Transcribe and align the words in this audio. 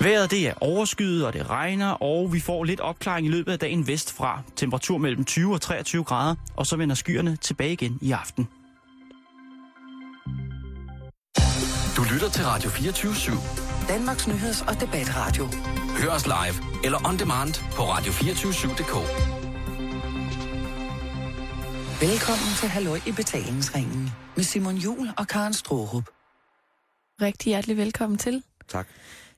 Vejret 0.00 0.30
det 0.30 0.46
er 0.48 0.54
overskyet, 0.60 1.26
og 1.26 1.32
det 1.32 1.50
regner, 1.50 1.90
og 1.90 2.32
vi 2.32 2.40
får 2.40 2.64
lidt 2.64 2.80
opklaring 2.80 3.26
i 3.26 3.30
løbet 3.30 3.52
af 3.52 3.58
dagen 3.58 3.86
vestfra. 3.86 4.42
Temperatur 4.56 4.98
mellem 4.98 5.24
20 5.24 5.54
og 5.54 5.60
23 5.60 6.04
grader, 6.04 6.34
og 6.56 6.66
så 6.66 6.76
vender 6.76 6.94
skyerne 6.94 7.36
tilbage 7.36 7.72
igen 7.72 7.98
i 8.02 8.12
aften. 8.12 8.48
Du 11.96 12.02
lytter 12.12 12.30
til 12.30 12.44
Radio 12.44 12.70
24 12.70 13.12
/7. 13.12 13.88
Danmarks 13.88 14.28
nyheds- 14.28 14.68
og 14.68 14.80
debatradio. 14.80 15.48
Hør 16.02 16.10
os 16.10 16.26
live 16.26 16.84
eller 16.84 17.08
on 17.08 17.18
demand 17.18 17.54
på 17.72 17.82
radio247.dk. 17.82 18.94
Velkommen 22.00 22.54
til 22.60 22.68
Halløj 22.68 23.00
i 23.06 23.12
betalingsringen 23.12 24.10
med 24.36 24.44
Simon 24.44 24.76
Jul 24.76 25.08
og 25.16 25.28
Karen 25.28 25.54
Strohrup. 25.54 26.04
Rigtig 27.22 27.50
hjertelig 27.50 27.76
velkommen 27.76 28.18
til. 28.18 28.42
Tak. 28.68 28.88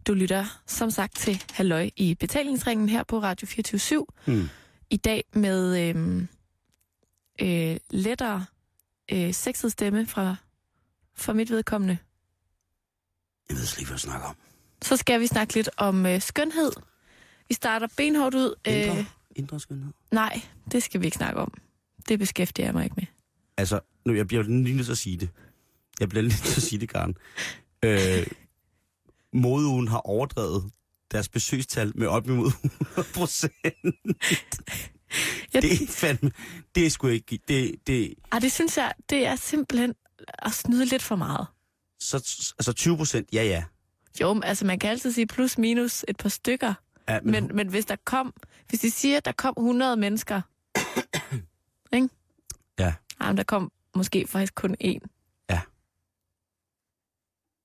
Du 0.06 0.14
lytter 0.14 0.62
som 0.66 0.90
sagt 0.90 1.16
til 1.16 1.42
Halløj 1.52 1.90
i 1.96 2.14
betalingsringen 2.14 2.88
her 2.88 3.02
på 3.02 3.18
Radio 3.18 3.46
24 3.46 4.06
Hmm. 4.26 4.48
I 4.90 4.96
dag 4.96 5.24
med 5.32 5.88
øhm, 5.88 6.28
øh, 7.42 7.76
lettere 7.90 8.44
øh, 9.12 9.34
sexet 9.34 9.72
stemme 9.72 10.06
fra, 10.06 10.36
fra 11.16 11.32
mit 11.32 11.50
vedkommende. 11.50 11.98
Jeg 13.48 13.56
ved 13.56 13.64
slet 13.64 13.78
ikke, 13.78 13.88
hvad 13.88 13.94
jeg 13.94 14.00
snakker 14.00 14.26
om. 14.28 14.36
Så 14.82 14.96
skal 14.96 15.20
vi 15.20 15.26
snakke 15.26 15.54
lidt 15.54 15.70
om 15.76 16.06
øh, 16.06 16.20
skønhed. 16.20 16.72
Vi 17.48 17.54
starter 17.54 17.86
benhårdt 17.96 18.34
ud. 18.34 18.54
Indre, 18.66 19.04
indre 19.36 19.60
skønhed. 19.60 19.92
nej, 20.12 20.42
det 20.72 20.82
skal 20.82 21.00
vi 21.00 21.06
ikke 21.06 21.16
snakke 21.16 21.40
om. 21.40 21.52
Det 22.08 22.18
beskæftiger 22.18 22.66
jeg 22.66 22.74
mig 22.74 22.84
ikke 22.84 22.96
med. 22.96 23.06
Altså, 23.56 23.80
nu, 24.04 24.14
jeg 24.14 24.26
bliver 24.28 24.42
lige 24.42 24.76
nødt 24.76 24.84
til 24.86 24.92
at 24.92 24.98
sige 24.98 25.16
det. 25.16 25.28
Jeg 26.00 26.08
bliver 26.08 26.22
lige 26.22 26.32
nødt 26.32 26.42
til 26.42 26.60
at 26.60 26.62
sige 26.62 26.80
det, 26.80 26.88
Karen. 26.88 27.16
Øh, 27.84 28.26
modeugen 29.32 29.88
har 29.88 29.98
overdrevet 29.98 30.70
deres 31.10 31.28
besøgstal 31.28 31.92
med 31.94 32.06
op 32.06 32.28
imod 32.28 32.46
100 32.46 33.08
procent. 33.14 33.52
Det 35.52 35.72
er 35.82 35.86
fandme... 35.88 36.30
Det 36.74 36.86
er 36.86 36.90
sgu 36.90 37.06
ikke... 37.06 37.38
Det, 37.48 37.74
det, 37.86 38.14
ah, 38.30 38.42
det 38.42 38.52
synes 38.52 38.76
jeg, 38.76 38.92
det 39.10 39.26
er 39.26 39.36
simpelthen 39.36 39.94
at 40.38 40.52
snyde 40.52 40.84
lidt 40.84 41.02
for 41.02 41.16
meget. 41.16 41.46
så, 42.00 42.16
altså 42.58 42.72
20 42.72 42.96
procent, 42.96 43.28
ja 43.32 43.44
ja. 43.44 43.64
Jo, 44.20 44.34
men 44.34 44.42
altså 44.42 44.66
man 44.66 44.78
kan 44.78 44.90
altid 44.90 45.12
sige 45.12 45.26
plus 45.26 45.58
minus 45.58 46.04
et 46.08 46.16
par 46.16 46.28
stykker. 46.28 46.74
ja 47.08 47.20
Men, 47.20 47.50
men 47.54 47.68
hvis 47.68 47.86
der 47.86 47.96
kom, 48.04 48.34
hvis 48.68 48.80
de 48.80 48.90
siger, 48.90 49.16
at 49.16 49.24
der 49.24 49.32
kom 49.32 49.54
100 49.58 49.96
mennesker, 49.96 50.40
ikke? 51.96 52.08
Ja. 52.78 52.94
Jamen, 53.20 53.36
der 53.36 53.42
kom 53.42 53.72
måske 53.96 54.26
faktisk 54.26 54.54
kun 54.54 54.76
én. 54.84 55.19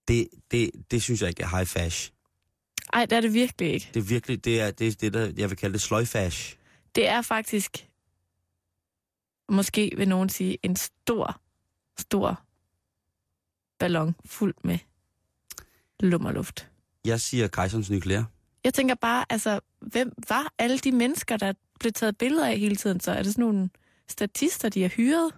Det, 0.08 0.28
det, 0.52 0.72
det 0.92 1.03
synes 1.03 1.22
jeg 1.22 1.30
ikke 1.30 1.44
er 1.44 1.48
high 1.48 1.67
fash. 1.67 2.11
Ej, 2.94 3.06
det 3.06 3.16
er 3.16 3.22
det 3.22 3.34
virkelig 3.34 3.73
ikke. 3.73 3.89
Det 3.94 4.00
er 4.00 4.03
virkelig, 4.03 4.45
det 4.45 4.62
er 4.62 4.72
det, 4.72 4.88
er 4.88 4.92
det 4.92 5.14
der, 5.14 5.34
jeg 5.38 5.50
vil 5.50 5.58
kalde 5.58 5.73
det 5.73 5.81
sløjfash. 5.81 6.58
Det 6.95 7.08
er 7.08 7.22
faktisk, 7.22 7.89
måske 9.50 9.92
vil 9.97 10.08
nogen 10.08 10.30
sige, 10.30 10.58
en 10.64 10.75
stor, 10.75 11.42
stor 12.00 12.42
ballon 13.80 14.16
fuld 14.25 14.56
med 14.64 14.78
lummerluft. 16.00 16.67
Jeg 17.06 17.22
siger 17.22 17.47
kejserens 17.47 17.90
nye 17.90 18.02
klæder. 18.02 18.23
Jeg 18.64 18.73
tænker 18.73 18.95
bare, 18.95 19.25
altså, 19.30 19.59
hvem 19.80 20.12
var 20.30 20.53
alle 20.58 20.78
de 20.78 20.92
mennesker, 20.92 21.38
der 21.38 21.53
blev 21.80 21.92
taget 21.92 22.17
billeder 22.17 22.47
af 22.47 22.58
hele 22.58 22.75
tiden? 22.75 23.00
Så 23.00 23.12
er 23.12 23.23
det 23.23 23.34
sådan 23.34 23.45
nogle 23.45 23.69
statister, 24.08 24.69
de 24.69 24.81
har 24.81 24.90
hyret? 24.90 25.34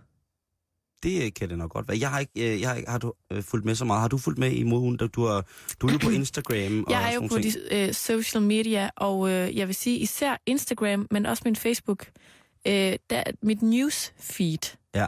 Det 1.04 1.26
øh, 1.26 1.34
kan 1.34 1.50
det 1.50 1.58
nok 1.58 1.72
godt 1.72 1.88
være. 1.88 1.98
Jeg 2.00 2.10
har 2.12 2.20
ikke, 2.20 2.54
øh, 2.54 2.62
jeg 2.62 2.70
har, 2.70 2.76
ikke, 2.76 2.90
har 2.90 2.98
du 2.98 3.14
øh, 3.32 3.44
fulgt 3.44 3.66
med 3.66 3.76
så 3.76 3.86
meget. 3.86 4.02
Har 4.02 4.08
du 4.08 4.18
fulgt 4.18 4.40
med 4.40 4.52
i 4.52 4.64
moden? 4.64 4.98
Du, 4.98 5.06
er, 5.24 5.42
du 5.82 5.88
er 5.88 5.92
jo 5.92 5.98
på 5.98 6.10
Instagram 6.20 6.84
og 6.84 6.92
Jeg 6.92 7.10
er 7.10 7.16
jo 7.16 7.22
på 7.28 7.38
ting. 7.40 7.44
de 7.72 7.76
øh, 7.88 7.94
social 7.94 8.42
media, 8.44 8.90
og 8.96 9.30
øh, 9.30 9.58
jeg 9.58 9.68
vil 9.68 9.76
sige 9.76 9.98
især 9.98 10.38
Instagram, 10.46 11.08
men 11.12 11.26
også 11.26 11.42
min 11.46 11.56
Facebook. 11.56 12.08
Øh, 12.68 12.94
der, 13.10 13.24
mit 13.42 13.62
newsfeed 13.62 14.76
Ja. 14.96 15.06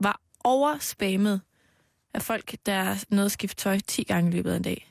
var 0.00 0.20
overspammet 0.44 1.40
af 2.14 2.22
folk, 2.22 2.56
der 2.66 3.04
nåede 3.10 3.24
at 3.24 3.32
skifte 3.32 3.56
tøj 3.62 3.78
10 3.88 4.02
gange 4.02 4.30
i 4.30 4.34
løbet 4.34 4.50
af 4.52 4.56
en 4.56 4.62
dag. 4.62 4.84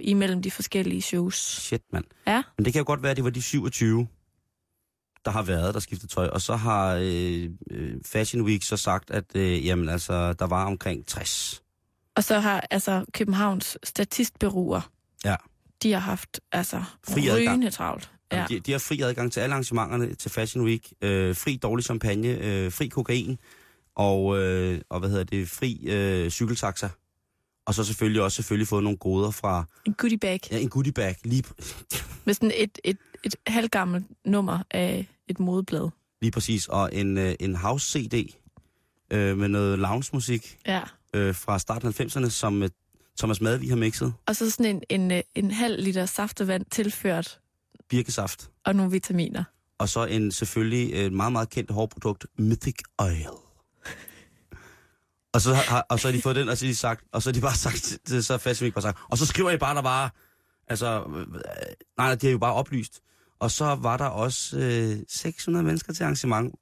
Imellem 0.00 0.42
de 0.42 0.50
forskellige 0.50 1.02
shows. 1.02 1.34
Shit, 1.36 1.82
mand. 1.92 2.04
Ja, 2.26 2.42
Men 2.58 2.64
det 2.64 2.72
kan 2.72 2.80
jo 2.80 2.86
godt 2.86 3.02
være, 3.02 3.10
at 3.10 3.16
det 3.16 3.24
var 3.24 3.30
de 3.30 3.42
27, 3.42 4.06
der 5.24 5.30
har 5.30 5.42
været, 5.42 5.74
der 5.74 5.80
skiftede 5.80 6.12
tøj. 6.12 6.26
Og 6.26 6.40
så 6.40 6.56
har 6.56 6.98
øh, 7.02 7.48
øh, 7.70 7.94
Fashion 8.06 8.42
Week 8.42 8.62
så 8.62 8.76
sagt, 8.76 9.10
at 9.10 9.24
øh, 9.34 9.66
jamen, 9.66 9.88
altså, 9.88 10.32
der 10.32 10.46
var 10.46 10.64
omkring 10.66 11.06
60. 11.06 11.62
og 12.16 12.24
så 12.24 12.38
har 12.40 12.66
altså 12.70 13.04
Københavns 13.14 13.78
statistbureauer, 13.84 14.80
Ja. 15.24 15.36
de 15.82 15.92
har 15.92 15.98
haft 16.00 16.40
altså 16.52 16.82
Fri 17.08 17.30
rygende 17.32 17.70
travlt. 17.70 18.10
Ja. 18.32 18.38
Ja. 18.40 18.46
De, 18.48 18.60
de 18.60 18.72
har 18.72 18.78
fri 18.78 19.00
adgang 19.00 19.32
til 19.32 19.40
alle 19.40 19.52
arrangementerne 19.54 20.14
til 20.14 20.30
Fashion 20.30 20.64
Week. 20.64 20.92
Øh, 21.02 21.36
fri 21.36 21.56
dårlig 21.56 21.84
champagne, 21.84 22.28
øh, 22.28 22.72
fri 22.72 22.88
kokain 22.88 23.38
og, 23.96 24.38
øh, 24.38 24.80
og 24.90 25.00
hvad 25.00 25.08
hedder 25.10 25.24
det, 25.24 25.48
fri 25.48 25.80
øh, 25.86 26.30
cykeltaxa. 26.30 26.88
Og 27.70 27.74
så 27.74 27.84
selvfølgelig 27.84 28.22
også 28.22 28.36
selvfølgelig 28.36 28.68
fået 28.68 28.84
nogle 28.84 28.98
goder 28.98 29.30
fra 29.30 29.64
En 29.86 29.94
goodie 29.94 30.18
bag 30.18 30.40
ja, 30.50 30.58
en 30.58 30.68
goodie 30.68 30.92
bag. 30.92 31.16
Lige, 31.24 31.44
med 32.24 32.34
sådan 32.34 32.52
et, 32.56 32.78
et, 32.84 32.96
et 33.24 33.36
halvgammelt 33.46 34.06
nummer 34.24 34.58
af 34.70 35.06
et 35.28 35.40
modeblad. 35.40 35.88
lige 36.20 36.30
præcis. 36.30 36.66
Og 36.68 36.90
en, 36.92 37.18
øh, 37.18 37.34
en 37.40 37.56
house-CD 37.56 38.34
øh, 39.10 39.38
med 39.38 39.48
noget 39.48 39.78
lounge-musik 39.78 40.58
Ja. 40.66 40.80
øh, 41.14 41.34
fra 41.34 41.58
starten 41.58 41.88
af 41.88 42.00
90'erne, 42.00 42.28
som 42.28 42.62
øh, 42.62 42.70
Thomas 43.18 43.40
Madvig 43.40 43.68
har 43.68 43.76
mixet. 43.76 44.12
Og 44.26 44.36
så 44.36 44.50
sådan 44.50 44.76
en, 44.76 44.82
en, 45.00 45.10
øh, 45.10 45.20
en 45.34 45.50
halv 45.50 45.82
liter 45.84 46.06
saftevand 46.06 46.64
tilført, 46.70 47.40
Birkesaft. 47.88 48.50
og 48.64 48.76
nogle 48.76 48.92
vitaminer. 48.92 49.44
Og 49.78 49.88
så 49.88 50.04
en 50.04 50.32
selvfølgelig 50.32 50.94
øh, 50.94 51.12
meget, 51.12 51.32
meget 51.32 51.50
kendt 51.50 51.70
hårprodukt, 51.70 52.26
Mythic 52.38 52.76
Oil. 52.98 53.26
Og 55.32 55.40
så, 55.40 55.54
har, 55.54 55.86
og 55.88 56.00
så 56.00 56.08
har 56.08 56.12
de 56.16 56.22
fået 56.22 56.36
den, 56.36 56.48
og 56.48 56.58
så 56.58 56.66
har 56.66 56.70
de 56.70 56.76
sagt, 56.76 57.04
og 57.12 57.22
så 57.22 57.28
har 57.28 57.32
de 57.32 57.40
bare 57.40 57.54
sagt, 57.54 57.98
så 58.24 58.58
Week 58.62 58.74
bare 58.74 58.82
sagt, 58.82 58.98
og 59.10 59.18
så 59.18 59.26
skriver 59.26 59.50
I 59.50 59.56
bare, 59.56 59.74
der 59.74 59.82
var, 59.82 60.14
altså, 60.68 61.04
nej, 61.08 62.06
nej, 62.06 62.14
de 62.14 62.26
har 62.26 62.32
jo 62.32 62.38
bare 62.38 62.54
oplyst. 62.54 63.00
Og 63.40 63.50
så 63.50 63.64
var 63.64 63.96
der 63.96 64.04
også 64.04 64.58
øh, 64.58 64.96
600 65.08 65.64
mennesker 65.66 65.92
til 65.92 66.02
arrangement. 66.02 66.54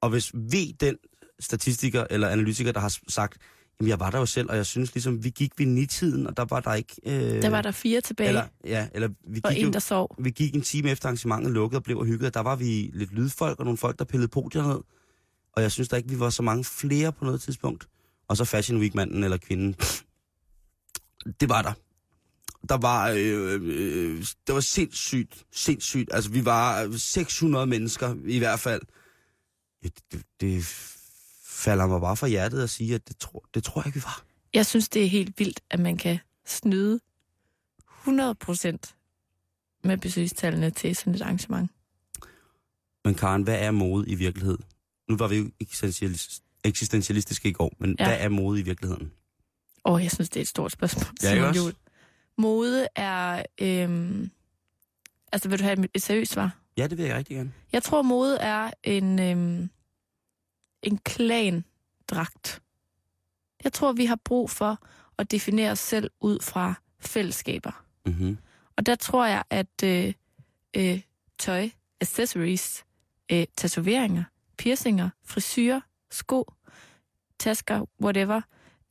Og 0.00 0.10
hvis 0.10 0.32
vi, 0.34 0.76
den 0.80 0.96
statistiker 1.40 2.04
eller 2.10 2.28
analytiker, 2.28 2.72
der 2.72 2.80
har 2.80 2.96
sagt, 3.08 3.38
jamen 3.80 3.88
jeg 3.88 4.00
var 4.00 4.10
der 4.10 4.18
jo 4.18 4.26
selv, 4.26 4.50
og 4.50 4.56
jeg 4.56 4.66
synes 4.66 4.94
ligesom, 4.94 5.24
vi 5.24 5.30
gik 5.30 5.52
ved 5.58 5.66
nitiden, 5.66 6.26
og 6.26 6.36
der 6.36 6.44
var 6.44 6.60
der 6.60 6.74
ikke... 6.74 6.94
Øh, 7.06 7.42
Der 7.42 7.50
var 7.50 7.62
der 7.62 7.70
fire 7.70 8.00
tilbage, 8.00 8.28
Eller, 8.28 8.46
ja, 8.64 8.88
eller 8.94 9.08
vi 9.28 9.40
og 9.44 9.52
gik 9.52 9.62
en, 9.64 9.72
der 9.72 9.78
sov. 9.78 10.16
vi 10.18 10.30
gik 10.30 10.54
en 10.54 10.62
time 10.62 10.90
efter 10.90 11.06
arrangementet 11.08 11.52
lukkede 11.52 11.78
og 11.78 11.82
blev 11.82 11.98
og 11.98 12.04
hyggede. 12.06 12.30
Der 12.30 12.40
var 12.40 12.56
vi 12.56 12.90
lidt 12.94 13.12
lydfolk 13.12 13.58
og 13.58 13.64
nogle 13.64 13.78
folk, 13.78 13.98
der 13.98 14.04
pillede 14.04 14.28
podier 14.28 14.62
ned. 14.68 14.80
Og 15.56 15.62
jeg 15.62 15.72
synes 15.72 15.88
da 15.88 15.96
ikke, 15.96 16.08
vi 16.08 16.20
var 16.20 16.30
så 16.30 16.42
mange 16.42 16.64
flere 16.64 17.12
på 17.12 17.24
noget 17.24 17.40
tidspunkt. 17.40 17.88
Og 18.28 18.36
så 18.36 18.44
Fashion 18.44 18.80
Week-manden 18.80 19.24
eller 19.24 19.36
kvinden. 19.36 19.74
Det 21.40 21.48
var 21.48 21.62
der. 21.62 21.72
Der 22.68 22.76
var, 22.76 23.08
øh, 23.08 23.60
øh, 23.62 24.24
det 24.46 24.54
var 24.54 24.60
sindssygt, 24.60 25.44
sindssygt. 25.52 26.14
Altså, 26.14 26.30
vi 26.30 26.44
var 26.44 26.96
600 26.98 27.66
mennesker 27.66 28.16
i 28.26 28.38
hvert 28.38 28.60
fald. 28.60 28.82
Det, 29.82 29.92
det, 30.12 30.22
det 30.40 30.64
falder 31.46 31.86
mig 31.86 32.00
bare 32.00 32.16
fra 32.16 32.26
hjertet 32.26 32.62
at 32.62 32.70
sige, 32.70 32.94
at 32.94 33.08
det 33.08 33.16
tror, 33.18 33.44
det 33.54 33.64
tror 33.64 33.80
jeg 33.80 33.86
ikke, 33.86 33.98
vi 33.98 34.04
var. 34.04 34.24
Jeg 34.54 34.66
synes, 34.66 34.88
det 34.88 35.04
er 35.04 35.08
helt 35.08 35.38
vildt, 35.38 35.60
at 35.70 35.80
man 35.80 35.96
kan 35.96 36.18
snyde 36.46 37.00
100 38.00 38.34
procent 38.34 38.94
med 39.84 39.98
besøgstallene 39.98 40.70
til 40.70 40.96
sådan 40.96 41.14
et 41.14 41.22
arrangement. 41.22 41.70
Men 43.04 43.14
Karen, 43.14 43.42
hvad 43.42 43.58
er 43.58 43.70
mode 43.70 44.08
i 44.08 44.14
virkelighed? 44.14 44.58
Nu 45.08 45.16
var 45.16 45.28
vi 45.28 45.36
jo 45.36 45.50
eksistentialis- 45.64 46.40
eksistentialistiske 46.64 47.48
i 47.48 47.52
går, 47.52 47.72
men 47.78 47.96
Ja. 47.98 48.06
hvad 48.06 48.16
er 48.20 48.28
mode 48.28 48.60
i 48.60 48.62
virkeligheden? 48.62 49.12
Åh, 49.84 50.02
jeg 50.02 50.10
synes, 50.10 50.28
det 50.28 50.36
er 50.36 50.42
et 50.42 50.48
stort 50.48 50.72
spørgsmål. 50.72 51.06
Ja, 51.22 51.32
ikke 51.32 51.46
også? 51.48 51.72
Mode 52.38 52.88
er... 52.96 53.42
Øhm, 53.60 54.30
altså, 55.32 55.48
vil 55.48 55.58
du 55.58 55.64
have 55.64 55.88
et 55.94 56.02
seriøst 56.02 56.32
svar? 56.32 56.56
Ja, 56.76 56.86
det 56.86 56.98
vil 56.98 57.06
jeg 57.06 57.16
rigtig 57.16 57.36
gerne. 57.36 57.52
Jeg 57.72 57.82
tror, 57.82 58.02
mode 58.02 58.36
er 58.38 58.70
en, 58.84 59.18
øhm, 59.18 59.70
en 60.82 60.98
klandragt. 60.98 62.62
Jeg 63.64 63.72
tror, 63.72 63.92
vi 63.92 64.04
har 64.06 64.18
brug 64.24 64.50
for 64.50 64.78
at 65.18 65.30
definere 65.30 65.70
os 65.70 65.78
selv 65.78 66.10
ud 66.20 66.40
fra 66.40 66.74
fællesskaber. 67.00 67.84
Mm-hmm. 68.06 68.38
Og 68.76 68.86
der 68.86 68.94
tror 68.94 69.26
jeg, 69.26 69.42
at 69.50 69.82
øh, 69.84 70.12
øh, 70.76 71.00
tøj, 71.38 71.70
accessories, 72.00 72.84
øh, 73.32 73.46
tatoveringer, 73.56 74.24
piercinger, 74.58 75.10
frisyrer, 75.24 75.80
sko, 76.10 76.52
tasker, 77.38 77.86
whatever, 78.02 78.40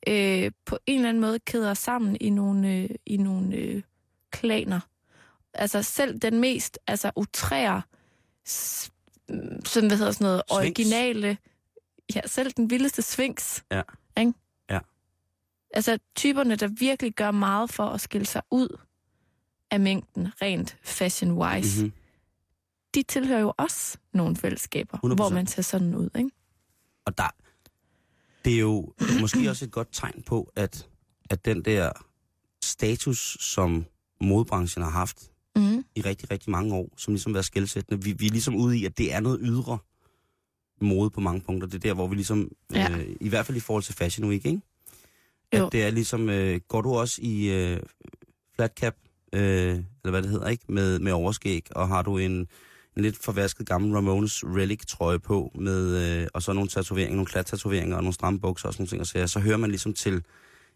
øh, 0.08 0.52
på 0.64 0.78
en 0.86 0.96
eller 0.98 1.08
anden 1.08 1.20
måde 1.20 1.38
kæder 1.38 1.70
os 1.70 1.78
sammen 1.78 2.16
i 2.20 2.30
nogle, 2.30 2.72
øh, 2.72 2.90
i 3.06 3.16
nogle 3.16 3.56
øh, 3.56 3.82
klaner. 4.30 4.80
Altså 5.54 5.82
selv 5.82 6.18
den 6.18 6.40
mest 6.40 6.78
altså, 6.86 7.10
utrære, 7.16 7.82
sådan, 8.44 9.88
hvad 9.88 9.96
hedder 9.96 10.12
sådan 10.12 10.24
noget, 10.24 10.42
Sphinx. 10.48 10.60
originale, 10.60 11.38
ja, 12.14 12.20
selv 12.26 12.52
den 12.52 12.70
vildeste 12.70 13.02
svings. 13.02 13.64
Ja. 13.70 13.82
Ikke? 14.18 14.32
Ja. 14.70 14.78
Altså 15.70 15.98
typerne, 16.14 16.56
der 16.56 16.68
virkelig 16.68 17.14
gør 17.14 17.30
meget 17.30 17.70
for 17.70 17.86
at 17.86 18.00
skille 18.00 18.26
sig 18.26 18.42
ud, 18.50 18.78
af 19.74 19.80
mængden 19.80 20.28
rent 20.42 20.76
fashion-wise, 20.82 21.82
mm-hmm. 21.82 21.92
De 22.94 23.02
tilhører 23.02 23.40
jo 23.40 23.52
også 23.56 23.98
nogle 24.12 24.36
fællesskaber, 24.36 24.98
100%. 25.06 25.14
hvor 25.14 25.28
man 25.28 25.46
ser 25.46 25.62
sådan 25.62 25.94
ud, 25.94 26.08
ikke? 26.18 26.30
Og 27.04 27.18
der, 27.18 27.34
det 28.44 28.54
er 28.54 28.58
jo 28.60 28.92
måske 29.20 29.50
også 29.50 29.64
et 29.64 29.70
godt 29.70 29.88
tegn 29.92 30.22
på, 30.26 30.52
at, 30.56 30.88
at 31.30 31.44
den 31.44 31.64
der 31.64 31.90
status, 32.64 33.36
som 33.40 33.84
modebranchen 34.20 34.82
har 34.84 34.90
haft 34.90 35.30
Mm. 35.56 35.84
i 35.96 36.00
rigtig, 36.00 36.30
rigtig 36.30 36.50
mange 36.50 36.74
år, 36.74 36.88
som 36.96 37.14
ligesom 37.14 37.32
har 37.32 37.34
været 37.34 37.44
skældsættende, 37.46 38.04
vi, 38.04 38.12
vi 38.12 38.26
er 38.26 38.30
ligesom 38.30 38.54
ude 38.54 38.78
i, 38.78 38.84
at 38.84 38.98
det 38.98 39.12
er 39.14 39.20
noget 39.20 39.38
ydre 39.42 39.78
mode 40.80 41.10
på 41.10 41.20
mange 41.20 41.40
punkter. 41.40 41.68
Det 41.68 41.74
er 41.74 41.78
der, 41.88 41.94
hvor 41.94 42.06
vi 42.06 42.14
ligesom, 42.14 42.50
Ja. 42.74 42.90
øh, 42.90 43.16
i 43.20 43.28
hvert 43.28 43.46
fald 43.46 43.56
i 43.56 43.60
forhold 43.60 43.82
til 43.82 43.94
Fashion 43.94 44.28
Week, 44.28 44.46
ikke? 44.46 44.60
Jo. 45.56 45.66
At 45.66 45.72
det 45.72 45.82
er 45.84 45.90
ligesom, 45.90 46.28
øh, 46.30 46.60
går 46.68 46.80
du 46.80 46.94
også 46.94 47.18
i 47.22 47.46
øh, 47.50 47.80
flat 48.54 48.72
cap, 48.76 48.94
øh, 49.32 49.40
eller 49.70 50.10
hvad 50.10 50.22
det 50.22 50.30
hedder, 50.30 50.48
ikke? 50.48 50.64
Med, 50.68 50.98
med 50.98 51.12
overskæg, 51.12 51.66
og 51.76 51.88
har 51.88 52.02
du 52.02 52.18
en, 52.18 52.48
en 52.96 53.02
lidt 53.02 53.16
forvasket 53.16 53.66
gammel 53.66 53.94
Ramones 53.94 54.44
relic-trøje 54.44 55.18
på, 55.18 55.50
med, 55.54 56.20
øh, 56.22 56.26
og 56.34 56.42
så 56.42 56.52
nogle 56.52 56.68
tatoveringer, 56.68 57.16
nogle 57.16 57.26
klat-tatoveringer 57.26 57.96
og 57.96 58.02
nogle 58.02 58.14
stramme 58.14 58.40
bukser 58.40 58.68
og 58.68 58.74
sådan 58.74 58.82
nogle 58.82 58.88
ting, 58.88 59.00
og 59.00 59.06
så, 59.06 59.32
så 59.32 59.40
hører 59.40 59.56
man 59.56 59.70
ligesom 59.70 59.94
til 59.94 60.22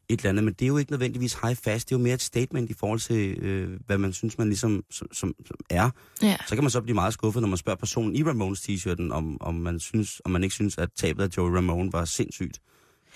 et 0.09 0.19
eller 0.19 0.29
andet, 0.31 0.45
men 0.45 0.55
det 0.55 0.63
er 0.63 0.67
jo 0.67 0.77
ikke 0.77 0.91
nødvendigvis 0.91 1.35
high 1.43 1.57
fast, 1.57 1.89
det 1.89 1.95
er 1.95 1.99
jo 1.99 2.03
mere 2.03 2.15
et 2.15 2.23
statement 2.23 2.71
i 2.71 2.75
forhold 2.75 3.01
til, 3.01 3.39
øh, 3.39 3.81
hvad 3.87 3.99
man 3.99 4.13
synes, 4.13 4.39
man 4.39 4.49
ligesom 4.49 4.85
som, 4.91 5.09
som, 5.13 5.35
som 5.47 5.57
er. 5.71 5.91
Ja. 6.23 6.37
Så 6.47 6.55
kan 6.55 6.65
man 6.65 6.71
så 6.71 6.81
blive 6.81 6.95
meget 6.95 7.13
skuffet, 7.13 7.43
når 7.43 7.49
man 7.49 7.59
spørger 7.59 7.77
personen 7.77 8.17
i 8.17 8.23
Ramones 8.25 8.61
t-shirten, 8.61 9.13
om, 9.13 9.37
om, 9.41 9.55
man 9.55 9.81
synes, 9.81 10.21
om 10.25 10.31
man 10.31 10.43
ikke 10.43 10.55
synes, 10.55 10.79
at 10.79 10.89
tabet 10.97 11.23
af 11.23 11.37
Joey 11.37 11.51
Ramone 11.51 11.93
var 11.93 12.05
sindssygt. 12.05 12.61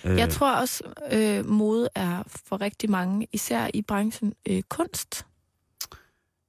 Øh, 0.05 0.19
Jeg 0.19 0.29
tror 0.31 0.55
også, 0.55 0.83
øh, 1.13 1.47
mode 1.47 1.89
er 1.95 2.23
for 2.27 2.61
rigtig 2.61 2.91
mange, 2.91 3.27
især 3.33 3.69
i 3.75 3.83
branchen, 3.83 4.35
øh, 4.49 4.63
kunst. 4.69 5.27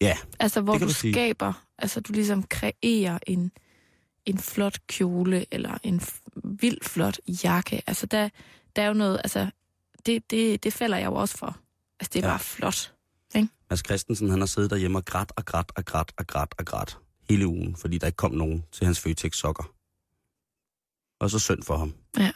Ja, 0.01 0.17
Altså, 0.39 0.61
hvor 0.61 0.77
du 0.77 0.85
du 0.85 0.93
skaber, 0.93 1.62
altså 1.83 1.99
du 2.01 2.13
ligesom 2.13 2.43
kreerer 2.43 3.19
en, 3.27 3.51
en 4.25 4.37
flot 4.37 4.77
kjole, 4.87 5.45
eller 5.51 5.77
en 5.83 6.01
vild 6.43 6.77
flot 6.83 7.19
jakke. 7.43 7.81
Altså, 7.87 8.05
der, 8.05 8.29
der 8.75 8.81
er 8.81 8.87
jo 8.87 8.93
noget, 8.93 9.17
altså, 9.23 9.49
det, 10.05 10.31
det, 10.31 10.63
det 10.63 10.73
falder 10.73 10.97
jeg 10.97 11.05
jo 11.05 11.13
også 11.15 11.37
for. 11.37 11.57
Altså, 11.99 12.09
det 12.13 12.23
er 12.23 12.27
Ja. 12.27 12.31
bare 12.31 12.39
flot. 12.39 12.89
Mads 13.69 13.85
Christensen, 13.85 14.29
han 14.29 14.39
har 14.39 14.45
siddet 14.45 14.71
derhjemme 14.71 14.97
og 14.97 15.05
grædt 15.05 15.31
og 15.35 15.45
grædt 15.45 15.71
og 15.75 15.85
grædt 15.85 16.13
og 16.17 16.27
grædt 16.27 16.53
og 16.59 16.65
grædt 16.65 16.97
hele 17.29 17.47
ugen, 17.47 17.75
fordi 17.75 17.97
der 17.97 18.07
ikke 18.07 18.15
kom 18.17 18.31
nogen 18.31 18.65
til 18.71 18.85
hans 18.85 18.99
Føtex 18.99 19.35
sokker. 19.35 19.63
Og 21.19 21.29
så 21.29 21.39
synd 21.39 21.63
for 21.63 21.77
ham. 21.77 21.93
Ja. 22.17 22.31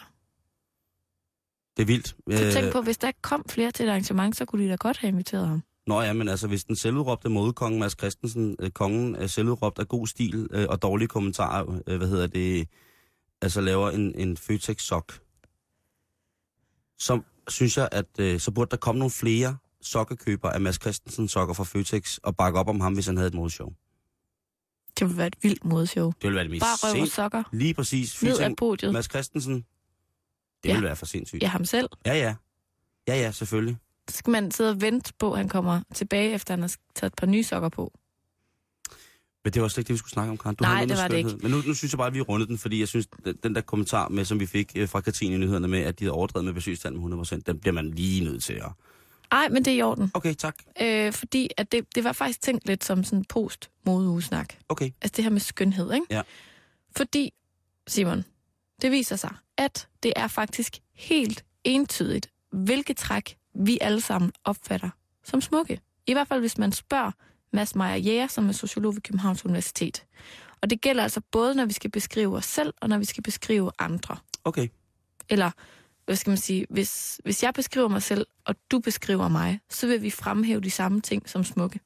Det 1.78 1.84
er 1.84 1.86
vildt. 1.86 2.08
Så 2.08 2.52
tænk 2.54 2.72
på, 2.74 2.82
hvis 2.82 2.98
der 2.98 3.08
ikke 3.08 3.22
kom 3.22 3.46
flere 3.50 3.72
til 3.72 3.86
et 3.86 3.90
arrangement, 3.90 4.36
så 4.36 4.46
kunne 4.46 4.64
de 4.66 4.70
da 4.70 4.76
godt 4.76 4.98
have 4.98 5.10
inviteret 5.10 5.48
ham. 5.48 5.64
Nå 5.88 6.01
ja, 6.01 6.13
men 6.13 6.28
altså, 6.30 6.48
hvis 6.48 6.63
den 6.63 6.75
selvudråbte 6.75 7.30
modekonge 7.30 7.80
Mads 7.80 7.98
Christensen, 8.00 8.56
øh, 8.60 8.72
kongen 8.72 9.16
er 9.16 9.28
selvudråbt 9.28 9.80
af 9.80 9.88
god 9.88 10.07
stil 10.07 10.48
øh, 10.51 10.66
og 10.69 10.81
dårlige 10.81 11.07
kommentarer, 11.07 11.81
øh, 11.88 11.98
hvad 11.98 12.07
hedder 12.07 12.28
det, 12.28 12.68
altså 13.42 13.62
laver 13.62 13.89
en, 13.92 14.16
en 14.16 14.38
Føtex-sok, 14.38 15.13
så 17.00 17.22
synes 17.48 17.78
jeg, 17.78 17.89
at 17.92 18.06
øh, 18.19 18.39
så 18.39 18.51
burde 18.51 18.72
der 18.72 18.78
komme 18.78 19.00
nogle 19.00 19.12
flere 19.12 19.57
sokkekøbere 19.81 20.54
af 20.54 20.62
Mads 20.62 20.75
Christensen 20.81 21.28
sokker 21.28 21.54
fra 21.54 21.63
Føtex 21.63 22.18
og 22.18 22.36
bakke 22.36 22.60
op 22.60 22.68
om 22.69 22.80
ham, 22.81 22.94
hvis 22.94 23.06
han 23.06 23.18
havde 23.18 23.28
et 23.28 23.34
modeshow. 23.34 23.69
Det 25.00 25.07
ville 25.07 25.18
være 25.18 25.28
et 25.28 25.36
vildt 25.42 25.66
modeshow. 25.66 26.06
Det 26.12 26.24
ville 26.24 26.36
være 26.36 26.44
det 26.44 26.51
mest 26.51 26.62
Bare 26.62 26.94
røv 26.94 27.01
og 27.01 27.07
sokker 27.07 27.44
Lige 27.51 27.74
præcis. 27.74 28.22
ned 28.24 28.31
ad 28.31 28.36
Featuring 28.36 28.57
podiet. 28.57 28.94
Mads 28.94 29.06
Christensen. 29.10 29.54
Det 30.63 30.69
Ja. 30.69 30.74
ville 30.74 30.86
være 30.86 30.95
for 30.95 31.06
sindssygt. 31.06 31.44
Ja, 31.44 31.48
ham 31.48 31.66
selv. 31.66 31.89
Ja, 32.06 32.13
ja. 32.13 32.36
Ja, 33.07 33.16
ja, 33.16 33.31
selvfølgelig. 33.31 33.78
Skal 34.09 34.31
man 34.31 34.51
sidde 34.51 34.69
og 34.69 34.81
vente 34.81 35.13
på, 35.19 35.31
at 35.31 35.38
han 35.38 35.50
kommer 35.50 35.81
tilbage, 35.94 36.33
efter 36.33 36.54
han 36.54 36.62
har 36.62 36.75
taget 36.95 37.12
et 37.12 37.15
par 37.15 37.27
nye 37.27 37.44
sokker 37.44 37.69
på. 37.69 37.94
Men 39.44 39.54
det 39.54 39.62
var 39.62 39.68
slet 39.68 39.77
ikke 39.77 39.88
det, 39.88 39.94
vi 39.94 39.98
skulle 39.98 40.12
snakke 40.12 40.31
om, 40.31 40.38
Karen. 40.38 40.56
Du 40.56 40.63
Nej, 40.63 40.86
det 40.86 40.98
var 40.98 41.07
det 41.07 41.19
skønhed. 41.19 41.39
Men 41.39 41.51
nu, 41.51 41.57
nu 41.57 41.74
synes 41.74 41.94
jeg 41.94 41.98
bare, 41.98 42.07
at 42.07 42.13
vi 42.13 42.21
rundede 42.21 42.50
den, 42.50 42.57
fordi 42.57 42.80
jeg 42.80 42.88
synes, 42.88 43.07
den, 43.44 43.56
der 43.56 43.62
kommentar, 43.62 44.09
med, 44.09 44.25
som 44.25 44.39
vi 44.39 44.45
fik 44.45 44.71
øh, 44.75 44.89
fra 44.89 45.01
Katrine 45.01 45.36
i 45.36 45.38
nyhederne 45.38 45.68
med, 45.68 45.80
at 45.80 46.00
de 46.00 46.04
havde 46.04 46.13
overdrevet 46.13 46.45
med 46.45 46.54
besøgstallet 46.54 47.01
med 47.01 47.18
100%, 47.18 47.39
den 47.45 47.59
bliver 47.59 47.74
man 47.74 47.92
lige 47.92 48.24
nødt 48.24 48.44
til 48.44 48.54
at... 48.54 48.71
Ej, 49.31 49.50
men 49.50 49.65
det 49.65 49.74
er 49.74 49.77
i 49.77 49.81
orden. 49.81 50.12
Okay, 50.13 50.33
tak. 50.33 50.56
Øh, 50.81 51.13
fordi 51.13 51.50
at 51.57 51.71
det, 51.71 51.95
det 51.95 52.03
var 52.03 52.12
faktisk 52.12 52.42
tænkt 52.42 52.68
lidt 52.68 52.86
som 52.86 53.03
sådan 53.03 53.25
post 53.25 53.69
modeugesnak 53.86 54.53
Okay. 54.69 54.92
Altså 55.01 55.13
det 55.15 55.24
her 55.24 55.31
med 55.31 55.39
skønhed, 55.39 55.94
ikke? 55.94 56.06
Ja. 56.10 56.21
Fordi, 56.98 57.33
Simon, 57.88 58.25
det 58.81 58.92
viser 58.92 59.15
sig, 59.15 59.33
at 59.57 59.88
det 60.03 60.13
er 60.15 60.27
faktisk 60.27 60.77
helt 60.94 61.45
entydigt, 61.63 62.30
hvilke 62.51 62.94
træk 62.94 63.37
vi 63.59 63.77
alle 63.81 64.01
sammen 64.01 64.31
opfatter 64.44 64.89
som 65.24 65.42
smukke. 65.42 65.81
I 66.07 66.13
hvert 66.13 66.27
fald, 66.27 66.39
hvis 66.39 66.57
man 66.57 66.71
spørger 66.71 67.12
Mads 67.54 67.75
Meyer 67.75 67.95
Jæger, 67.95 68.27
som 68.27 68.48
er 68.48 68.51
sociolog 68.51 68.95
ved 68.95 69.01
Københavns 69.01 69.45
Universitet. 69.45 70.06
Og 70.62 70.69
det 70.69 70.81
gælder 70.81 71.04
altså 71.04 71.21
både, 71.31 71.56
når 71.56 71.65
vi 71.65 71.74
skal 71.74 71.92
beskrive 71.92 72.36
os 72.36 72.45
selv, 72.45 72.74
og 72.81 72.89
når 72.89 72.98
vi 72.98 73.06
skal 73.06 73.24
beskrive 73.24 73.71
andre. 73.80 74.18
Okay. 74.44 74.68
Eller, 75.30 75.51
hvad 76.06 76.15
skal 76.15 76.31
man 76.31 76.38
sige, 76.38 76.65
hvis, 76.69 77.21
hvis 77.24 77.44
jeg 77.44 77.54
beskriver 77.54 77.88
mig 77.88 78.01
selv, 78.01 78.27
og 78.45 78.56
du 78.71 78.80
beskriver 78.80 79.27
mig, 79.27 79.60
så 79.69 79.88
vil 79.88 80.01
vi 80.01 80.10
fremhæve 80.10 80.62
de 80.62 80.71
samme 80.71 81.01
ting 81.01 81.30
som 81.30 81.44
smukke. 81.44 81.80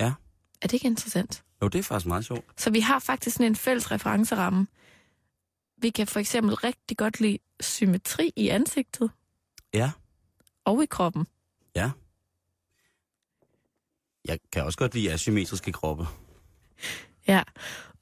Ja. 0.00 0.12
Er 0.62 0.66
det 0.66 0.72
ikke 0.72 0.86
interessant? 0.86 1.42
Jo, 1.62 1.68
det 1.68 1.78
er 1.78 1.82
faktisk 1.82 2.06
meget 2.06 2.24
sjovt. 2.24 2.44
Så 2.56 2.70
vi 2.70 2.80
har 2.80 2.98
faktisk 2.98 3.36
sådan 3.36 3.46
en 3.46 3.56
fælles 3.56 3.90
referenceramme. 3.90 4.66
Vi 5.76 5.90
kan 5.90 6.06
for 6.06 6.20
eksempel 6.20 6.54
rigtig 6.54 6.96
godt 6.96 7.20
lide 7.20 7.38
symmetri 7.60 8.32
i 8.36 8.48
ansigtet 8.48 9.10
Ja. 9.74 9.90
Og 10.64 10.82
i 10.82 10.86
kroppen. 10.86 11.26
Ja. 11.76 11.90
Jeg 14.24 14.38
kan 14.52 14.64
også 14.64 14.78
godt 14.78 14.94
lide 14.94 15.12
asymmetriske 15.12 15.72
kroppe. 15.72 16.06
Ja. 17.28 17.42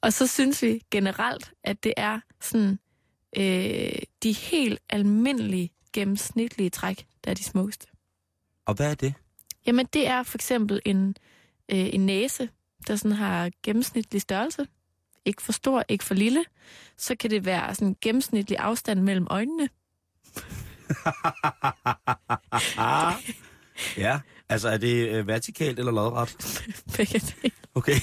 Og 0.01 0.13
så 0.13 0.27
synes 0.27 0.61
vi 0.61 0.81
generelt, 0.91 1.53
at 1.63 1.83
det 1.83 1.93
er 1.97 2.19
sådan 2.41 2.79
øh, 3.37 4.01
de 4.23 4.31
helt 4.31 4.79
almindelige, 4.89 5.71
gennemsnitlige 5.93 6.69
træk, 6.69 7.07
der 7.23 7.31
er 7.31 7.35
de 7.35 7.43
smukkeste. 7.43 7.87
Og 8.65 8.73
hvad 8.73 8.91
er 8.91 8.95
det? 8.95 9.13
Jamen, 9.65 9.85
det 9.93 10.07
er 10.07 10.23
for 10.23 10.37
eksempel 10.37 10.81
en, 10.85 11.15
øh, 11.71 11.93
en 11.93 12.05
næse, 12.05 12.49
der 12.87 12.95
sådan 12.95 13.17
har 13.17 13.51
gennemsnitlig 13.63 14.21
størrelse. 14.21 14.67
Ikke 15.25 15.41
for 15.41 15.51
stor, 15.51 15.83
ikke 15.89 16.03
for 16.03 16.13
lille. 16.13 16.45
Så 16.97 17.15
kan 17.15 17.29
det 17.29 17.45
være 17.45 17.75
sådan 17.75 17.87
en 17.87 17.97
gennemsnitlig 18.01 18.57
afstand 18.57 19.01
mellem 19.01 19.27
øjnene. 19.29 19.69
Ja, 23.97 24.19
altså 24.49 24.69
er 24.69 24.77
det 24.77 25.09
øh, 25.09 25.27
vertikalt 25.27 25.79
eller 25.79 25.91
lodret? 25.91 26.35
Begge 26.97 27.19
dele. 27.19 27.53
Okay. 27.75 27.95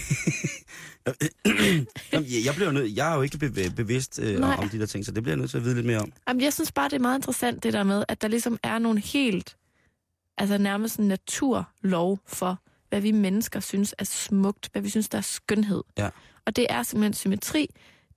Jamen, 2.12 2.28
jeg, 2.44 2.54
bliver 2.54 2.73
nød, 2.73 2.85
jeg 2.85 3.12
er 3.12 3.16
jo 3.16 3.23
ikke 3.23 3.38
be- 3.38 3.70
bevidst 3.76 4.18
øh, 4.23 4.38
Nej. 4.40 4.56
om 4.59 4.68
de 4.68 4.78
der 4.78 4.87
ting, 4.87 5.04
så 5.06 5.12
det 5.12 5.23
bliver 5.23 5.32
jeg 5.32 5.38
nødt 5.40 5.50
til 5.50 5.59
at 5.59 5.64
vide 5.64 5.75
lidt 5.75 5.87
mere 5.87 5.99
om. 5.99 6.12
Jamen, 6.28 6.42
jeg 6.42 6.52
synes 6.52 6.73
bare, 6.73 6.88
det 6.88 6.97
er 6.97 7.00
meget 7.00 7.18
interessant, 7.18 7.62
det 7.62 7.73
der 7.73 7.82
med, 7.82 8.04
at 8.09 8.23
der 8.23 8.28
ligesom 8.28 8.59
er 8.62 8.78
nogle 8.78 9.00
helt, 9.00 9.56
altså 10.38 10.59
nærmest 10.59 10.99
en 10.99 11.09
naturlov 11.09 12.18
for, 12.26 12.59
hvad 12.88 13.00
vi 13.00 13.12
mennesker 13.12 13.61
synes 13.61 13.94
er 13.99 14.04
smukt, 14.04 14.68
hvad 14.73 14.82
vi 14.82 14.88
synes, 14.88 15.09
der 15.09 15.18
er 15.18 15.23
skønhed. 15.23 15.82
Ja. 15.99 16.09
Og 16.47 16.56
det 16.56 16.66
er 16.70 16.82
simpelthen 16.82 17.14
symmetri. 17.14 17.68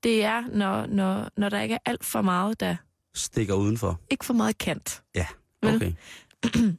Det 0.03 0.23
er, 0.23 0.43
når, 0.53 0.85
når, 0.85 1.29
når 1.37 1.49
der 1.49 1.61
ikke 1.61 1.75
er 1.75 1.79
alt 1.85 2.05
for 2.05 2.21
meget, 2.21 2.59
der 2.59 2.75
Stikker 3.15 3.53
udenfor. 3.53 3.99
ikke 4.09 4.25
for 4.25 4.33
meget 4.33 4.57
kant. 4.57 5.03
Ja, 5.15 5.27
okay. 5.63 5.93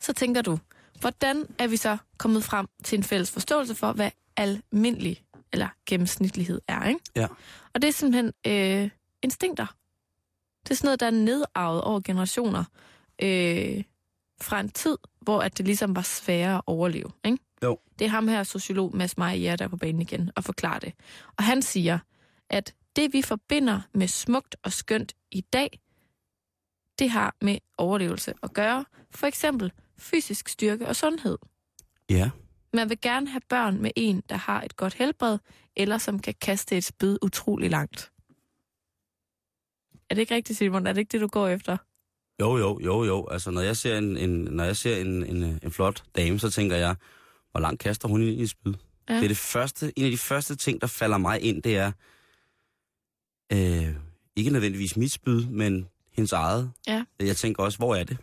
Så 0.00 0.12
tænker 0.12 0.42
du, 0.42 0.58
hvordan 1.00 1.46
er 1.58 1.66
vi 1.66 1.76
så 1.76 1.96
kommet 2.18 2.44
frem 2.44 2.66
til 2.84 2.98
en 2.98 3.02
fælles 3.04 3.30
forståelse 3.30 3.74
for, 3.74 3.92
hvad 3.92 4.10
almindelig 4.36 5.24
eller 5.52 5.68
gennemsnitlighed 5.86 6.60
er, 6.68 6.88
ikke? 6.88 7.00
Ja. 7.16 7.26
Og 7.74 7.82
det 7.82 7.88
er 7.88 7.92
simpelthen 7.92 8.32
øh, 8.46 8.90
instinkter. 9.22 9.66
Det 10.62 10.70
er 10.70 10.74
sådan 10.74 10.86
noget, 10.86 11.00
der 11.00 11.06
er 11.06 11.10
nedarvet 11.10 11.82
over 11.82 12.00
generationer 12.00 12.64
øh, 13.22 13.84
fra 14.40 14.60
en 14.60 14.68
tid, 14.68 14.96
hvor 15.20 15.40
at 15.40 15.58
det 15.58 15.66
ligesom 15.66 15.96
var 15.96 16.02
sværere 16.02 16.56
at 16.56 16.62
overleve. 16.66 17.10
Ikke? 17.24 17.38
Jo. 17.62 17.78
Det 17.98 18.04
er 18.04 18.08
ham 18.08 18.28
her, 18.28 18.42
sociolog 18.42 18.96
Mads 18.96 19.18
Meyer, 19.18 19.56
der 19.56 19.64
er 19.64 19.68
på 19.68 19.76
banen 19.76 20.02
igen 20.02 20.30
og 20.36 20.44
forklarer 20.44 20.78
det. 20.78 20.92
Og 21.36 21.44
han 21.44 21.62
siger, 21.62 21.98
at 22.50 22.74
det 22.96 23.12
vi 23.12 23.22
forbinder 23.22 23.80
med 23.94 24.08
smukt 24.08 24.56
og 24.62 24.72
skønt 24.72 25.12
i 25.30 25.40
dag, 25.40 25.80
det 26.98 27.10
har 27.10 27.36
med 27.40 27.58
overlevelse 27.78 28.34
at 28.42 28.52
gøre. 28.52 28.84
For 29.10 29.26
eksempel 29.26 29.72
fysisk 29.98 30.48
styrke 30.48 30.88
og 30.88 30.96
sundhed. 30.96 31.38
Ja. 32.10 32.30
Man 32.72 32.88
vil 32.88 33.00
gerne 33.00 33.28
have 33.28 33.40
børn 33.48 33.82
med 33.82 33.90
en, 33.96 34.22
der 34.28 34.36
har 34.36 34.62
et 34.62 34.76
godt 34.76 34.94
helbred, 34.94 35.38
eller 35.76 35.98
som 35.98 36.18
kan 36.18 36.34
kaste 36.40 36.76
et 36.76 36.84
spyd 36.84 37.18
utrolig 37.22 37.70
langt. 37.70 38.12
Er 40.10 40.14
det 40.14 40.20
ikke 40.20 40.34
rigtigt, 40.34 40.58
Simon? 40.58 40.86
Er 40.86 40.92
det 40.92 41.00
ikke 41.00 41.12
det, 41.12 41.20
du 41.20 41.26
går 41.26 41.48
efter? 41.48 41.76
Jo, 42.40 42.56
jo, 42.58 42.80
jo, 42.84 43.04
jo. 43.04 43.28
Altså, 43.30 43.50
når 43.50 43.60
jeg 43.60 43.76
ser 43.76 43.98
en, 43.98 44.16
en, 44.16 44.30
når 44.30 44.64
jeg 44.64 44.76
ser 44.76 44.96
en, 44.96 45.24
en, 45.24 45.60
en 45.62 45.70
flot 45.70 46.02
dame, 46.16 46.38
så 46.38 46.50
tænker 46.50 46.76
jeg, 46.76 46.96
hvor 47.50 47.60
langt 47.60 47.80
kaster 47.80 48.08
hun 48.08 48.22
i 48.22 48.42
et 48.42 48.50
spyd? 48.50 48.74
Ja. 49.08 49.14
Det 49.14 49.24
er 49.24 49.28
det 49.28 49.36
første, 49.36 49.92
en 49.96 50.04
af 50.04 50.10
de 50.10 50.18
første 50.18 50.56
ting, 50.56 50.80
der 50.80 50.86
falder 50.86 51.18
mig 51.18 51.40
ind, 51.42 51.62
det 51.62 51.76
er, 51.76 51.92
øh, 53.52 53.94
ikke 54.36 54.50
nødvendigvis 54.50 54.96
mit 54.96 55.12
spyd, 55.12 55.46
men 55.46 55.88
hendes 56.12 56.32
eget. 56.32 56.72
Ja. 56.86 57.04
Jeg 57.20 57.36
tænker 57.36 57.62
også, 57.62 57.78
hvor 57.78 57.94
er 57.94 58.04
det? 58.04 58.18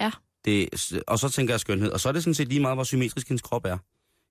Ja. 0.00 0.10
det, 0.44 0.68
og 1.06 1.18
så 1.18 1.28
tænker 1.28 1.54
jeg 1.54 1.60
skønhed. 1.60 1.90
Og 1.90 2.00
så 2.00 2.08
er 2.08 2.12
det 2.12 2.22
sådan 2.22 2.34
set 2.34 2.48
lige 2.48 2.60
meget, 2.60 2.76
hvor 2.76 2.84
symmetrisk 2.84 3.28
hendes 3.28 3.42
krop 3.42 3.64
er. 3.64 3.78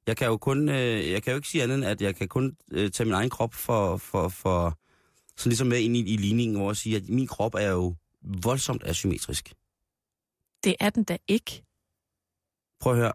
Jeg 0.07 0.17
kan 0.17 0.27
jo 0.27 0.37
kun, 0.37 0.69
øh, 0.69 1.11
jeg 1.11 1.23
kan 1.23 1.31
jo 1.31 1.35
ikke 1.37 1.47
sige 1.47 1.63
andet 1.63 1.75
end, 1.75 1.85
at 1.85 2.01
jeg 2.01 2.15
kan 2.15 2.27
kun 2.27 2.57
øh, 2.71 2.91
tage 2.91 3.05
min 3.05 3.13
egen 3.13 3.29
krop 3.29 3.53
for, 3.53 3.97
for, 3.97 4.29
for 4.29 4.79
sådan 5.37 5.49
ligesom 5.49 5.67
med 5.67 5.79
ind 5.79 5.97
i, 5.97 6.13
i 6.13 6.17
ligningen, 6.17 6.57
hvor 6.57 6.69
jeg 6.69 6.77
siger, 6.77 6.97
at 6.97 7.09
min 7.09 7.27
krop 7.27 7.55
er 7.55 7.69
jo 7.69 7.95
voldsomt 8.21 8.83
asymmetrisk. 8.85 9.53
Det 10.63 10.75
er 10.79 10.89
den 10.89 11.03
da 11.03 11.17
ikke. 11.27 11.63
Prøv 12.79 12.93
at 12.93 12.99
høre. 12.99 13.13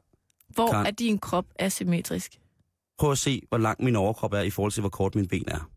Hvor 0.49 0.71
Karen. 0.71 0.87
er 0.87 0.91
din 0.91 1.19
krop 1.19 1.47
asymmetrisk? 1.59 2.41
Prøv 2.99 3.11
at 3.13 3.19
se, 3.19 3.43
hvor 3.49 3.59
lang 3.59 3.85
min 3.85 3.97
overkrop 3.97 4.33
er 4.33 4.41
i 4.41 4.51
forhold 4.51 4.73
til, 4.73 4.81
hvor 4.81 4.91
kort 4.91 5.15
mine 5.15 5.29
ben 5.29 5.49
er. 5.49 5.71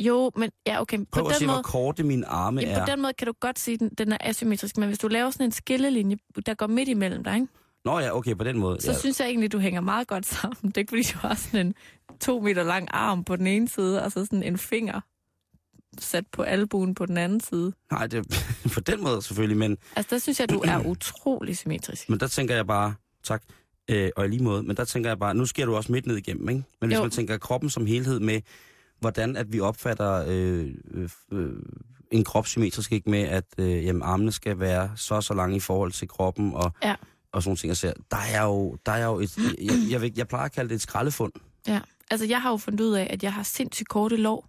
Jo, 0.00 0.30
men 0.36 0.50
ja, 0.66 0.80
okay. 0.80 0.98
På 0.98 1.04
Prøv 1.12 1.26
at 1.26 1.28
den 1.30 1.38
se, 1.38 1.46
måde, 1.46 1.56
hvor 1.56 1.62
korte 1.62 2.02
mine 2.02 2.26
arme 2.26 2.60
jamen, 2.60 2.76
er. 2.76 2.86
på 2.86 2.90
den 2.90 3.02
måde 3.02 3.12
kan 3.12 3.26
du 3.26 3.32
godt 3.40 3.58
sige, 3.58 3.74
at 3.74 3.80
den, 3.80 3.88
den 3.98 4.12
er 4.12 4.16
asymmetrisk, 4.20 4.76
men 4.76 4.88
hvis 4.88 4.98
du 4.98 5.08
laver 5.08 5.30
sådan 5.30 5.46
en 5.46 5.52
skillelinje, 5.52 6.16
der 6.46 6.54
går 6.54 6.66
midt 6.66 6.88
imellem 6.88 7.24
dig, 7.24 7.34
ikke? 7.34 7.46
Nå 7.84 7.98
ja, 7.98 8.16
okay, 8.16 8.36
på 8.36 8.44
den 8.44 8.58
måde. 8.58 8.80
så 8.80 8.90
ja. 8.92 8.98
synes 8.98 9.20
jeg 9.20 9.28
egentlig, 9.28 9.52
du 9.52 9.58
hænger 9.58 9.80
meget 9.80 10.06
godt 10.08 10.26
sammen. 10.26 10.56
Det 10.62 10.76
er 10.76 10.80
ikke, 10.80 10.90
fordi 10.90 11.02
du 11.02 11.18
har 11.18 11.34
sådan 11.34 11.66
en 11.66 11.74
to 12.20 12.40
meter 12.40 12.62
lang 12.62 12.88
arm 12.90 13.24
på 13.24 13.36
den 13.36 13.46
ene 13.46 13.68
side, 13.68 14.02
og 14.02 14.12
så 14.12 14.24
sådan 14.24 14.42
en 14.42 14.58
finger 14.58 15.00
sat 15.98 16.24
på 16.32 16.42
albuen 16.42 16.94
på 16.94 17.06
den 17.06 17.16
anden 17.16 17.40
side. 17.40 17.72
Nej, 17.92 18.06
det 18.06 18.18
er 18.18 18.68
på 18.74 18.80
den 18.80 19.02
måde 19.02 19.22
selvfølgelig, 19.22 19.56
men, 19.56 19.78
Altså, 19.96 20.14
der 20.14 20.18
synes 20.18 20.40
jeg, 20.40 20.50
du 20.50 20.62
er 20.64 20.86
utrolig 20.86 21.56
symmetrisk. 21.56 22.08
men 22.10 22.20
der 22.20 22.26
tænker 22.26 22.54
jeg 22.54 22.66
bare, 22.66 22.94
tak, 23.24 23.42
øh, 23.90 24.10
og 24.16 24.24
i 24.24 24.28
lige 24.28 24.42
måde, 24.42 24.62
men 24.62 24.76
der 24.76 24.84
tænker 24.84 25.10
jeg 25.10 25.18
bare, 25.18 25.34
nu 25.34 25.46
sker 25.46 25.66
du 25.66 25.76
også 25.76 25.92
midt 25.92 26.06
ned 26.06 26.16
igennem, 26.16 26.48
ikke? 26.48 26.62
Men 26.80 26.88
hvis 26.88 26.96
Jo. 26.96 27.02
man 27.02 27.10
tænker 27.10 27.38
kroppen 27.38 27.70
som 27.70 27.86
helhed 27.86 28.20
med, 28.20 28.40
hvordan 29.00 29.36
at 29.36 29.52
vi 29.52 29.60
opfatter 29.60 30.24
øh, 30.28 30.74
øh, 30.90 31.08
øh, 31.32 31.62
en 32.10 32.24
krop 32.24 32.46
symmetrisk, 32.46 32.92
ikke 32.92 33.10
med, 33.10 33.22
at 33.22 33.44
øh, 33.58 33.84
jamen, 33.84 34.02
armene 34.02 34.32
skal 34.32 34.58
være 34.60 34.92
så 34.96 35.14
og 35.14 35.24
så 35.24 35.34
lange 35.34 35.56
i 35.56 35.60
forhold 35.60 35.92
til 35.92 36.08
kroppen, 36.08 36.54
og, 36.54 36.72
Ja. 36.82 36.94
og 37.32 37.42
sådan 37.42 37.48
nogle 37.48 37.56
ting, 37.56 37.68
jeg 37.68 37.76
ser. 37.76 37.92
Der 38.10 38.16
er 38.34 38.42
jo, 38.44 38.76
der 38.86 38.92
er 38.92 39.04
jo 39.06 39.18
et, 39.20 39.36
jeg, 39.38 39.90
jeg, 39.90 40.00
vil, 40.00 40.12
jeg 40.16 40.28
plejer 40.28 40.44
at 40.44 40.52
kalde 40.52 40.68
det 40.68 40.74
et 40.74 40.80
skraldefund. 40.80 41.32
Ja. 41.66 41.80
Altså, 42.10 42.26
jeg 42.26 42.42
har 42.42 42.50
jo 42.50 42.56
fundet 42.56 42.80
ud 42.80 42.92
af, 42.94 43.06
at 43.10 43.22
jeg 43.22 43.34
har 43.34 43.42
sindssygt 43.42 43.88
korte 43.88 44.16
lår. 44.16 44.48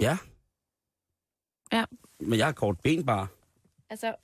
Ja. 0.00 0.18
Ja. 1.72 1.84
Men 2.20 2.38
jeg 2.38 2.46
har 2.46 2.52
kort 2.52 2.80
ben 2.80 3.06
bare. 3.06 3.26
Altså, 3.90 4.14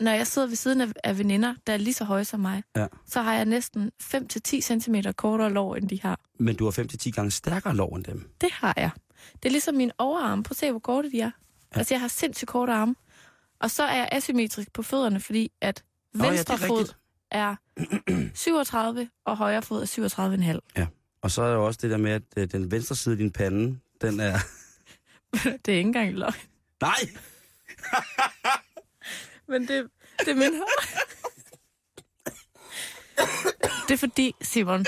når 0.00 0.12
jeg 0.12 0.26
sidder 0.26 0.48
ved 0.48 0.56
siden 0.56 0.80
af, 0.80 0.88
af 1.04 1.18
veninder, 1.18 1.54
der 1.66 1.72
er 1.72 1.76
lige 1.76 1.94
så 1.94 2.04
høje 2.04 2.24
som 2.24 2.40
mig, 2.40 2.62
Ja. 2.76 2.86
så 3.06 3.22
har 3.22 3.34
jeg 3.34 3.44
næsten 3.44 3.90
5-10 4.02 4.60
cm 4.60 4.94
kortere 5.16 5.50
lår, 5.52 5.76
end 5.76 5.88
de 5.88 6.00
har. 6.02 6.20
Men 6.38 6.56
du 6.56 6.64
har 6.64 6.70
5-10 7.06 7.10
gange 7.10 7.30
stærkere 7.30 7.76
lov 7.76 7.92
end 7.94 8.04
dem. 8.04 8.30
Det 8.40 8.48
har 8.52 8.74
jeg. 8.76 8.90
Det 9.42 9.44
er 9.48 9.50
ligesom 9.50 9.74
min 9.74 9.90
overarm. 9.98 10.42
Prøv 10.42 10.50
at 10.52 10.56
se, 10.56 10.70
hvor 10.70 10.80
korte 10.80 11.10
de 11.10 11.20
er. 11.20 11.30
Ja. 11.74 11.78
Altså, 11.78 11.94
jeg 11.94 12.00
har 12.00 12.08
sindssygt 12.08 12.48
korte 12.48 12.72
arme. 12.72 12.94
Og 13.60 13.70
så 13.70 13.82
er 13.82 13.96
jeg 13.96 14.08
asymmetrisk 14.12 14.72
på 14.72 14.82
fødderne, 14.82 15.20
fordi 15.20 15.52
at 15.60 15.84
Nå 16.14 16.24
ja, 16.24 16.30
det 16.30 16.38
er 16.40 16.52
venstre 16.52 16.58
fod 16.68 16.94
er 17.30 17.56
37, 18.34 19.08
og 19.24 19.36
højre 19.36 19.62
fod 19.62 19.82
er 19.82 20.56
37,5. 20.80 20.86
Og 21.22 21.30
så 21.30 21.42
er 21.42 21.48
der 21.48 21.54
jo 21.54 21.66
også 21.66 21.78
det 21.82 21.90
der 21.90 21.96
med, 21.96 22.10
at 22.10 22.22
øh, 22.36 22.48
den 22.52 22.70
venstre 22.70 22.96
side 22.96 23.12
af 23.12 23.18
din 23.18 23.30
pande, 23.30 23.78
den 24.00 24.20
er... 24.20 24.38
det 25.64 25.68
er 25.68 25.76
ikke 25.78 25.80
engang 25.80 26.14
løgn. 26.14 26.34
Nej! 26.80 26.98
Men 29.50 29.68
det, 29.68 29.86
det 30.26 30.36
minder... 30.36 30.64
det 33.88 33.94
er 33.94 33.98
fordi, 33.98 34.34
Simon, 34.42 34.86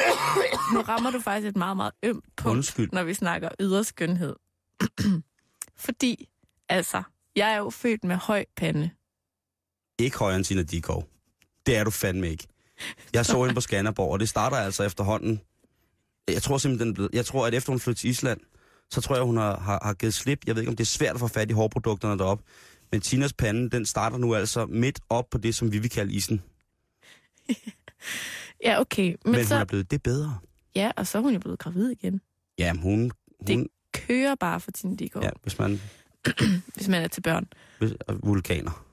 nu 0.75 0.81
rammer 0.81 1.11
du 1.11 1.21
faktisk 1.21 1.49
et 1.49 1.57
meget, 1.57 1.77
meget 1.77 1.93
ømt 2.03 2.25
punkt, 2.37 2.57
Undskyld. 2.57 2.89
når 2.93 3.03
vi 3.03 3.15
snakker 3.15 3.49
ydre 3.61 3.85
skønhed. 3.85 4.37
fordi, 5.87 6.29
altså, 6.69 7.03
jeg 7.37 7.53
er 7.53 7.57
jo 7.57 7.71
født 7.71 8.05
med 8.05 8.17
høj 8.17 8.45
pande. 8.57 8.91
Ikke 9.99 10.19
højere 10.19 10.37
end 10.37 10.45
Tina 10.45 10.63
Dikov. 10.63 11.09
Det 11.67 11.77
er 11.77 11.85
du 11.85 11.91
fandme 11.91 12.31
ikke. 12.31 12.47
Jeg 13.15 13.27
så 13.27 13.43
hende 13.43 13.55
på 13.55 13.61
Skanderborg, 13.61 14.13
og 14.13 14.21
det 14.21 14.29
starter 14.29 14.57
altså 14.57 14.83
efterhånden. 14.83 15.41
Jeg 16.29 16.43
tror 16.43 16.59
simpelthen, 16.59 17.05
er 17.05 17.09
jeg 17.13 17.27
tror, 17.27 17.47
at 17.47 17.55
efter 17.55 17.73
hun 17.73 17.81
flyttede 17.81 18.01
til 18.01 18.11
Island, 18.11 18.41
så 18.91 19.01
tror 19.01 19.15
jeg, 19.15 19.25
hun 19.25 19.37
har, 19.37 19.61
har, 19.61 19.81
har 19.83 19.95
givet 19.95 20.15
slip. 20.15 20.47
Jeg 20.47 20.55
ved 20.55 20.63
ikke, 20.63 20.71
om 20.71 20.77
det 20.77 20.85
er 20.85 20.87
svært 20.87 21.15
at 21.15 21.21
få 21.21 21.29
fat 21.29 21.51
i 21.51 21.53
hårprodukterne 21.53 22.19
deroppe. 22.19 22.45
Men 22.93 23.01
Tinas 23.01 23.33
pande, 23.33 23.71
den 23.71 23.87
starter 23.87 24.19
nu 24.19 24.35
altså 24.35 24.67
midt 24.67 25.01
op 25.09 25.31
på 25.31 25.39
det, 25.39 25.55
som 25.55 25.73
vi 25.73 25.79
vil 25.79 25.91
kalde 25.91 26.13
isen. 26.13 26.43
Ja, 28.65 28.81
okay. 28.81 29.17
Men, 29.25 29.33
Men, 29.33 29.45
så, 29.45 29.55
hun 29.55 29.61
er 29.61 29.65
blevet 29.65 29.91
det 29.91 30.03
bedre. 30.03 30.39
Ja, 30.75 30.91
og 30.97 31.07
så 31.07 31.19
er 31.19 31.23
hun 31.23 31.33
jo 31.33 31.39
blevet 31.39 31.59
gravid 31.59 31.91
igen. 31.91 32.21
Ja, 32.59 32.73
hun... 32.73 32.99
hun 33.01 33.11
Det 33.47 33.67
kører 33.95 34.35
bare 34.35 34.61
for 34.61 34.71
Tine 34.71 34.97
Dikgaard, 34.97 35.25
ja, 35.25 35.29
ja. 35.29 35.39
hvis 35.43 35.59
man... 35.59 35.81
hvis 36.75 36.89
man 36.89 37.03
er 37.03 37.09
til 37.09 37.21
børn. 37.21 37.49
Hvis, 37.79 37.93
vulkaner. 38.23 38.85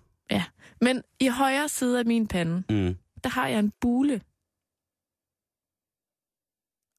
Men 0.82 1.04
i 1.20 1.28
højre 1.28 1.70
side 1.70 2.00
af 2.00 2.06
min 2.06 2.28
pande, 2.28 2.64
Mm. 2.70 2.96
der 3.24 3.30
har 3.30 3.48
jeg 3.48 3.60
en 3.60 3.74
bule. 3.82 4.22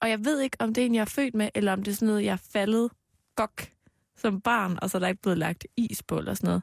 Og 0.02 0.10
jeg 0.10 0.24
ved 0.24 0.40
ikke, 0.40 0.56
om 0.60 0.74
det 0.74 0.82
er 0.82 0.86
en, 0.86 0.94
jeg 0.94 1.00
er 1.00 1.04
født 1.04 1.34
med, 1.34 1.48
eller 1.54 1.72
om 1.72 1.82
det 1.82 1.90
er 1.90 1.94
sådan 1.94 2.08
noget, 2.08 2.24
jeg 2.24 2.32
er 2.32 2.42
faldet 2.52 2.90
gok 3.36 3.68
som 4.20 4.40
barn, 4.40 4.78
og 4.82 4.90
så 4.90 4.98
er 4.98 5.00
der 5.00 5.08
ikke 5.08 5.22
blevet 5.22 5.38
lagt 5.38 5.66
is 5.76 6.02
på 6.02 6.18
eller 6.18 6.34
sådan 6.34 6.46
noget. 6.48 6.62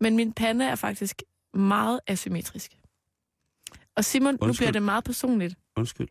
Men 0.00 0.16
min 0.16 0.32
pande 0.32 0.64
er 0.64 0.74
faktisk 0.74 1.22
meget 1.54 2.00
asymmetrisk. 2.06 2.72
Og 3.96 4.04
Simon, 4.04 4.34
nu 4.34 4.38
Undskyld. 4.40 4.58
bliver 4.66 4.72
det 4.72 4.82
meget 4.82 5.04
personligt, 5.04 5.54
Undskyld. 5.76 6.08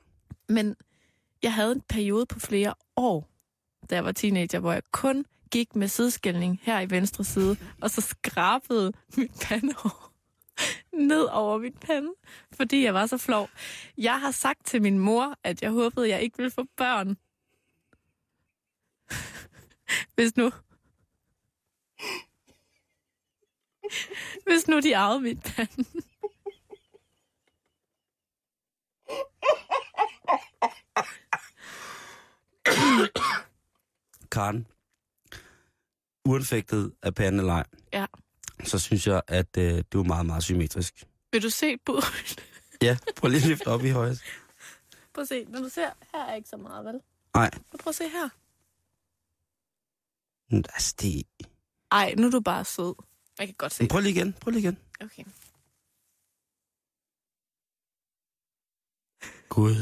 men 0.49 0.75
jeg 1.43 1.53
havde 1.53 1.71
en 1.71 1.81
periode 1.81 2.25
på 2.25 2.39
flere 2.39 2.73
år, 2.95 3.29
da 3.89 3.95
jeg 3.95 4.05
var 4.05 4.11
teenager, 4.11 4.59
hvor 4.59 4.73
jeg 4.73 4.83
kun 4.91 5.25
gik 5.51 5.75
med 5.75 5.87
sideskældning 5.87 6.59
her 6.63 6.79
i 6.79 6.89
venstre 6.89 7.23
side, 7.23 7.57
og 7.81 7.89
så 7.89 8.01
skrabede 8.01 8.93
mit 9.17 9.31
pandehår 9.41 10.07
ned 10.93 11.23
over 11.23 11.57
mit 11.57 11.79
pande, 11.79 12.09
fordi 12.53 12.83
jeg 12.83 12.93
var 12.93 13.05
så 13.05 13.17
flov. 13.17 13.49
Jeg 13.97 14.19
har 14.21 14.31
sagt 14.31 14.65
til 14.65 14.81
min 14.81 14.99
mor, 14.99 15.35
at 15.43 15.61
jeg 15.61 15.71
håbede, 15.71 16.09
jeg 16.09 16.21
ikke 16.21 16.37
ville 16.37 16.51
få 16.51 16.63
børn. 16.77 17.17
Hvis 20.15 20.37
nu... 20.37 20.51
Hvis 24.43 24.67
nu 24.67 24.79
de 24.79 24.97
arvede 24.97 25.21
mit 25.21 25.43
pande. 25.43 25.85
Karen, 34.31 34.67
uanfægtet 36.25 36.93
af 37.03 37.15
pande 37.15 37.39
eller 37.39 37.53
ej, 37.53 37.63
Ja. 37.93 38.05
så 38.63 38.79
synes 38.79 39.07
jeg, 39.07 39.21
at 39.27 39.57
øh, 39.57 39.83
du 39.93 39.99
er 39.99 40.03
meget, 40.03 40.25
meget 40.25 40.43
symmetrisk. 40.43 41.03
Vil 41.31 41.43
du 41.43 41.49
se 41.49 41.77
på? 41.77 41.99
Ja, 42.81 42.97
prøv 43.15 43.29
lige 43.31 43.53
at 43.53 43.67
op 43.67 43.83
i 43.85 43.89
højre. 43.89 44.15
Prøv 45.13 45.21
at 45.21 45.27
se. 45.27 45.43
Når 45.45 45.59
du 45.59 45.69
ser, 45.69 45.89
her 46.13 46.23
er 46.25 46.35
ikke 46.35 46.49
så 46.49 46.57
meget, 46.57 46.85
vel? 46.85 47.01
Nej, 47.35 47.49
Så 47.71 47.77
prøv 47.79 47.89
at 47.89 47.95
se 47.95 48.03
her. 48.09 48.29
altså, 50.73 50.95
det... 51.01 51.23
Ej, 51.91 52.13
nu 52.17 52.27
er 52.27 52.31
du 52.31 52.39
bare 52.39 52.65
sød. 52.65 52.93
Jeg 53.39 53.47
kan 53.47 53.55
godt 53.57 53.73
se 53.73 53.83
Men 53.83 53.87
prøv 53.87 54.01
lige 54.01 54.11
igen, 54.11 54.35
prøv 54.41 54.51
lige 54.51 54.61
igen. 54.61 54.77
Okay. 55.01 55.23
Gud. 59.49 59.75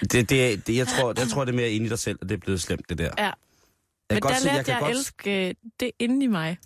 Det, 0.00 0.30
det, 0.30 0.66
det, 0.66 0.76
jeg, 0.76 0.88
tror, 0.88 1.14
jeg 1.16 1.28
tror, 1.28 1.44
det 1.44 1.52
er 1.52 1.56
mere 1.56 1.70
inde 1.70 1.86
i 1.86 1.88
dig 1.88 1.98
selv, 1.98 2.18
at 2.22 2.28
det 2.28 2.34
er 2.34 2.40
blevet 2.40 2.62
slemt, 2.62 2.88
det 2.88 2.98
der. 2.98 3.10
Ja. 3.18 3.24
Jeg 3.24 3.34
Men 4.10 4.16
der 4.16 4.20
godt 4.20 4.38
se, 4.38 4.44
lærte 4.44 4.56
jeg 4.56 4.64
kan 4.64 4.74
jeg, 4.74 4.80
godt... 4.80 4.90
at 4.90 4.96
elske 4.96 5.48
øh, 5.48 5.54
det 5.80 5.90
inde 5.98 6.24
i 6.24 6.26
mig, 6.26 6.58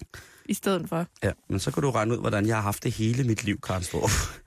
i 0.44 0.54
stedet 0.54 0.88
for. 0.88 1.06
Ja, 1.22 1.32
men 1.48 1.60
så 1.60 1.70
kan 1.70 1.82
du 1.82 1.90
regne 1.90 2.14
ud, 2.14 2.20
hvordan 2.20 2.46
jeg 2.46 2.56
har 2.56 2.62
haft 2.62 2.84
det 2.84 2.92
hele 2.92 3.24
mit 3.24 3.44
liv, 3.44 3.60
Karen 3.60 3.82
Storff. 3.82 4.38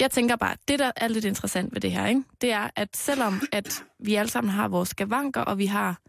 Jeg 0.00 0.10
tænker 0.10 0.36
bare, 0.36 0.56
det 0.68 0.78
der 0.78 0.92
er 0.96 1.08
lidt 1.08 1.24
interessant 1.24 1.74
ved 1.74 1.80
det 1.80 1.92
her, 1.92 2.06
ikke? 2.06 2.22
det 2.40 2.52
er, 2.52 2.70
at 2.76 2.88
selvom 2.96 3.42
at 3.52 3.82
vi 3.98 4.14
alle 4.14 4.30
sammen 4.30 4.50
har 4.50 4.68
vores 4.68 4.88
skavanker, 4.88 5.40
og 5.40 5.58
vi 5.58 5.66
har 5.66 6.00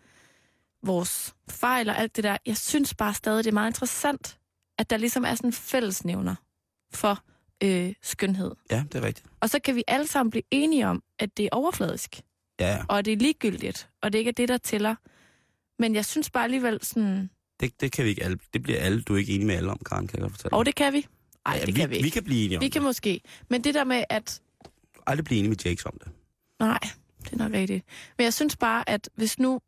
vores 0.83 1.35
fejl 1.49 1.89
og 1.89 1.97
alt 1.99 2.15
det 2.15 2.23
der, 2.23 2.37
jeg 2.45 2.57
synes 2.57 2.93
bare 2.93 3.13
stadig, 3.13 3.43
det 3.43 3.49
er 3.49 3.53
meget 3.53 3.69
interessant, 3.69 4.37
at 4.77 4.89
der 4.89 4.97
ligesom 4.97 5.25
er 5.25 5.35
sådan 5.35 5.47
en 5.47 5.53
fællesnævner 5.53 6.35
for 6.93 7.23
øh, 7.63 7.93
skønhed. 8.01 8.51
Ja, 8.71 8.83
det 8.91 8.95
er 8.95 9.03
rigtigt. 9.03 9.27
Og 9.39 9.49
så 9.49 9.59
kan 9.59 9.75
vi 9.75 9.83
alle 9.87 10.07
sammen 10.07 10.29
blive 10.31 10.43
enige 10.51 10.87
om, 10.87 11.03
at 11.19 11.37
det 11.37 11.45
er 11.45 11.49
overfladisk, 11.51 12.21
Ja, 12.59 12.71
ja. 12.71 12.83
og 12.89 13.05
det 13.05 13.13
er 13.13 13.17
ligegyldigt, 13.17 13.89
og 14.01 14.13
det 14.13 14.19
ikke 14.19 14.29
er 14.29 14.33
det, 14.33 14.49
der 14.49 14.57
tæller. 14.57 14.95
Men 15.81 15.95
jeg 15.95 16.05
synes 16.05 16.29
bare 16.29 16.43
alligevel 16.43 16.79
sådan, 16.85 17.29
Det, 17.59 17.81
det 17.81 17.91
kan 17.91 18.05
vi 18.05 18.09
ikke 18.09 18.23
alle. 18.23 18.39
Det 18.53 18.63
bliver 18.63 18.79
alle. 18.79 19.01
Du 19.01 19.13
er 19.13 19.17
ikke 19.17 19.33
enig 19.33 19.47
med 19.47 19.55
alle 19.55 19.71
om, 19.71 19.79
Karen, 19.85 20.07
kan 20.07 20.17
jeg 20.19 20.21
godt 20.21 20.31
fortælle. 20.33 20.53
og 20.57 20.65
det 20.65 20.75
kan 20.75 20.93
vi. 20.93 21.07
Nej, 21.47 21.55
ja, 21.55 21.65
det 21.65 21.67
vi, 21.75 21.79
kan 21.79 21.89
vi 21.89 21.95
ikke. 21.95 22.03
Vi 22.03 22.09
kan 22.09 22.23
blive 22.23 22.45
enige 22.45 22.57
om 22.57 22.61
Vi 22.61 22.69
kan 22.69 22.81
det. 22.81 22.87
måske. 22.87 23.21
Men 23.49 23.63
det 23.63 23.73
der 23.73 23.83
med, 23.83 24.03
at 24.09 24.41
Aldrig 25.07 25.25
blive 25.25 25.37
enige 25.39 25.49
med 25.49 25.57
Jakes 25.65 25.85
om 25.85 25.93
det. 26.03 26.11
Nej, 26.59 26.79
det 27.23 27.33
er 27.33 27.37
nok 27.37 27.51
rigtigt. 27.53 27.85
Men 28.17 28.23
jeg 28.23 28.33
synes 28.33 28.55
bare, 28.57 28.89
at 28.89 29.09
hvis 29.15 29.39
nu 29.39 29.61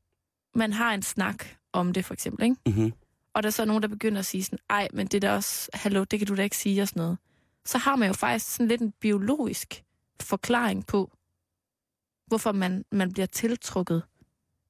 man 0.55 0.73
har 0.73 0.93
en 0.93 1.01
snak 1.01 1.45
om 1.73 1.93
det, 1.93 2.05
for 2.05 2.13
eksempel, 2.13 2.43
ikke? 2.43 2.55
Mm-hmm. 2.65 2.93
og 3.33 3.43
der 3.43 3.47
er 3.47 3.51
så 3.51 3.65
nogen, 3.65 3.81
der 3.83 3.89
begynder 3.89 4.19
at 4.19 4.25
sige 4.25 4.43
sådan, 4.43 4.59
ej, 4.69 4.87
men 4.93 5.07
det 5.07 5.23
er 5.23 5.27
da 5.27 5.35
også, 5.35 5.69
hallo, 5.73 6.03
det 6.03 6.19
kan 6.19 6.27
du 6.27 6.35
da 6.35 6.43
ikke 6.43 6.57
sige 6.57 6.81
og 6.81 6.87
sådan 6.87 7.01
noget. 7.01 7.17
Så 7.65 7.77
har 7.77 7.95
man 7.95 8.07
jo 8.07 8.13
faktisk 8.13 8.51
sådan 8.51 8.67
lidt 8.67 8.81
en 8.81 8.91
biologisk 8.91 9.83
forklaring 10.21 10.87
på, 10.87 11.11
hvorfor 12.27 12.51
man, 12.51 12.85
man 12.91 13.13
bliver 13.13 13.25
tiltrukket 13.25 14.03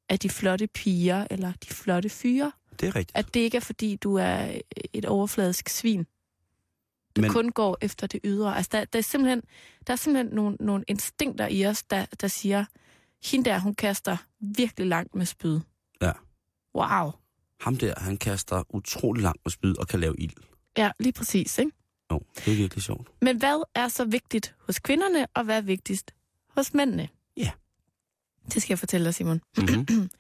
af 0.10 0.20
de 0.20 0.30
flotte 0.30 0.68
piger 0.68 1.28
eller 1.30 1.54
de 1.64 1.68
flotte 1.74 2.10
fyre. 2.10 2.52
Det 2.80 2.88
er 2.88 2.96
rigtigt. 2.96 3.18
At 3.18 3.34
det 3.34 3.40
ikke 3.40 3.58
er, 3.58 3.62
fordi 3.62 3.96
du 3.96 4.16
er 4.16 4.60
et 4.94 5.06
overfladisk 5.06 5.70
svin. 5.70 6.06
Du 7.16 7.22
Men... 7.22 7.32
kun 7.32 7.50
går 7.50 7.78
efter 7.82 8.08
det 8.08 8.20
ydre. 8.24 8.58
Altså, 8.58 8.70
der, 8.72 8.86
der 8.86 9.00
er 9.00 9.04
simpelthen, 9.04 9.42
der 9.88 9.94
er 9.94 9.98
simpelthen 9.98 10.36
nogle, 10.36 10.58
nogle 10.60 10.84
instinkter 10.88 11.48
i 11.48 11.66
os, 11.66 11.84
der, 11.84 12.06
der 12.22 12.28
siger, 12.28 12.66
hende 13.24 13.50
der, 13.50 13.60
hun 13.60 13.76
kaster 13.76 14.18
virkelig 14.40 14.88
langt 14.88 15.16
med 15.16 15.26
spyd. 15.26 15.60
Wow. 16.76 17.12
Ham 17.62 17.78
der, 17.78 18.00
han 18.00 18.18
kaster 18.18 18.64
utrolig 18.70 19.24
langt 19.24 19.46
med 19.46 19.52
spyd 19.52 19.78
og 19.78 19.88
kan 19.88 20.00
lave 20.00 20.16
ild. 20.18 20.34
Ja, 20.78 20.92
lige 21.00 21.14
præcis, 21.14 21.60
ikke? 21.60 21.72
Jo, 22.12 22.22
det 22.36 22.54
er 22.54 22.56
virkelig 22.56 22.84
sjovt. 22.84 23.12
Men 23.22 23.38
hvad 23.38 23.64
er 23.76 23.88
så 23.88 24.06
vigtigt 24.06 24.56
hos 24.60 24.80
kvinderne, 24.80 25.28
og 25.34 25.44
hvad 25.44 25.58
er 25.58 25.62
vigtigst 25.62 26.14
hos 26.48 26.74
mændene? 26.74 27.10
Ja. 27.38 27.52
Det 28.54 28.62
skal 28.62 28.74
jeg 28.74 28.80
fortælle 28.80 29.06
dig, 29.06 29.16
Simon. 29.16 29.42
Mm-hmm. 29.58 30.10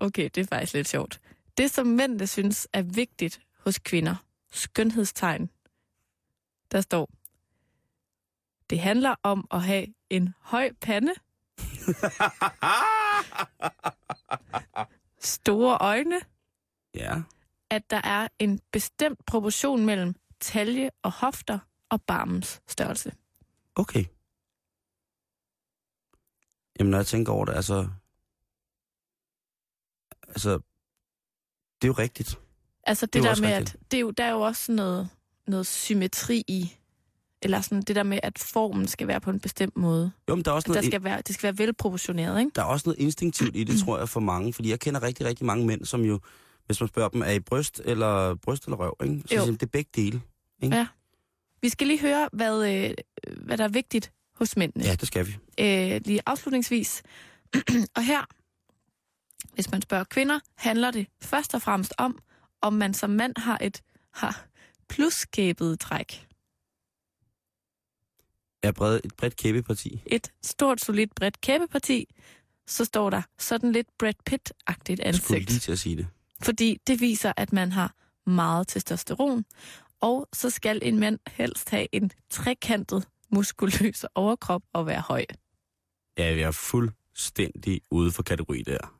Okay, 0.00 0.30
det 0.34 0.40
er 0.40 0.46
faktisk 0.46 0.74
lidt 0.74 0.88
sjovt. 0.88 1.20
Det, 1.58 1.70
som 1.70 1.86
mændene 1.86 2.26
synes 2.26 2.68
er 2.72 2.82
vigtigt 2.82 3.40
hos 3.64 3.78
kvinder, 3.78 4.16
skønhedstegn, 4.52 5.50
der 6.72 6.80
står, 6.80 7.10
det 8.70 8.80
handler 8.80 9.14
om 9.22 9.46
at 9.50 9.62
have 9.62 9.86
en 10.10 10.34
høj 10.40 10.72
pande, 10.80 11.12
store 15.20 15.78
øjne, 15.80 16.20
ja, 16.94 17.22
at 17.70 17.90
der 17.90 18.00
er 18.04 18.28
en 18.38 18.60
bestemt 18.72 19.26
proportion 19.26 19.86
mellem 19.86 20.14
talje 20.40 20.90
og 21.02 21.12
hofter 21.12 21.58
og 21.88 22.02
barmens 22.02 22.60
størrelse. 22.66 23.12
okay. 23.76 24.04
Jamen, 26.78 26.90
når 26.90 26.98
jeg 26.98 27.06
tænker 27.06 27.32
over 27.32 27.44
det, 27.44 27.54
altså... 27.54 27.88
Altså, 30.28 30.50
det 31.82 31.84
er 31.84 31.88
jo 31.88 31.92
rigtigt. 31.92 32.38
Altså 32.82 33.06
det, 33.06 33.12
Det 33.14 33.24
er 33.24 33.34
der 33.34 33.40
med, 33.40 33.56
rigtigt. 33.56 33.74
at 33.74 33.90
det 33.90 33.96
er 33.96 34.00
jo, 34.00 34.10
der 34.10 34.24
er 34.24 34.30
jo 34.30 34.40
også 34.40 34.72
noget, 34.72 35.08
noget 35.46 35.66
symmetri 35.66 36.44
i, 36.48 36.76
eller 37.42 37.60
sådan 37.60 37.82
det 37.82 37.96
der 37.96 38.02
med, 38.02 38.18
at 38.22 38.38
formen 38.38 38.88
skal 38.88 39.06
være 39.08 39.20
på 39.20 39.30
en 39.30 39.40
bestemt 39.40 39.76
måde. 39.76 40.10
Jo, 40.28 40.34
men 40.34 40.44
der 40.44 40.50
er 40.50 40.54
også 40.54 40.66
Der 40.66 40.72
noget, 40.72 40.86
skal 40.86 41.04
være, 41.04 41.20
det 41.26 41.34
skal 41.34 41.42
være 41.42 41.58
velproportioneret, 41.66 42.38
ikke? 42.40 42.50
der 42.54 42.62
er 42.62 42.66
også 42.66 42.88
noget 42.88 42.98
instinktivt 43.00 43.56
i 43.56 43.64
det, 43.64 43.80
tror 43.80 43.98
jeg, 43.98 44.08
for 44.08 44.20
mange. 44.20 44.52
Fordi 44.52 44.70
jeg 44.70 44.80
kender 44.80 45.02
rigtig, 45.02 45.26
rigtig 45.26 45.46
mange 45.46 45.66
mænd, 45.66 45.84
som 45.84 46.00
jo, 46.04 46.20
hvis 46.66 46.80
man 46.80 46.88
spørger 46.88 47.08
dem, 47.08 47.22
er 47.22 47.30
I 47.30 47.40
bryst 47.40 47.82
eller 47.84 48.34
bryst 48.34 48.64
eller 48.64 48.76
røv, 48.76 48.96
ikke? 49.02 49.22
Så 49.26 49.34
Jo. 49.34 49.40
siger 49.44 49.52
det 49.52 49.62
er 49.62 49.66
begge 49.66 49.90
dele. 49.96 50.20
Vi 51.62 51.68
skal 51.68 51.86
lige 51.86 52.00
høre, 52.00 52.28
hvad, 52.32 52.68
øh, 52.68 52.94
hvad 53.36 53.58
der 53.58 53.64
er 53.64 53.68
vigtigt 53.68 54.12
hos 54.36 54.56
mændene. 54.56 54.84
Ja, 54.84 54.94
det 54.94 55.08
skal 55.08 55.26
vi. 55.26 55.36
øh, 55.60 56.00
lige 56.04 56.20
afslutningsvis. 56.26 57.02
og 57.96 58.02
her, 58.04 58.24
hvis 59.54 59.70
man 59.70 59.82
spørger 59.82 60.04
kvinder, 60.04 60.38
handler 60.56 60.90
det 60.90 61.06
først 61.22 61.54
og 61.54 61.62
fremmest 61.62 61.94
om, 61.98 62.18
om 62.62 62.72
man 62.72 62.94
som 62.94 63.10
mand 63.10 63.32
har 63.36 63.58
et 63.60 63.82
har 64.14 64.46
plusskæbet 64.88 65.80
træk. 65.80 66.26
Er 68.62 68.72
bred, 68.72 69.00
et 69.04 69.14
bredt 69.16 69.36
kæbeparti. 69.36 70.02
Et 70.06 70.32
stort, 70.42 70.80
solidt, 70.80 71.14
bredt 71.14 71.40
kæbeparti, 71.40 72.06
så 72.66 72.84
står 72.84 73.10
der 73.10 73.22
sådan 73.38 73.72
lidt 73.72 73.86
Brad 73.98 74.14
Pitt-agtigt 74.30 74.96
Jeg 75.04 75.14
skulle 75.14 75.36
ansigt. 75.38 75.50
lige 75.50 75.58
til 75.60 75.72
at 75.72 75.78
sige 75.78 75.96
det. 75.96 76.06
Fordi 76.42 76.78
det 76.86 77.00
viser, 77.00 77.32
at 77.36 77.52
man 77.52 77.72
har 77.72 77.94
meget 78.30 78.68
testosteron, 78.68 79.44
og 80.00 80.28
så 80.32 80.50
skal 80.50 80.78
en 80.82 80.98
mand 81.00 81.18
helst 81.28 81.70
have 81.70 81.86
en 81.92 82.10
trekantet 82.30 83.08
muskuløs 83.30 84.04
overkrop 84.14 84.62
og 84.72 84.86
være 84.86 85.00
høj. 85.00 85.24
Ja, 86.18 86.34
vi 86.34 86.40
er 86.40 86.50
fuldstændig 86.50 87.80
ude 87.90 88.12
for 88.12 88.22
kategori 88.22 88.62
der. 88.62 88.94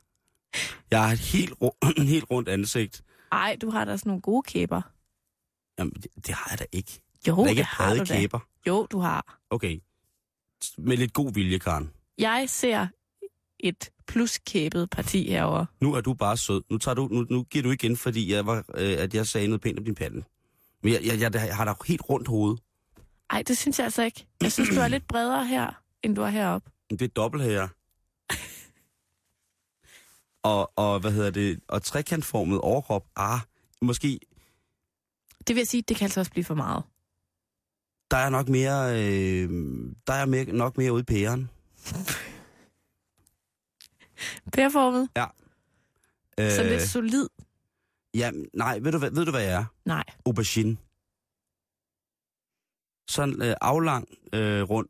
Jeg 0.91 1.05
har 1.05 1.13
et 1.13 1.19
helt, 1.19 1.53
helt 2.13 2.31
rundt 2.31 2.49
ansigt. 2.49 3.03
Ej, 3.33 3.57
du 3.61 3.71
har 3.71 3.85
da 3.85 3.97
sådan 3.97 4.11
nogle 4.11 4.23
gode 4.23 4.43
kæber. 4.43 4.83
Jamen, 5.79 5.93
det, 5.93 6.07
det 6.27 6.35
har 6.35 6.47
jeg 6.51 6.59
da 6.59 6.65
ikke. 6.73 7.01
Jo, 7.29 7.37
der 7.37 7.45
er 7.45 7.49
ikke 7.49 7.59
det 7.59 7.67
har 7.67 7.95
du 7.95 7.99
da. 7.99 8.05
kæber. 8.05 8.39
Jo, 8.67 8.87
du 8.91 8.99
har. 8.99 9.39
Okay. 9.51 9.81
Med 10.79 10.97
lidt 10.97 11.13
god 11.13 11.33
vilje, 11.35 11.59
Karen. 11.59 11.91
Jeg 12.19 12.45
ser 12.49 12.87
et 13.61 13.91
pluskæbet 14.07 14.91
parti 14.91 15.31
herover. 15.31 15.67
Nu 15.81 15.95
er 15.95 16.01
du 16.01 16.15
bare 16.15 16.37
sød. 16.37 16.63
Nu, 16.71 16.79
tager 16.79 16.95
du, 16.95 17.09
nu, 17.11 17.27
nu 17.31 17.43
giver 17.43 17.63
du 17.63 17.71
igen, 17.71 17.97
fordi 17.97 18.33
jeg 18.33 18.47
var, 18.47 18.65
øh, 18.75 18.99
at 18.99 19.15
jeg 19.15 19.27
sagde 19.27 19.47
noget 19.49 19.61
pænt 19.61 19.79
om 19.79 19.85
din 19.85 19.95
pande. 19.95 20.25
Men 20.83 20.93
jeg, 20.93 21.03
jeg, 21.07 21.21
jeg, 21.21 21.35
jeg 21.35 21.57
har 21.57 21.65
da 21.65 21.75
helt 21.87 22.03
rundt 22.11 22.29
hoved. 22.29 22.57
Ej, 23.31 23.43
det 23.43 23.59
synes 23.59 23.79
jeg 23.79 23.85
altså 23.85 24.03
ikke. 24.03 24.27
Jeg 24.41 24.53
synes, 24.53 24.69
du 24.69 24.81
er 24.81 24.89
lidt 24.89 25.09
bredere 25.09 25.47
her, 25.47 25.83
end 26.03 26.17
du 26.17 26.23
er 26.23 26.29
heroppe. 26.29 26.71
Det 26.91 27.03
er 27.03 27.09
dobbelt 27.09 27.43
her. 27.45 27.69
og, 30.43 30.73
og, 30.77 31.01
hvad 31.01 31.13
hedder 31.13 31.31
det, 31.31 31.61
og 31.69 31.83
trekantformet 31.83 32.61
overkrop, 32.61 33.07
ah, 33.17 33.41
måske, 33.83 34.21
Det 35.39 35.49
vil 35.57 35.57
jeg 35.57 35.67
sige, 35.69 35.83
det 35.89 35.97
kan 35.97 36.05
altså 36.05 36.21
også 36.21 36.33
blive 36.33 36.45
for 36.45 36.55
meget. 36.55 36.83
Der 38.11 38.17
er 38.17 38.29
nok 38.29 38.49
mere, 38.49 38.91
øh, 38.93 39.51
der 40.07 40.13
er 40.13 40.27
mere, 40.27 40.45
nok 40.45 40.77
mere 40.77 40.93
ude 40.93 41.01
i 41.01 41.05
pæren. 41.05 41.51
Pærformet. 44.53 45.09
Øh, 46.41 46.51
Så 46.51 46.63
lidt 46.63 46.83
solid. 46.83 47.29
Ja, 48.15 48.31
nej, 48.55 48.79
ved 48.79 48.93
du, 48.93 48.99
hvad, 48.99 49.11
ved 49.11 49.25
du 49.25 49.31
hvad 49.31 49.43
jeg 49.43 49.53
er? 49.53 49.65
Nej. 49.85 50.05
Aubergine. 50.27 50.77
Sådan 53.09 53.43
øh, 53.43 53.55
aflang, 53.61 54.09
øh, 54.33 54.63
rund. 54.63 54.89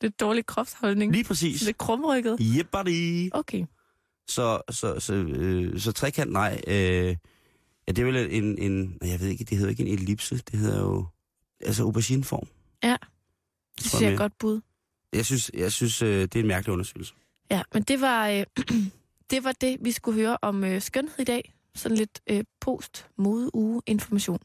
Lidt 0.00 0.20
dårlig 0.20 0.46
kropsholdning. 0.46 1.12
Lige 1.12 1.24
præcis. 1.24 1.62
Lidt 1.62 1.78
krumrykket. 1.78 2.38
Yep, 2.40 2.68
buddy. 2.72 3.30
Okay. 3.32 3.64
Så, 4.28 4.60
så, 4.70 5.00
så, 5.00 5.14
øh, 5.14 5.80
så 5.80 5.92
trekant, 5.92 6.32
nej. 6.32 6.60
Øh, 6.66 6.74
ja, 7.86 7.92
det 7.92 7.98
er 7.98 8.04
vel 8.04 8.16
en, 8.30 8.58
en, 8.58 8.98
jeg 9.02 9.20
ved 9.20 9.28
ikke, 9.28 9.44
det 9.44 9.58
hedder 9.58 9.70
ikke 9.70 9.82
en 9.86 9.98
ellipse, 9.98 10.36
det 10.36 10.58
hedder 10.60 10.80
jo, 10.80 11.06
altså 11.60 11.82
aubergineform. 11.82 12.48
Ja. 12.84 12.96
Det 13.78 13.86
synes 13.86 14.02
jeg 14.02 14.12
er 14.12 14.16
godt 14.16 14.38
bud. 14.38 14.60
Jeg 15.12 15.26
synes, 15.26 15.50
jeg 15.54 15.72
synes 15.72 16.02
øh, 16.02 16.22
det 16.22 16.36
er 16.36 16.40
en 16.40 16.46
mærkelig 16.46 16.72
undersøgelse. 16.72 17.14
Ja, 17.50 17.62
men 17.74 17.82
det 17.82 18.00
var, 18.00 18.28
øh, 18.28 18.44
det 19.30 19.44
var 19.44 19.52
det, 19.60 19.76
vi 19.80 19.92
skulle 19.92 20.20
høre 20.20 20.38
om 20.42 20.64
øh, 20.64 20.82
skønhed 20.82 21.18
i 21.18 21.24
dag. 21.24 21.54
Sådan 21.74 21.96
lidt 21.96 22.20
øh, 22.30 22.44
post-mode-uge-information. 22.60 24.38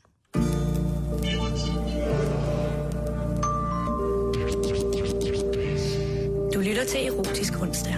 Du 6.54 6.60
lytter 6.60 6.86
til 6.88 7.08
Erotisk 7.08 7.62
Onsdag. 7.62 7.96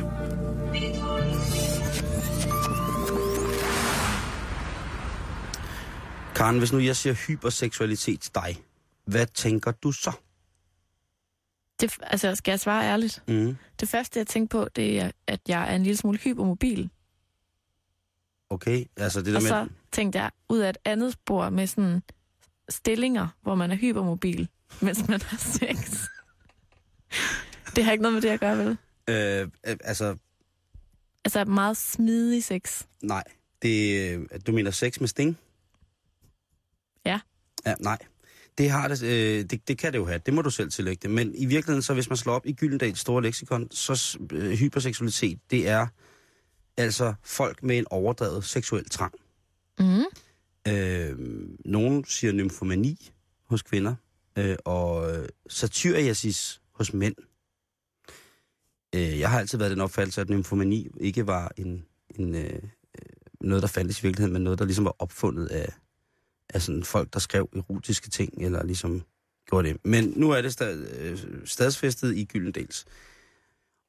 Karen, 6.35 6.57
hvis 6.57 6.73
nu 6.73 6.79
jeg 6.79 6.95
siger 6.95 7.13
hyperseksualitet 7.13 8.21
til 8.21 8.31
dig, 8.35 8.64
hvad 9.05 9.25
tænker 9.27 9.71
du 9.71 9.91
så? 9.91 10.11
Det, 11.79 11.97
altså, 12.01 12.35
skal 12.35 12.51
jeg 12.51 12.59
svare 12.59 12.85
ærligt? 12.85 13.23
Mm. 13.27 13.57
Det 13.79 13.89
første, 13.89 14.19
jeg 14.19 14.27
tænker 14.27 14.59
på, 14.59 14.67
det 14.75 14.99
er, 14.99 15.11
at 15.27 15.39
jeg 15.47 15.71
er 15.71 15.75
en 15.75 15.83
lille 15.83 15.97
smule 15.97 16.17
hypermobil. 16.17 16.89
Okay, 18.49 18.85
altså 18.97 19.19
det 19.21 19.25
der 19.33 19.35
Og 19.35 19.43
med... 19.43 19.49
så 19.49 19.67
tænkte 19.91 20.19
jeg 20.19 20.31
ud 20.49 20.59
af 20.59 20.69
et 20.69 20.77
andet 20.85 21.13
spor 21.13 21.49
med 21.49 21.67
sådan 21.67 22.03
stillinger, 22.69 23.27
hvor 23.41 23.55
man 23.55 23.71
er 23.71 23.75
hypermobil, 23.75 24.49
mens 24.81 25.07
man 25.07 25.21
har 25.21 25.37
sex. 25.37 26.07
det 27.75 27.83
har 27.85 27.91
ikke 27.91 28.01
noget 28.01 28.13
med 28.13 28.21
det 28.21 28.29
at 28.29 28.39
gøre, 28.39 28.57
vel? 28.57 28.77
Øh, 29.09 29.41
øh, 29.41 29.77
altså, 29.83 30.17
Altså 31.25 31.45
meget 31.45 31.77
smidig 31.77 32.43
sex. 32.43 32.83
nej. 33.01 33.23
Det, 33.61 34.01
øh, 34.13 34.25
du 34.47 34.51
mener 34.51 34.71
sex 34.71 34.99
med 34.99 35.07
sting? 35.07 35.37
Ja. 37.05 37.19
Ja, 37.65 37.73
nej. 37.79 37.97
Det, 38.57 38.69
har 38.69 38.87
det, 38.87 39.03
øh, 39.03 39.45
det, 39.49 39.67
det 39.67 39.77
kan 39.77 39.93
det 39.93 39.99
jo 39.99 40.05
have. 40.05 40.19
Det 40.25 40.33
må 40.33 40.41
du 40.41 40.49
selv 40.49 40.71
tillægge 40.71 40.99
det. 41.01 41.09
Men 41.09 41.35
i 41.35 41.45
virkeligheden, 41.45 41.81
så 41.81 41.93
hvis 41.93 42.09
man 42.09 42.17
slår 42.17 42.33
op 42.33 42.45
i 42.45 42.53
Gyldendals 42.53 42.99
store 42.99 43.23
leksikon, 43.23 43.71
så 43.71 44.17
øh, 44.31 44.51
hyperseksualitet, 44.51 45.39
det 45.51 45.67
er 45.67 45.87
altså 46.77 47.13
folk 47.23 47.63
med 47.63 47.77
en 47.77 47.85
overdrevet 47.89 48.43
seksuel 48.45 48.89
trang. 48.89 49.13
Mm. 49.79 50.03
Øh, 50.67 51.19
nogen 51.65 52.05
siger 52.05 52.33
nymfomani 52.33 53.11
hos 53.49 53.61
kvinder, 53.61 53.95
øh, 54.37 54.55
og 54.65 55.15
satyriasis 55.49 56.61
hos 56.71 56.93
mænd. 56.93 57.15
Øh, 58.95 59.19
jeg 59.19 59.29
har 59.29 59.39
altid 59.39 59.57
været 59.57 59.71
den 59.71 59.81
opfattelse, 59.81 60.21
at 60.21 60.29
nymfomani 60.29 60.87
ikke 60.99 61.27
var 61.27 61.51
en, 61.57 61.85
en, 62.15 62.35
øh, 62.35 62.43
øh, 62.43 62.59
noget, 63.41 63.61
der 63.61 63.67
fandtes 63.67 63.99
i 63.99 64.03
virkeligheden, 64.03 64.33
men 64.33 64.41
noget, 64.41 64.59
der 64.59 64.65
ligesom 64.65 64.85
var 64.85 64.95
opfundet 64.99 65.47
af, 65.47 65.73
af 66.49 66.61
sådan 66.61 66.83
folk, 66.83 67.13
der 67.13 67.19
skrev 67.19 67.49
erotiske 67.55 68.09
ting, 68.09 68.33
eller 68.45 68.63
ligesom 68.63 69.01
gjorde 69.49 69.69
det. 69.69 69.77
Men 69.85 70.13
nu 70.15 70.31
er 70.31 70.41
det 70.41 70.53
stad, 70.53 70.87
øh, 70.99 71.17
stadsfæstet 71.45 72.17
i 72.17 72.25
Gyldendals. 72.25 72.85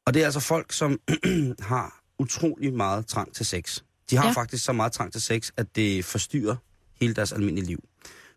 Og 0.07 0.15
det 0.15 0.21
er 0.23 0.25
altså 0.25 0.41
folk, 0.41 0.73
som 0.73 1.01
har 1.61 2.01
utrolig 2.19 2.75
meget 2.75 3.07
trang 3.07 3.35
til 3.35 3.47
sex. 3.47 3.81
De 4.11 4.17
har 4.17 4.27
Ja. 4.27 4.33
faktisk 4.33 4.65
så 4.65 4.73
meget 4.73 4.93
trang 4.93 5.13
til 5.13 5.23
sex, 5.23 5.51
at 5.57 5.77
det 5.77 6.05
forstyrrer 6.05 6.57
hele 7.01 7.15
deres 7.15 7.33
almindelige 7.33 7.67
liv. 7.67 7.85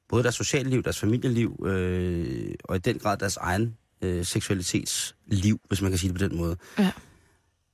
Både 0.10 0.24
deres 0.24 0.36
sociale 0.36 0.70
liv, 0.70 0.84
deres 0.84 1.00
familieliv, 1.00 1.66
øh, 1.66 2.54
og 2.64 2.76
i 2.76 2.80
den 2.80 3.00
grad 3.00 3.18
deres 3.18 3.38
egen 3.38 3.78
øh, 4.02 4.26
seksualitetsliv, 4.26 5.60
hvis 5.68 5.82
man 5.82 5.92
kan 5.92 5.98
sige 5.98 6.14
det 6.14 6.20
på 6.22 6.28
den 6.28 6.38
måde. 6.38 6.58
Ja. 6.80 6.92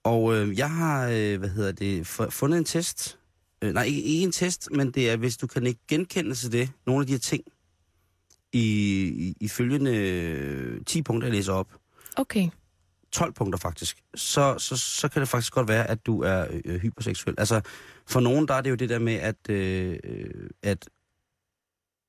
Og 0.04 0.36
øh, 0.36 0.58
jeg 0.58 0.70
har, 0.72 1.08
øh, 1.10 1.40
hvad 1.40 1.50
hedder 1.50 1.72
det, 1.72 2.02
fu- 2.20 2.30
fundet 2.30 2.58
en 2.58 2.66
test 2.66 3.18
Øh, 3.62 3.74
nej, 3.74 3.84
ikke, 3.84 4.02
ikke 4.02 4.24
en 4.24 4.32
test, 4.32 4.70
men 4.72 4.92
det 4.92 5.10
er, 5.10 5.18
hvis 5.18 5.38
du 5.38 5.48
kan 5.48 5.66
ikke 5.66 5.80
genkende 5.88 6.36
til 6.36 6.52
det, 6.52 6.72
nogle 6.86 7.02
af 7.02 7.08
de 7.08 7.14
her 7.14 7.20
ting, 7.20 7.44
i, 8.54 8.62
i, 9.08 9.36
i 9.42 9.48
følgende 9.48 9.96
øh, 9.98 10.82
10 10.86 11.02
punkter, 11.02 11.28
jeg 11.28 11.36
læser 11.36 11.54
op, 11.54 11.74
Okay. 12.18 12.50
12 13.12 13.34
punkter 13.34 13.60
faktisk, 13.60 14.04
så, 14.16 14.56
så, 14.58 14.78
så 14.78 15.08
kan 15.08 15.20
det 15.20 15.30
faktisk 15.30 15.54
godt 15.54 15.68
være, 15.68 15.88
at 15.90 16.06
du 16.06 16.22
er 16.22 16.48
øh, 16.66 16.80
hyperseksuel. 16.80 17.36
Altså, 17.38 17.62
for 18.08 18.20
nogen, 18.20 18.48
der 18.48 18.54
er 18.54 18.62
det 18.62 18.70
jo 18.70 18.76
det 18.76 18.90
der 18.90 19.00
med, 19.00 19.14
at, 19.14 19.50
øh, 19.50 20.00
øh, 20.04 20.50
at, 20.64 20.90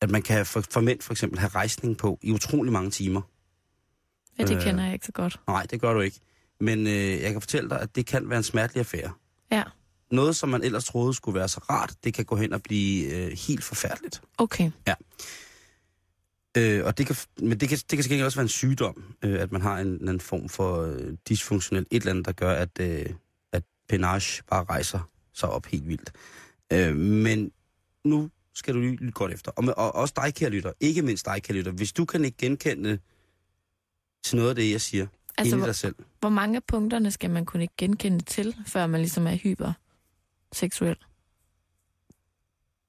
at 0.01 0.11
man 0.11 0.23
kan 0.23 0.47
for, 0.47 0.61
for 0.71 0.81
mænd 0.81 1.01
for 1.01 1.13
eksempel 1.13 1.39
have 1.39 1.49
rejsning 1.49 1.99
på 1.99 2.19
i 2.23 2.33
utrolig 2.33 2.73
mange 2.73 2.91
timer. 2.91 3.23
Ja, 4.39 4.45
det 4.45 4.57
Øh. 4.57 4.63
kender 4.63 4.85
jeg 4.85 4.93
ikke 4.93 5.07
så 5.07 5.13
godt. 5.13 5.41
Nej, 5.47 5.67
det 5.71 5.81
gør 5.81 5.93
du 5.93 6.01
ikke. 6.01 6.21
Men 6.61 6.87
øh, 6.87 6.93
jeg 7.23 7.33
kan 7.33 7.41
fortælle 7.41 7.71
dig, 7.71 7.81
at 7.81 7.97
det 7.97 8.07
kan 8.07 8.29
være 8.31 8.39
en 8.39 8.45
smertelig 8.45 8.81
affære. 8.81 9.13
Ja, 9.51 9.63
Noget, 10.11 10.37
som 10.37 10.49
man 10.49 10.63
ellers 10.63 10.85
troede 10.85 11.15
skulle 11.15 11.39
være 11.39 11.49
så 11.49 11.61
rart, 11.71 11.95
det 12.05 12.15
kan 12.15 12.25
gå 12.25 12.37
hen 12.37 12.53
og 12.53 12.63
blive 12.63 13.15
øh, 13.15 13.33
helt 13.33 13.65
forfærdeligt. 13.65 14.23
okay. 14.39 14.71
Øh, 16.57 16.85
og 16.85 16.99
det 16.99 17.07
kan, 17.07 17.17
men 17.39 17.61
det 17.61 17.69
kan, 17.69 17.79
det 17.79 17.99
kan 17.99 18.03
gengæld 18.03 18.25
også 18.25 18.39
være 18.39 18.43
en 18.45 18.49
sygdom, 18.49 19.15
øh, 19.23 19.41
at 19.41 19.53
man 19.53 19.63
har 19.63 19.79
en, 19.79 19.87
en 19.87 20.01
anden 20.01 20.21
form 20.21 20.49
for 20.49 20.83
øh, 20.83 21.13
dysfunktionel 21.29 21.87
et 21.91 22.01
eller 22.01 22.11
andet, 22.11 22.27
der 22.27 22.33
gør, 22.33 22.53
at, 22.53 22.81
øh, 22.81 23.07
at 23.53 23.63
penage 23.89 24.43
bare 24.51 24.65
rejser 24.65 25.11
sig 25.35 25.49
op 25.49 25.67
helt 25.67 25.89
vildt. 25.89 26.13
Øh, 26.73 26.97
men 26.97 27.51
nu 28.05 28.31
skal 28.55 28.75
du 28.75 28.79
lytte 28.79 29.11
godt 29.11 29.33
efter. 29.33 29.51
Og, 29.51 29.65
med, 29.65 29.75
og 29.77 29.95
også 29.95 30.15
dig, 30.17 30.35
kære 30.35 30.51
lytter. 30.51 30.73
Ikke 30.81 31.03
mindst 31.03 31.27
dig, 31.27 31.43
kære 31.43 31.57
lytter. 31.57 31.73
Hvis 31.73 31.93
du 31.93 32.05
kan 32.05 32.25
ikke 32.25 32.37
genkende 32.37 32.99
til 34.25 34.37
noget 34.37 34.49
af 34.49 34.55
det, 34.55 34.71
jeg 34.71 34.81
siger, 34.81 35.07
altså, 35.39 35.55
inde 35.55 35.57
i 35.57 35.59
hvor, 35.59 35.67
dig 35.67 35.75
selv. 35.75 35.95
hvor 36.21 36.29
mange 36.29 36.57
af 36.57 36.65
punkterne 36.65 37.11
skal 37.11 37.31
man 37.31 37.45
kunne 37.45 37.63
ikke 37.63 37.75
genkende 37.79 38.25
til, 38.25 38.57
før 38.67 38.87
man 38.87 39.01
ligesom 39.01 39.27
er 39.27 39.31
hyperseksuel? 40.53 40.97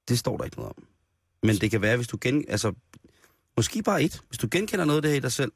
Det 0.08 0.18
står 0.18 0.36
der 0.36 0.44
ikke 0.44 0.56
noget 0.56 0.72
om. 0.76 0.86
Men 1.42 1.56
det 1.56 1.70
kan 1.70 1.82
være, 1.82 1.96
hvis 1.96 2.08
du 2.08 2.18
gen... 2.20 2.44
Altså, 2.48 2.72
måske 3.56 3.82
bare 3.82 4.02
et. 4.02 4.22
Hvis 4.28 4.38
du 4.38 4.48
genkender 4.50 4.84
noget 4.84 4.98
af 4.98 5.02
det 5.02 5.10
her 5.10 5.16
i 5.18 5.20
dig 5.20 5.32
selv, 5.32 5.52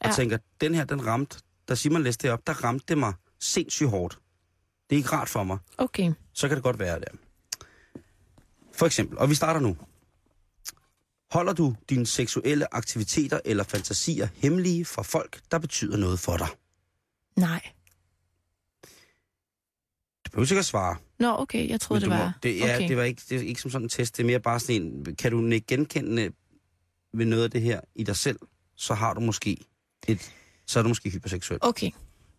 og 0.00 0.06
Ja. 0.08 0.12
tænker, 0.12 0.38
den 0.60 0.74
her, 0.74 0.84
den 0.84 1.06
ramte, 1.06 1.38
da 1.68 1.74
Simon 1.74 2.02
læste 2.02 2.22
det 2.22 2.32
op, 2.32 2.46
der 2.46 2.52
ramte 2.64 2.84
det 2.88 2.98
mig 2.98 3.12
sindssygt 3.40 3.90
hårdt. 3.90 4.18
Det 4.90 4.96
er 4.96 4.98
ikke 4.98 5.08
rart 5.12 5.28
for 5.28 5.42
mig. 5.44 5.58
Okay. 5.78 6.12
Så 6.32 6.48
kan 6.48 6.56
det 6.56 6.64
godt 6.64 6.78
være 6.78 7.00
der. 7.00 7.06
For 8.74 8.86
eksempel, 8.86 9.18
og 9.18 9.30
vi 9.30 9.34
starter 9.34 9.60
nu. 9.60 9.76
Holder 11.30 11.52
du 11.52 11.74
dine 11.90 12.06
seksuelle 12.06 12.74
aktiviteter 12.74 13.40
eller 13.44 13.64
fantasier 13.64 14.28
hemmelige 14.34 14.84
for 14.84 15.02
folk, 15.02 15.40
der 15.50 15.58
betyder 15.58 15.96
noget 15.96 16.18
for 16.20 16.36
dig? 16.36 16.48
Nej. 17.36 17.72
Behøver 20.32 20.52
ikke 20.52 20.58
at 20.58 20.64
svare. 20.64 20.96
Nå, 21.18 21.36
okay. 21.38 21.68
Jeg 21.68 21.80
troede, 21.80 22.00
det 22.00 22.10
var... 22.10 22.24
Må, 22.26 22.30
det, 22.42 22.58
ja, 22.58 22.76
okay. 22.76 22.88
det 22.88 22.96
var 22.96 23.02
ikke, 23.02 23.22
det 23.28 23.36
er 23.36 23.42
ikke 23.42 23.60
som 23.60 23.70
sådan 23.70 23.84
en 23.84 23.88
test. 23.88 24.16
Det 24.16 24.22
er 24.22 24.26
mere 24.26 24.40
bare 24.40 24.60
sådan 24.60 24.82
en, 24.82 25.16
kan 25.16 25.32
du 25.32 25.46
ikke 25.46 25.66
genkende 25.66 26.30
ved 27.14 27.26
noget 27.26 27.44
af 27.44 27.50
det 27.50 27.60
her 27.62 27.80
i 27.94 28.02
dig 28.02 28.16
selv, 28.16 28.38
så 28.76 28.94
har 28.94 29.14
du 29.14 29.20
måske 29.20 29.56
et, 30.08 30.32
så 30.66 30.78
er 30.78 30.82
du 30.82 30.88
måske 30.88 31.10
hyperseksuel. 31.10 31.58
Okay. 31.62 31.90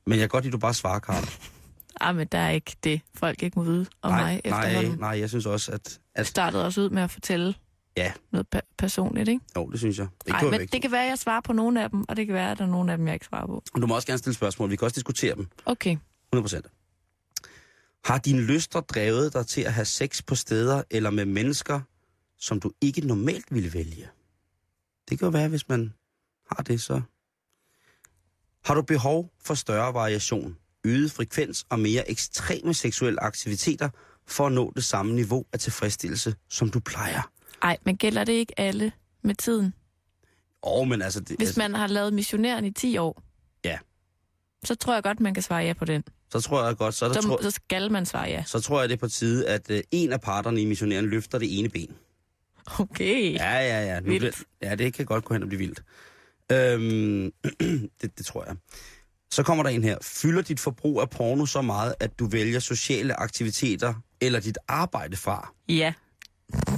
Men 0.05 0.11
jeg 0.13 0.19
kan 0.19 0.29
godt 0.29 0.43
lide, 0.43 0.49
at 0.49 0.53
du 0.53 0.57
bare 0.57 0.73
svarer, 0.73 0.99
Karl. 0.99 1.23
Ah, 2.01 2.15
men 2.15 2.27
der 2.27 2.37
er 2.37 2.49
ikke 2.49 2.75
det, 2.83 3.01
folk 3.15 3.43
ikke 3.43 3.59
må 3.59 3.63
vide 3.65 3.85
om 4.01 4.11
nej, 4.11 4.21
mig 4.23 4.41
nej, 4.45 4.65
efterhånden. 4.65 4.99
nej, 4.99 5.19
jeg 5.19 5.29
synes 5.29 5.45
også, 5.45 5.71
at, 5.71 5.99
at 6.15 6.27
startede 6.27 6.65
også 6.65 6.81
ud 6.81 6.89
med 6.89 7.01
at 7.01 7.11
fortælle 7.11 7.53
Ja. 7.97 8.11
noget 8.31 8.47
pe- 8.55 8.73
personligt, 8.77 9.29
ikke? 9.29 9.41
jo, 9.55 9.65
det 9.71 9.79
synes 9.79 9.97
jeg. 9.97 10.07
Det 10.25 10.27
Nej, 10.33 10.43
men 10.43 10.61
ikke. 10.61 10.71
det 10.71 10.81
kan 10.81 10.91
være, 10.91 11.03
at 11.03 11.09
jeg 11.09 11.17
svarer 11.19 11.41
på 11.41 11.53
nogle 11.53 11.83
af 11.83 11.89
dem, 11.89 12.05
og 12.09 12.15
det 12.17 12.25
kan 12.25 12.35
være, 12.35 12.51
at 12.51 12.57
der 12.57 12.63
er 12.63 12.67
nogle 12.69 12.91
af 12.91 12.97
dem, 12.97 13.07
jeg 13.07 13.13
ikke 13.13 13.25
svarer 13.25 13.47
på. 13.47 13.63
Du 13.81 13.87
må 13.87 13.95
også 13.95 14.07
gerne 14.07 14.17
stille 14.17 14.35
spørgsmål. 14.35 14.69
Vi 14.71 14.75
kan 14.75 14.85
også 14.85 14.95
diskutere 14.95 15.35
dem. 15.35 15.47
Okay. 15.65 15.97
100%. 16.35 16.82
Har 18.05 18.17
dine 18.17 18.41
lyster 18.41 18.81
drevet 18.81 19.33
dig 19.33 19.47
til 19.47 19.61
at 19.61 19.73
have 19.73 19.85
sex 19.85 20.23
på 20.25 20.35
steder 20.35 20.83
eller 20.89 21.09
med 21.09 21.25
mennesker, 21.25 21.81
som 22.37 22.59
du 22.59 22.71
ikke 22.81 23.01
normalt 23.07 23.45
ville 23.49 23.73
vælge? 23.73 24.09
Det 25.09 25.19
kan 25.19 25.25
jo 25.25 25.29
være, 25.29 25.47
hvis 25.47 25.69
man 25.69 25.93
har 26.51 26.63
det, 26.63 26.81
så... 26.81 27.01
Har 28.65 28.73
du 28.73 28.81
behov 28.81 29.33
for 29.43 29.53
større 29.53 29.93
variation, 29.93 30.57
øget 30.83 31.11
frekvens 31.11 31.65
og 31.69 31.79
mere 31.79 32.11
ekstreme 32.11 32.73
seksuelle 32.73 33.23
aktiviteter 33.23 33.89
for 34.27 34.45
at 34.45 34.51
nå 34.51 34.73
det 34.75 34.83
samme 34.83 35.13
niveau 35.15 35.45
af 35.53 35.59
tilfredsstillelse, 35.59 36.35
som 36.49 36.69
du 36.69 36.79
plejer? 36.79 37.31
Ej, 37.61 37.77
men 37.85 37.97
gælder 37.97 38.23
det 38.23 38.33
ikke 38.33 38.59
alle 38.59 38.91
med 39.21 39.35
tiden? 39.35 39.73
Åh, 40.63 40.81
oh, 40.81 40.87
men 40.87 41.01
altså... 41.01 41.19
Det, 41.19 41.37
Hvis 41.37 41.47
altså 41.47 41.59
man 41.59 41.73
har 41.75 41.87
lavet 41.87 42.13
missionæren 42.13 42.65
i 42.65 42.71
10 42.71 42.97
år, 42.97 43.23
Ja. 43.65 43.77
så 44.65 44.75
tror 44.75 44.93
jeg 44.93 45.03
godt, 45.03 45.19
man 45.19 45.33
kan 45.33 45.43
svare 45.43 45.63
ja 45.63 45.73
på 45.73 45.85
den. 45.85 46.03
Så 46.33 46.41
tror 46.41 46.65
jeg 46.65 46.77
godt, 46.77 46.95
så, 46.95 47.07
der 47.07 47.13
Så, 47.13 47.21
tror, 47.21 47.39
så 47.41 47.51
skal 47.51 47.91
man 47.91 48.05
svare 48.05 48.29
ja. 48.29 48.43
så 48.47 48.59
tror 48.59 48.79
jeg, 48.79 48.89
det 48.89 48.95
er 48.95 48.99
på 48.99 49.07
tide, 49.07 49.47
at 49.47 49.69
uh, 49.69 49.77
en 49.91 50.13
af 50.13 50.21
parterne 50.21 50.61
i 50.61 50.65
missionæren 50.65 51.05
løfter 51.05 51.37
det 51.37 51.59
ene 51.59 51.69
ben. 51.69 51.95
Okay. 52.79 53.33
Ja, 53.33 53.59
ja, 53.59 53.85
ja. 53.85 53.99
Nu 53.99 54.09
Vildt. 54.09 54.43
ja, 54.61 54.75
det 54.75 54.93
kan 54.93 55.05
godt 55.05 55.25
gå 55.25 55.33
hen 55.33 55.43
og 55.43 55.49
blive 55.49 55.59
vildt. 55.59 55.83
Øhm, 56.51 57.31
det, 58.01 58.17
det 58.17 58.25
tror 58.25 58.45
jeg. 58.45 58.55
Så 59.31 59.43
kommer 59.43 59.63
der 59.63 59.69
en 59.69 59.83
her. 59.83 59.97
Fylder 60.01 60.41
dit 60.41 60.59
forbrug 60.59 61.01
af 61.01 61.09
porno 61.09 61.45
så 61.45 61.61
meget, 61.61 61.95
at 61.99 62.19
du 62.19 62.25
vælger 62.27 62.59
sociale 62.59 63.19
aktiviteter 63.19 63.93
eller 64.21 64.39
dit 64.39 64.57
arbejde 64.67 65.17
fra? 65.17 65.53
Ja. 65.69 65.93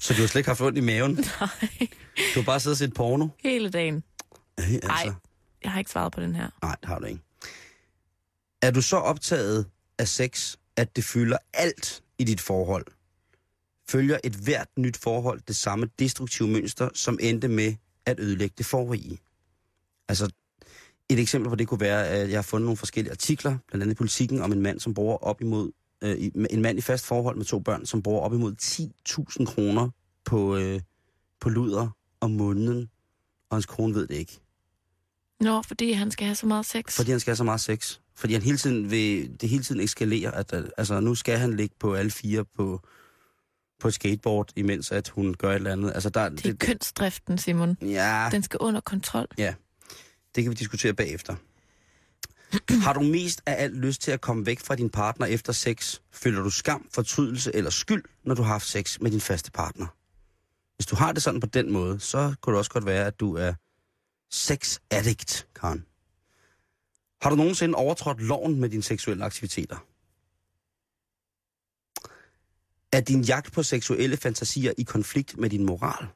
Så 0.00 0.14
du 0.14 0.20
har 0.20 0.26
slet 0.28 0.36
ikke 0.36 0.50
haft 0.50 0.60
ondt 0.60 0.78
i 0.78 0.80
maven? 0.80 1.12
Nej. 1.40 1.88
Du 2.34 2.40
har 2.40 2.42
bare 2.42 2.60
siddet 2.60 2.74
og 2.74 2.78
set 2.78 2.94
porno? 2.94 3.28
Hele 3.42 3.70
dagen. 3.70 4.02
Øh, 4.60 4.72
altså, 4.72 4.88
Nej, 4.88 5.12
jeg 5.64 5.72
har 5.72 5.78
ikke 5.78 5.90
svaret 5.90 6.12
på 6.12 6.20
den 6.20 6.34
her. 6.34 6.50
nej, 6.62 6.76
det 6.80 6.88
har 6.88 6.98
du 6.98 7.06
ikke. 7.06 7.20
Er 8.62 8.70
du 8.70 8.82
så 8.82 8.96
optaget 8.96 9.66
af 9.98 10.08
sex, 10.08 10.56
at 10.76 10.96
det 10.96 11.04
fylder 11.04 11.36
alt 11.54 12.02
i 12.18 12.24
dit 12.24 12.40
forhold? 12.40 12.86
Følger 13.88 14.18
et 14.24 14.32
hvert 14.32 14.68
nyt 14.78 14.96
forhold 14.96 15.40
det 15.48 15.56
samme 15.56 15.88
destruktive 15.98 16.48
mønster, 16.48 16.88
som 16.94 17.18
endte 17.22 17.48
med 17.48 17.74
at 18.06 18.20
ødelægge 18.20 18.54
det 18.58 18.66
forrige? 18.66 19.18
Altså, 20.08 20.30
et 21.08 21.18
eksempel 21.18 21.48
på 21.48 21.56
det 21.56 21.68
kunne 21.68 21.80
være, 21.80 22.08
at 22.08 22.30
jeg 22.30 22.36
har 22.36 22.42
fundet 22.42 22.64
nogle 22.64 22.76
forskellige 22.76 23.12
artikler, 23.12 23.58
blandt 23.68 23.82
andet 23.82 23.94
i 23.94 23.96
politikken, 23.96 24.42
om 24.42 24.52
en 24.52 24.60
mand, 24.60 24.80
som 24.80 24.94
bruger 24.94 25.16
op 25.16 25.40
imod, 25.40 25.70
øh, 26.02 26.30
en 26.50 26.62
mand 26.62 26.78
i 26.78 26.82
fast 26.82 27.06
forhold 27.06 27.36
med 27.36 27.44
to 27.44 27.58
børn, 27.58 27.86
som 27.86 28.02
bruger 28.02 28.20
op 28.20 28.32
imod 28.32 28.54
10.000 28.62 29.44
kroner 29.44 29.90
på, 30.24 30.56
øh, 30.56 30.80
på 31.40 31.48
luder 31.48 31.88
om 32.20 32.30
måneden, 32.30 32.90
og 33.50 33.56
hans 33.56 33.66
kone 33.66 33.94
ved 33.94 34.06
det 34.06 34.14
ikke. 34.14 34.40
Nå, 35.40 35.62
fordi 35.62 35.92
han 35.92 36.10
skal 36.10 36.26
have 36.26 36.34
så 36.34 36.46
meget 36.46 36.66
sex. 36.66 36.96
Fordi 36.96 37.10
han 37.10 37.20
skal 37.20 37.30
have 37.30 37.36
så 37.36 37.44
meget 37.44 37.60
sex. 37.60 37.98
Fordi 38.16 38.32
han 38.32 38.42
hele 38.42 38.58
tiden 38.58 38.90
vil, 38.90 39.30
det 39.40 39.48
hele 39.48 39.62
tiden 39.62 39.80
eskalerer, 39.80 40.30
at, 40.30 40.52
at 40.52 40.70
altså, 40.76 41.00
nu 41.00 41.14
skal 41.14 41.38
han 41.38 41.56
ligge 41.56 41.74
på 41.80 41.94
alle 41.94 42.10
fire 42.10 42.44
på, 42.56 42.80
på 43.80 43.88
et 43.88 43.94
skateboard, 43.94 44.48
imens 44.56 44.92
at 44.92 45.08
hun 45.08 45.34
gør 45.34 45.50
et 45.50 45.54
eller 45.54 45.72
andet. 45.72 45.92
Altså, 45.94 46.10
der, 46.10 46.28
Det 46.28 46.46
er 46.46 46.54
kønsdriften, 46.54 47.38
Simon. 47.38 47.76
ja, 47.82 48.28
Den 48.32 48.42
skal 48.42 48.58
under 48.60 48.80
kontrol. 48.80 49.26
det 50.34 50.42
kan 50.44 50.50
vi 50.50 50.54
diskutere 50.54 50.92
bagefter. 50.92 51.34
Har 52.84 52.92
du 52.92 53.00
mest 53.00 53.42
af 53.46 53.62
alt 53.62 53.76
lyst 53.76 54.02
til 54.02 54.10
at 54.10 54.20
komme 54.20 54.46
væk 54.46 54.60
fra 54.60 54.74
din 54.74 54.90
partner 54.90 55.26
efter 55.26 55.52
sex? 55.52 55.98
Føler 56.12 56.42
du 56.42 56.50
skam, 56.50 56.88
fortrydelse 56.94 57.54
eller 57.56 57.70
skyld, 57.70 58.04
når 58.24 58.34
du 58.34 58.42
har 58.42 58.52
haft 58.52 58.66
sex 58.66 59.00
med 59.00 59.10
din 59.10 59.20
faste 59.20 59.50
partner? 59.50 59.86
Hvis 60.76 60.86
du 60.86 60.96
har 60.96 61.12
det 61.12 61.22
sådan 61.22 61.40
på 61.40 61.46
den 61.46 61.72
måde, 61.72 62.00
så 62.00 62.34
kunne 62.40 62.52
det 62.52 62.58
også 62.58 62.70
godt 62.70 62.86
være, 62.86 63.06
at 63.06 63.20
du 63.20 63.36
er 63.36 63.54
sex 64.30 64.80
addict, 64.90 65.48
Karen. 65.54 65.86
Har 67.22 67.30
du 67.30 67.36
nogensinde 67.36 67.74
overtrådt 67.74 68.20
loven 68.20 68.60
med 68.60 68.68
dine 68.68 68.82
seksuelle 68.82 69.24
aktiviteter? 69.24 69.86
Er 72.92 73.00
din 73.00 73.22
jagt 73.22 73.52
på 73.52 73.62
seksuelle 73.62 74.16
fantasier 74.16 74.72
i 74.78 74.82
konflikt 74.82 75.36
med 75.36 75.50
din 75.50 75.66
moral? 75.66 76.06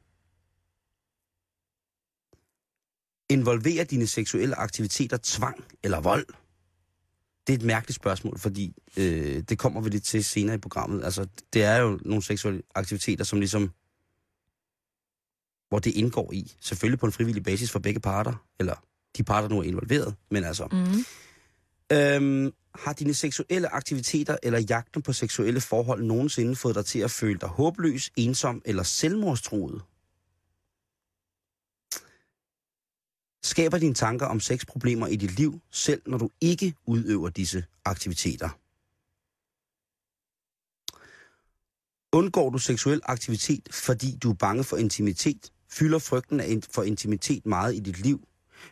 Involverer 3.29 3.85
dine 3.85 4.07
seksuelle 4.07 4.55
aktiviteter 4.55 5.19
tvang 5.23 5.65
eller 5.83 6.01
vold? 6.01 6.27
Det 7.47 7.53
er 7.53 7.59
et 7.59 7.65
mærkeligt 7.65 7.97
spørgsmål, 7.97 8.39
fordi 8.39 8.75
øh, 8.97 9.43
det 9.43 9.59
kommer 9.59 9.81
vi 9.81 9.89
lidt 9.89 10.05
til 10.05 10.25
senere 10.25 10.55
i 10.55 10.59
programmet. 10.59 11.05
Altså, 11.05 11.27
det 11.53 11.63
er 11.63 11.77
jo 11.77 12.01
nogle 12.05 12.23
seksuelle 12.23 12.63
aktiviteter, 12.75 13.25
som 13.25 13.39
ligesom, 13.39 13.73
hvor 15.75 15.79
det 15.79 15.91
indgår 15.91 16.33
i. 16.33 16.53
Selvfølgelig 16.61 16.99
på 16.99 17.07
en 17.07 17.13
frivillig 17.13 17.43
basis 17.43 17.71
for 17.71 17.79
begge 17.79 18.01
parter, 18.01 18.45
eller 18.61 18.75
de 19.17 19.23
parter, 19.23 19.49
der 19.49 19.55
nu 19.55 19.61
er 19.61 19.65
involveret, 19.65 20.15
men 20.31 20.45
altså. 20.45 20.67
Mm. 20.73 21.05
Øhm, 21.97 22.53
har 22.75 22.93
dine 22.93 23.15
seksuelle 23.15 23.69
aktiviteter 23.69 24.37
eller 24.43 24.59
jagten 24.59 25.03
på 25.03 25.13
seksuelle 25.13 25.61
forhold 25.61 26.05
nogensinde 26.05 26.57
fået 26.57 26.75
dig 26.75 26.87
til 26.87 26.99
at 26.99 27.11
føle 27.11 27.39
dig 27.39 27.49
håbløs, 27.49 28.11
ensom 28.17 28.63
eller 28.65 28.83
selvmordstruet? 28.83 29.83
Skaber 33.43 33.79
dine 33.79 33.95
tanker 33.95 34.27
om 34.27 34.41
sexproblemer 34.41 35.07
i 35.07 35.17
dit 35.17 35.37
liv, 35.39 35.61
selv 35.71 36.03
når 36.07 36.19
du 36.19 36.31
ikke 36.41 36.75
udøver 36.87 37.29
disse 37.29 37.65
aktiviteter? 37.85 38.49
Undgår 42.17 42.51
du 42.51 42.59
seksuel 42.59 43.01
aktivitet, 43.05 43.69
fordi 43.73 44.17
du 44.23 44.31
er 44.31 44.35
bange 44.35 44.65
for 44.65 44.77
intimitet? 44.77 45.51
Fylder 45.75 45.99
frygten 45.99 46.63
for 46.63 46.83
intimitet 46.83 47.47
meget 47.47 47.75
i 47.75 47.81
dit 47.81 48.01
liv? 48.01 48.29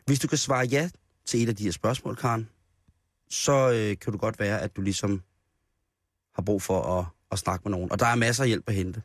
Hvis 0.07 0.19
du 0.19 0.29
kan 0.29 0.39
svare 0.39 0.67
ja 0.67 0.91
til 1.27 1.43
et 1.43 1.49
af 1.49 1.57
de 1.57 1.65
her 1.65 1.71
spørgsmål, 1.71 2.17
Karen, 2.17 2.49
så 3.31 3.71
øh, 3.71 3.99
kan 3.99 4.13
du 4.13 4.19
godt 4.19 4.39
være, 4.39 4.61
at 4.61 4.77
du 4.77 4.81
ligesom 4.81 5.23
har 6.35 6.43
brug 6.43 6.63
for 6.63 6.99
at, 6.99 7.07
at 7.33 7.39
snakke 7.39 7.63
med 7.65 7.71
nogen. 7.71 7.93
Og 7.93 7.99
der 7.99 8.07
er 8.07 8.15
masser 8.15 8.43
af 8.43 8.49
hjælp 8.49 8.69
at 8.69 8.75
hente. 8.75 9.03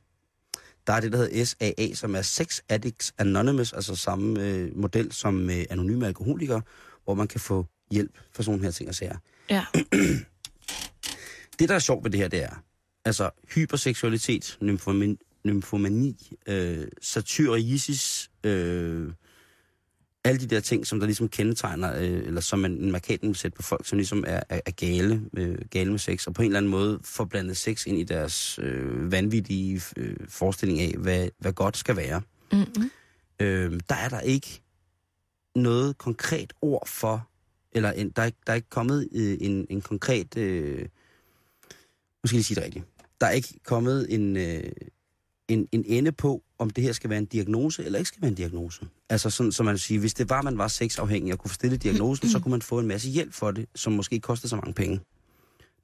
Der 0.87 0.93
er 0.93 0.99
det, 0.99 1.11
der 1.11 1.17
hedder 1.17 1.45
SAA, 1.45 1.93
som 1.93 2.15
er 2.15 2.21
Sex 2.21 2.59
Addicts 2.69 3.13
Anonymous, 3.17 3.73
altså 3.73 3.95
samme 3.95 4.43
øh, 4.43 4.77
model 4.77 5.11
som 5.11 5.33
med 5.33 5.65
anonyme 5.69 6.07
alkoholikere, 6.07 6.61
hvor 7.03 7.13
man 7.13 7.27
kan 7.27 7.39
få 7.39 7.65
hjælp 7.91 8.17
for 8.31 8.43
sådan 8.43 8.63
her 8.63 8.71
ting 8.71 8.89
og 8.89 8.95
sager. 8.95 9.17
Ja. 9.49 9.65
Det, 11.59 11.69
der 11.69 11.75
er 11.75 11.79
sjovt 11.79 12.03
ved 12.03 12.11
det 12.11 12.19
her, 12.19 12.27
det 12.27 12.43
er, 12.43 12.63
altså 13.05 13.29
hyperseksualitet, 13.55 14.57
nymfomani, 14.61 15.19
nymfomani 15.47 16.31
øh, 16.47 16.87
satyriasis, 17.01 18.31
øh, 18.43 19.11
alle 20.23 20.39
de 20.41 20.47
der 20.47 20.59
ting, 20.59 20.87
som 20.87 20.99
der 20.99 21.05
ligesom 21.05 21.29
kendetegner, 21.29 21.97
øh, 21.97 22.27
eller 22.27 22.41
som 22.41 22.59
man, 22.59 22.71
en 22.71 22.91
markaten 22.91 23.27
vil 23.27 23.35
sætte 23.35 23.55
på 23.55 23.61
folk, 23.61 23.87
som 23.87 23.97
ligesom 23.97 24.23
er, 24.27 24.41
er, 24.49 24.61
er 24.65 24.71
gale, 24.71 25.21
øh, 25.37 25.57
gale 25.71 25.91
med 25.91 25.99
sex, 25.99 26.27
og 26.27 26.33
på 26.33 26.41
en 26.41 26.45
eller 26.45 26.57
anden 26.57 26.71
måde 26.71 26.99
får 27.03 27.25
blandet 27.25 27.57
sex 27.57 27.85
ind 27.85 27.97
i 27.97 28.03
deres 28.03 28.59
øh, 28.59 29.11
vanvittige 29.11 29.81
øh, 29.97 30.15
forestilling 30.29 30.79
af, 30.79 30.95
hvad, 30.97 31.29
hvad 31.39 31.53
godt 31.53 31.77
skal 31.77 31.95
være. 31.95 32.21
Mm-hmm. 32.51 32.89
Øh, 33.39 33.79
der 33.89 33.95
er 33.95 34.09
der 34.09 34.19
ikke 34.19 34.61
noget 35.55 35.97
konkret 35.97 36.53
ord 36.61 36.87
for, 36.87 37.29
eller 37.71 37.91
en, 37.91 38.09
der, 38.09 38.21
er, 38.21 38.25
ikke- 38.25 38.37
der 38.47 38.51
er 38.53 38.55
ikke 38.55 38.69
kommet 38.69 39.07
øh, 39.15 39.37
en, 39.41 39.67
en 39.69 39.81
konkret, 39.81 40.37
øh, 40.37 40.79
nu 40.79 42.27
skal 42.27 42.35
jeg 42.35 42.37
lige 42.37 42.43
sige 42.43 42.55
det 42.55 42.63
rigtigt, 42.63 42.85
der 43.21 43.27
er 43.27 43.31
ikke 43.31 43.59
kommet 43.65 44.13
en, 44.13 44.37
øh, 44.37 44.63
en, 45.47 45.67
en 45.71 45.83
ende 45.87 46.11
på, 46.11 46.43
om 46.59 46.69
det 46.69 46.83
her 46.83 46.91
skal 46.91 47.09
være 47.09 47.19
en 47.19 47.25
diagnose 47.25 47.83
eller 47.85 47.99
ikke 47.99 48.07
skal 48.07 48.21
være 48.21 48.29
en 48.29 48.35
diagnose. 48.35 48.85
Altså 49.09 49.29
sådan, 49.29 49.51
så 49.51 49.63
man 49.63 49.77
siger, 49.77 49.99
hvis 49.99 50.13
det 50.13 50.29
var, 50.29 50.41
man 50.41 50.57
var 50.57 50.67
sexafhængig 50.67 51.33
og 51.33 51.39
kunne 51.39 51.49
få 51.49 51.53
stillet 51.55 51.83
diagnosen, 51.83 52.29
så 52.29 52.39
kunne 52.39 52.51
man 52.51 52.61
få 52.61 52.79
en 52.79 52.87
masse 52.87 53.09
hjælp 53.09 53.33
for 53.33 53.51
det, 53.51 53.65
som 53.75 53.93
måske 53.93 54.13
ikke 54.13 54.25
kostede 54.25 54.49
så 54.49 54.55
mange 54.55 54.73
penge. 54.73 54.99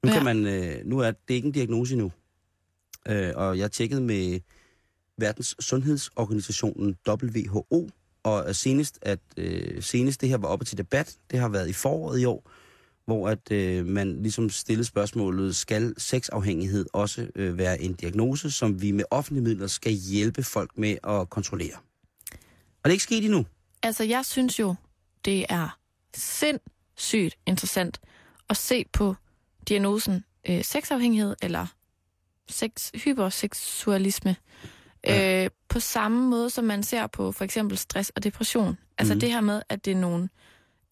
Nu, 0.04 0.10
Ja. 0.10 0.14
kan 0.16 0.24
man, 0.24 0.46
øh, 0.46 0.86
nu 0.86 0.98
er 0.98 1.10
det 1.28 1.34
ikke 1.34 1.46
en 1.46 1.52
diagnose 1.52 1.92
endnu. 1.94 2.12
Øh, 3.08 3.32
og 3.34 3.58
jeg 3.58 3.72
tjekkede 3.72 4.00
med 4.00 4.40
Verdens 5.18 5.56
Sundhedsorganisationen 5.60 6.96
WHO, 7.08 7.88
og 8.22 8.56
senest, 8.56 8.98
at 9.02 9.18
øh, 9.36 9.82
senest 9.82 10.20
det 10.20 10.28
her 10.28 10.36
var 10.36 10.48
oppe 10.48 10.64
til 10.64 10.78
debat, 10.78 11.16
det 11.30 11.38
har 11.38 11.48
været 11.48 11.68
i 11.68 11.72
foråret 11.72 12.20
i 12.20 12.24
år, 12.24 12.50
hvor 13.06 13.28
at 13.28 13.50
øh, 13.52 13.86
man 13.86 14.22
ligesom 14.22 14.50
stillede 14.50 14.84
spørgsmålet, 14.84 15.56
skal 15.56 15.94
sexafhængighed 15.98 16.86
også 16.92 17.28
øh, 17.34 17.58
være 17.58 17.80
en 17.82 17.92
diagnose, 17.94 18.50
som 18.50 18.82
vi 18.82 18.90
med 18.90 19.04
offentlige 19.10 19.44
midler 19.44 19.66
skal 19.66 19.92
hjælpe 19.92 20.42
folk 20.42 20.78
med 20.78 20.96
at 21.04 21.30
kontrollere? 21.30 21.76
Og 22.82 22.84
det 22.84 22.90
er 22.90 22.92
ikke 22.92 23.02
sket 23.04 23.24
endnu. 23.24 23.46
Altså, 23.82 24.04
jeg 24.04 24.24
synes 24.24 24.58
jo, 24.60 24.74
det 25.24 25.46
er 25.48 25.78
sindssygt 26.16 27.36
interessant 27.46 28.00
at 28.50 28.56
se 28.56 28.84
på 28.92 29.14
diagnosen 29.68 30.24
øh, 30.48 30.64
sexafhængighed 30.64 31.36
eller 31.42 31.66
sex, 32.50 32.90
hyperseksualisme. 32.94 34.36
Ja. 35.06 35.44
Øh, 35.44 35.50
på 35.68 35.80
samme 35.80 36.28
måde, 36.30 36.50
som 36.50 36.64
man 36.64 36.82
ser 36.82 37.06
på 37.06 37.32
for 37.32 37.44
eksempel 37.44 37.78
stress 37.78 38.10
og 38.16 38.24
depression. 38.24 38.78
Altså 38.98 39.14
Mhm. 39.14 39.20
det 39.20 39.30
her 39.30 39.40
med, 39.40 39.62
at 39.68 39.84
det 39.84 39.90
er 39.90 39.96
nogle 39.96 40.28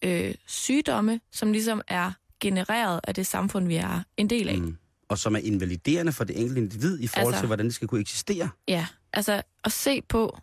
øh, 0.02 0.34
sygdomme, 0.46 1.20
som 1.30 1.52
ligesom 1.52 1.82
er 1.88 2.12
genereret 2.40 3.00
af 3.04 3.14
det 3.14 3.26
samfund, 3.26 3.66
vi 3.66 3.76
er 3.76 4.02
en 4.16 4.30
del 4.30 4.48
af. 4.48 4.58
Mm. 4.58 4.76
Og 5.08 5.18
som 5.18 5.34
er 5.34 5.40
invaliderende 5.40 6.12
for 6.12 6.24
det 6.24 6.40
enkelte 6.40 6.60
individ 6.60 7.00
i 7.00 7.06
forhold 7.06 7.26
altså, 7.26 7.40
til, 7.40 7.46
hvordan 7.46 7.66
det 7.66 7.74
skal 7.74 7.88
kunne 7.88 8.00
eksistere. 8.00 8.48
Ja, 8.68 8.86
altså 9.12 9.42
at 9.64 9.72
se 9.72 10.02
på 10.02 10.38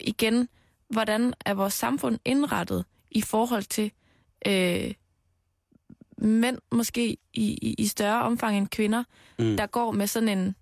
igen, 0.00 0.48
hvordan 0.90 1.34
er 1.44 1.54
vores 1.54 1.74
samfund 1.74 2.18
indrettet 2.24 2.84
i 3.10 3.20
forhold 3.20 3.62
til 3.62 3.92
øh, 4.46 4.94
mænd, 6.18 6.58
måske 6.72 7.16
i, 7.34 7.58
i, 7.62 7.74
i 7.78 7.86
større 7.86 8.22
omfang 8.22 8.58
end 8.58 8.68
kvinder, 8.68 9.04
mm. 9.38 9.56
der 9.56 9.66
går 9.66 9.92
med 9.92 10.06
sådan 10.06 10.28
en... 10.28 10.54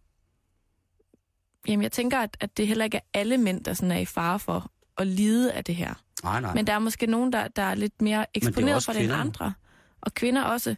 Jamen, 1.68 1.82
jeg 1.82 1.92
tænker, 1.92 2.18
at, 2.18 2.36
at 2.40 2.56
det 2.56 2.66
heller 2.66 2.84
ikke 2.84 2.96
er 2.96 3.08
alle 3.14 3.38
mænd, 3.38 3.64
der 3.64 3.74
sådan 3.74 3.90
er 3.90 3.98
i 3.98 4.04
fare 4.04 4.38
for 4.38 4.70
at 4.96 5.06
lide 5.06 5.52
af 5.52 5.64
det 5.64 5.74
her. 5.74 5.94
Nej, 6.22 6.40
nej. 6.40 6.54
Men 6.54 6.66
der 6.66 6.72
er 6.72 6.78
måske 6.78 7.06
nogen, 7.06 7.32
der, 7.32 7.48
der 7.48 7.62
er 7.62 7.74
lidt 7.74 8.02
mere 8.02 8.20
er 8.20 8.24
eksponeret 8.34 8.84
for 8.84 8.92
det 8.92 9.02
end 9.04 9.12
andre. 9.12 9.52
Og 10.00 10.14
kvinder 10.14 10.42
også. 10.42 10.76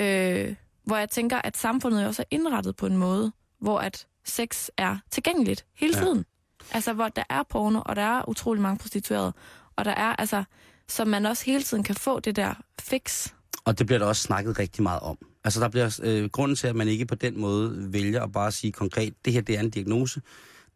Øh, 0.00 0.54
hvor 0.84 0.96
jeg 0.96 1.08
tænker, 1.10 1.38
at 1.44 1.56
samfundet 1.56 2.06
også 2.06 2.22
er 2.22 2.26
indrettet 2.30 2.76
på 2.76 2.86
en 2.86 2.96
måde, 2.96 3.32
hvor 3.60 3.78
at 3.78 4.06
sex 4.24 4.68
er 4.76 4.96
tilgængeligt 5.10 5.66
hele 5.76 5.96
Ja. 5.96 6.02
tiden. 6.02 6.24
Altså, 6.72 6.92
hvor 6.92 7.08
der 7.08 7.22
er 7.30 7.42
porno, 7.50 7.82
og 7.86 7.96
der 7.96 8.02
er 8.02 8.28
utrolig 8.28 8.62
mange 8.62 8.78
prostituerede. 8.78 9.32
Og 9.76 9.84
der 9.84 9.90
er, 9.90 10.16
altså, 10.16 10.44
så 10.88 11.04
man 11.04 11.26
også 11.26 11.44
hele 11.44 11.62
tiden 11.62 11.82
kan 11.82 11.94
få 11.94 12.20
det 12.20 12.36
der 12.36 12.54
fix. 12.80 13.28
Og 13.64 13.78
det 13.78 13.86
bliver 13.86 13.98
der 13.98 14.06
også 14.06 14.22
snakket 14.22 14.58
rigtig 14.58 14.82
meget 14.82 15.00
om. 15.00 15.18
Altså 15.44 15.60
der 15.60 15.68
bliver 15.68 16.00
øh, 16.02 16.24
grunden 16.30 16.56
til, 16.56 16.66
at 16.66 16.76
man 16.76 16.88
ikke 16.88 17.06
på 17.06 17.14
den 17.14 17.40
måde 17.40 17.92
vælger 17.92 18.22
at 18.22 18.32
bare 18.32 18.52
sige 18.52 18.72
konkret, 18.72 19.14
det 19.24 19.32
her 19.32 19.40
det 19.40 19.56
er 19.56 19.60
en 19.60 19.70
diagnose. 19.70 20.20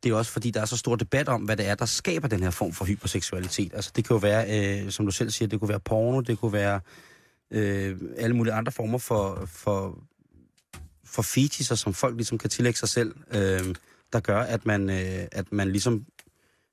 Det 0.03 0.11
er 0.11 0.15
også 0.15 0.33
fordi, 0.33 0.51
der 0.51 0.61
er 0.61 0.65
så 0.65 0.77
stor 0.77 0.97
debat 0.97 1.29
om, 1.29 1.43
hvad 1.43 1.57
det 1.57 1.67
er, 1.69 1.75
der 1.75 1.87
skaber 1.87 2.29
den 2.29 2.43
her 2.43 2.51
form 2.51 2.73
for 2.73 2.85
hyperseksualitet. 2.85 3.75
Altså 3.75 3.93
det 3.97 4.05
kan 4.05 4.15
jo 4.15 4.19
være, 4.19 4.81
øh, 4.85 4.91
som 4.91 5.07
du 5.07 5.13
selv 5.13 5.31
siger, 5.31 5.49
det 5.49 5.61
kunne 5.61 5.69
være 5.69 5.81
porno, 5.81 6.21
det 6.21 6.39
kunne 6.39 6.53
være 6.53 6.81
øh, 7.51 7.99
alle 8.17 8.37
mulige 8.37 8.53
andre 8.55 8.73
former 8.73 8.99
for, 8.99 9.45
for, 9.47 9.99
for 11.05 11.23
fetischer, 11.23 11.77
som 11.77 11.95
folk 11.95 12.17
ligesom 12.17 12.39
kan 12.39 12.51
tillægge 12.51 12.79
sig 12.79 12.89
selv, 12.89 13.15
øh, 13.35 13.75
der 14.13 14.21
gør, 14.21 14.41
at 14.41 14.67
man, 14.67 14.91
øh, 14.91 15.27
at 15.33 15.53
man 15.53 15.71
ligesom 15.71 16.07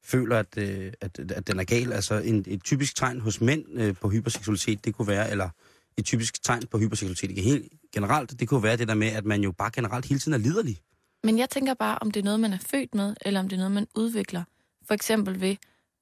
føler, 0.04 0.40
at, 0.40 0.58
øh, 0.58 0.92
at, 1.02 1.20
at 1.32 1.48
den 1.48 1.60
er 1.60 1.64
gal. 1.64 1.94
Altså 1.94 2.16
en, 2.16 2.46
et 2.48 2.64
typisk 2.64 2.96
tegn 2.96 3.22
hos 3.22 3.42
mænd 3.42 3.66
øh, 3.74 3.96
på 3.96 4.10
hyperseksualitet, 4.10 4.86
det 4.86 4.96
kunne 4.96 5.08
være, 5.08 5.32
eller 5.32 5.50
et 5.98 6.06
typisk 6.06 6.44
tegn 6.44 6.64
på 6.72 6.78
hyperseksualitet 6.78 7.44
helt 7.44 7.74
generelt, 7.94 8.40
det 8.40 8.48
kunne 8.48 8.64
være 8.64 8.78
det 8.78 8.88
der 8.88 8.94
med, 8.94 9.08
at 9.08 9.26
man 9.26 9.42
jo 9.42 9.52
bare 9.52 9.72
generelt 9.74 10.06
hele 10.06 10.20
tiden 10.20 10.34
er 10.34 10.38
liderlig. 10.38 10.82
Men 11.24 11.38
jeg 11.40 11.50
tænker 11.50 11.74
bare, 11.74 11.98
om 12.02 12.12
det 12.12 12.20
er 12.20 12.24
noget, 12.24 12.40
man 12.40 12.54
er 12.54 12.58
født 12.58 12.96
med, 12.96 13.16
eller 13.22 13.40
om 13.40 13.50
det 13.50 13.56
er 13.56 13.58
noget, 13.58 13.72
man 13.72 13.88
udvikler. 13.96 14.44
For 14.86 14.94
eksempel 14.94 15.42
ved, 15.42 15.56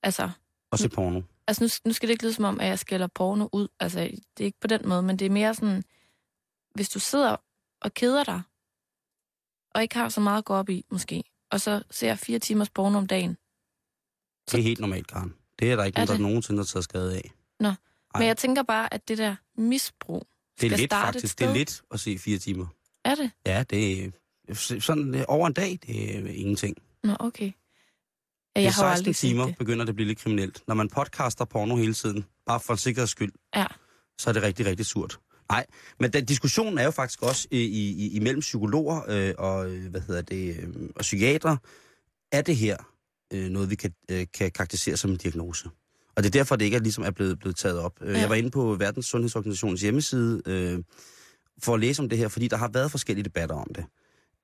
altså, 0.04 0.30
Og 0.72 0.80
se 0.80 0.90
porno. 0.90 1.22
altså 1.48 1.64
nu, 1.64 1.90
nu 1.90 1.94
skal 1.94 2.08
det 2.10 2.14
ikke 2.14 2.24
lyde 2.24 2.34
som 2.34 2.46
om, 2.46 2.60
at 2.60 2.68
jeg 2.68 2.80
skælder 2.80 3.08
porno 3.08 3.48
ud. 3.54 3.68
Altså, 3.80 4.00
det 4.00 4.40
er 4.40 4.46
ikke 4.46 4.60
på 4.62 4.68
den 4.68 4.88
måde, 4.90 5.02
men 5.02 5.20
det 5.20 5.26
er 5.26 5.30
mere 5.30 5.54
sådan, 5.56 5.84
hvis 6.76 6.90
du 6.90 7.00
sidder 7.00 7.36
og 7.82 7.94
keder 7.94 8.24
dig, 8.24 8.42
og 9.76 9.82
ikke 9.82 9.96
har 9.96 10.10
så 10.10 10.22
meget 10.22 10.38
at 10.38 10.46
gå 10.46 10.54
op 10.54 10.70
i, 10.70 10.86
måske, 10.90 11.24
og 11.52 11.62
så 11.62 11.84
ser 11.92 12.16
fire 12.16 12.40
timers 12.40 12.70
porno 12.70 12.98
om 12.98 13.08
dagen. 13.08 13.38
Det 14.52 14.54
er 14.60 14.62
helt 14.64 14.80
normalt, 14.80 15.08
Karen. 15.08 15.34
Det 15.60 15.72
er 15.72 15.76
der 15.76 15.84
ikke 15.84 16.00
Er 16.00 16.06
nogen, 16.06 16.22
der 16.22 16.28
nogensinde 16.28 16.60
har 16.60 16.66
taget 16.66 16.84
skade 16.84 17.16
af. 17.16 17.32
Nå. 17.60 17.68
Ej. 17.68 17.76
Men 18.20 18.28
jeg 18.28 18.38
tænker 18.38 18.64
bare, 18.64 18.94
at 18.94 19.08
det 19.08 19.18
der 19.18 19.36
misbrug 19.58 20.28
Det 20.62 20.72
er 20.74 20.78
lidt 20.78 20.94
faktisk. 20.94 21.40
Det 21.40 21.48
er 21.48 21.54
lidt 21.54 21.82
at 21.92 22.00
se 22.00 22.18
fire 22.18 22.38
timer. 22.38 22.68
er 23.04 23.16
det. 23.16 23.32
Ja, 23.46 23.64
det 23.70 24.14
sådan 24.54 25.16
øh, 25.16 25.24
over 25.28 25.48
en 25.48 25.54
dag, 25.54 25.80
det 25.88 26.16
er 26.18 26.28
ingenting. 26.30 26.78
Nå, 27.04 27.16
okay. 27.20 27.46
Ja, 27.46 27.52
Det 28.60 28.64
jeg 28.64 28.66
er 28.66 28.72
har 28.72 28.84
jo 28.84 28.90
16 28.90 28.94
aldrig 28.98 29.16
set 29.16 29.30
timer, 29.30 29.46
det. 29.46 29.58
begynder 29.58 29.86
det 29.86 29.90
at 29.90 29.96
blive 29.96 30.08
lidt 30.08 30.20
kriminelt. 30.20 30.64
Når 30.68 30.76
man 30.76 30.90
podcaster 30.90 31.46
porno 31.46 31.76
hele 31.76 31.94
tiden, 31.94 32.26
bare 32.46 32.60
for 32.60 32.74
en 32.74 32.78
sikkerheds 32.80 33.10
skyld, 33.12 33.32
Ja. 33.56 33.66
så 34.20 34.30
er 34.30 34.34
det 34.34 34.44
rigtig, 34.44 34.66
rigtig 34.66 34.86
surt. 34.86 35.20
Nej, 35.50 35.66
men 36.00 36.14
den 36.14 36.26
diskussion 36.26 36.78
er 36.78 36.84
jo 36.84 36.92
faktisk 36.92 37.22
også 37.22 37.48
i, 37.52 37.60
i, 37.66 38.16
imellem 38.16 38.40
psykologer 38.40 39.02
øh, 39.08 39.34
og, 39.38 39.72
øh, 39.72 39.90
hvad 39.92 40.02
hedder 40.02 40.22
det, 40.22 40.58
øh, 40.60 40.70
og 40.96 41.02
psykiater. 41.02 41.58
Er 42.32 42.42
det 42.42 42.56
her 42.56 42.78
øh, 43.34 43.50
noget, 43.50 43.70
vi 43.70 43.76
kan, 43.76 43.94
øh, 44.12 44.26
kan 44.34 44.52
karakterisere 44.52 44.98
som 44.98 45.12
en 45.12 45.18
diagnose? 45.18 45.70
Og 46.16 46.24
det 46.24 46.26
er 46.26 46.32
derfor, 46.32 46.56
det 46.56 46.66
ikke 46.66 46.78
er, 46.78 46.82
ligesom 46.82 47.04
er 47.04 47.12
blevet, 47.12 47.40
blevet 47.40 47.56
taget 47.56 47.80
op. 47.80 48.02
Ja. 48.02 48.20
Jeg 48.20 48.30
var 48.30 48.36
inde 48.36 48.52
på 48.52 48.76
Verdens 48.76 49.06
Sundhedsorganisations 49.06 49.82
hjemmeside 49.82 50.42
øh, 50.46 50.80
for 51.64 51.74
at 51.74 51.80
læse 51.80 52.02
om 52.02 52.10
det 52.10 52.18
her, 52.18 52.28
fordi 52.28 52.48
der 52.48 52.58
har 52.58 52.68
været 52.74 52.92
forskellige 52.92 53.24
debatter 53.24 53.56
om 53.56 53.68
det. 53.76 53.86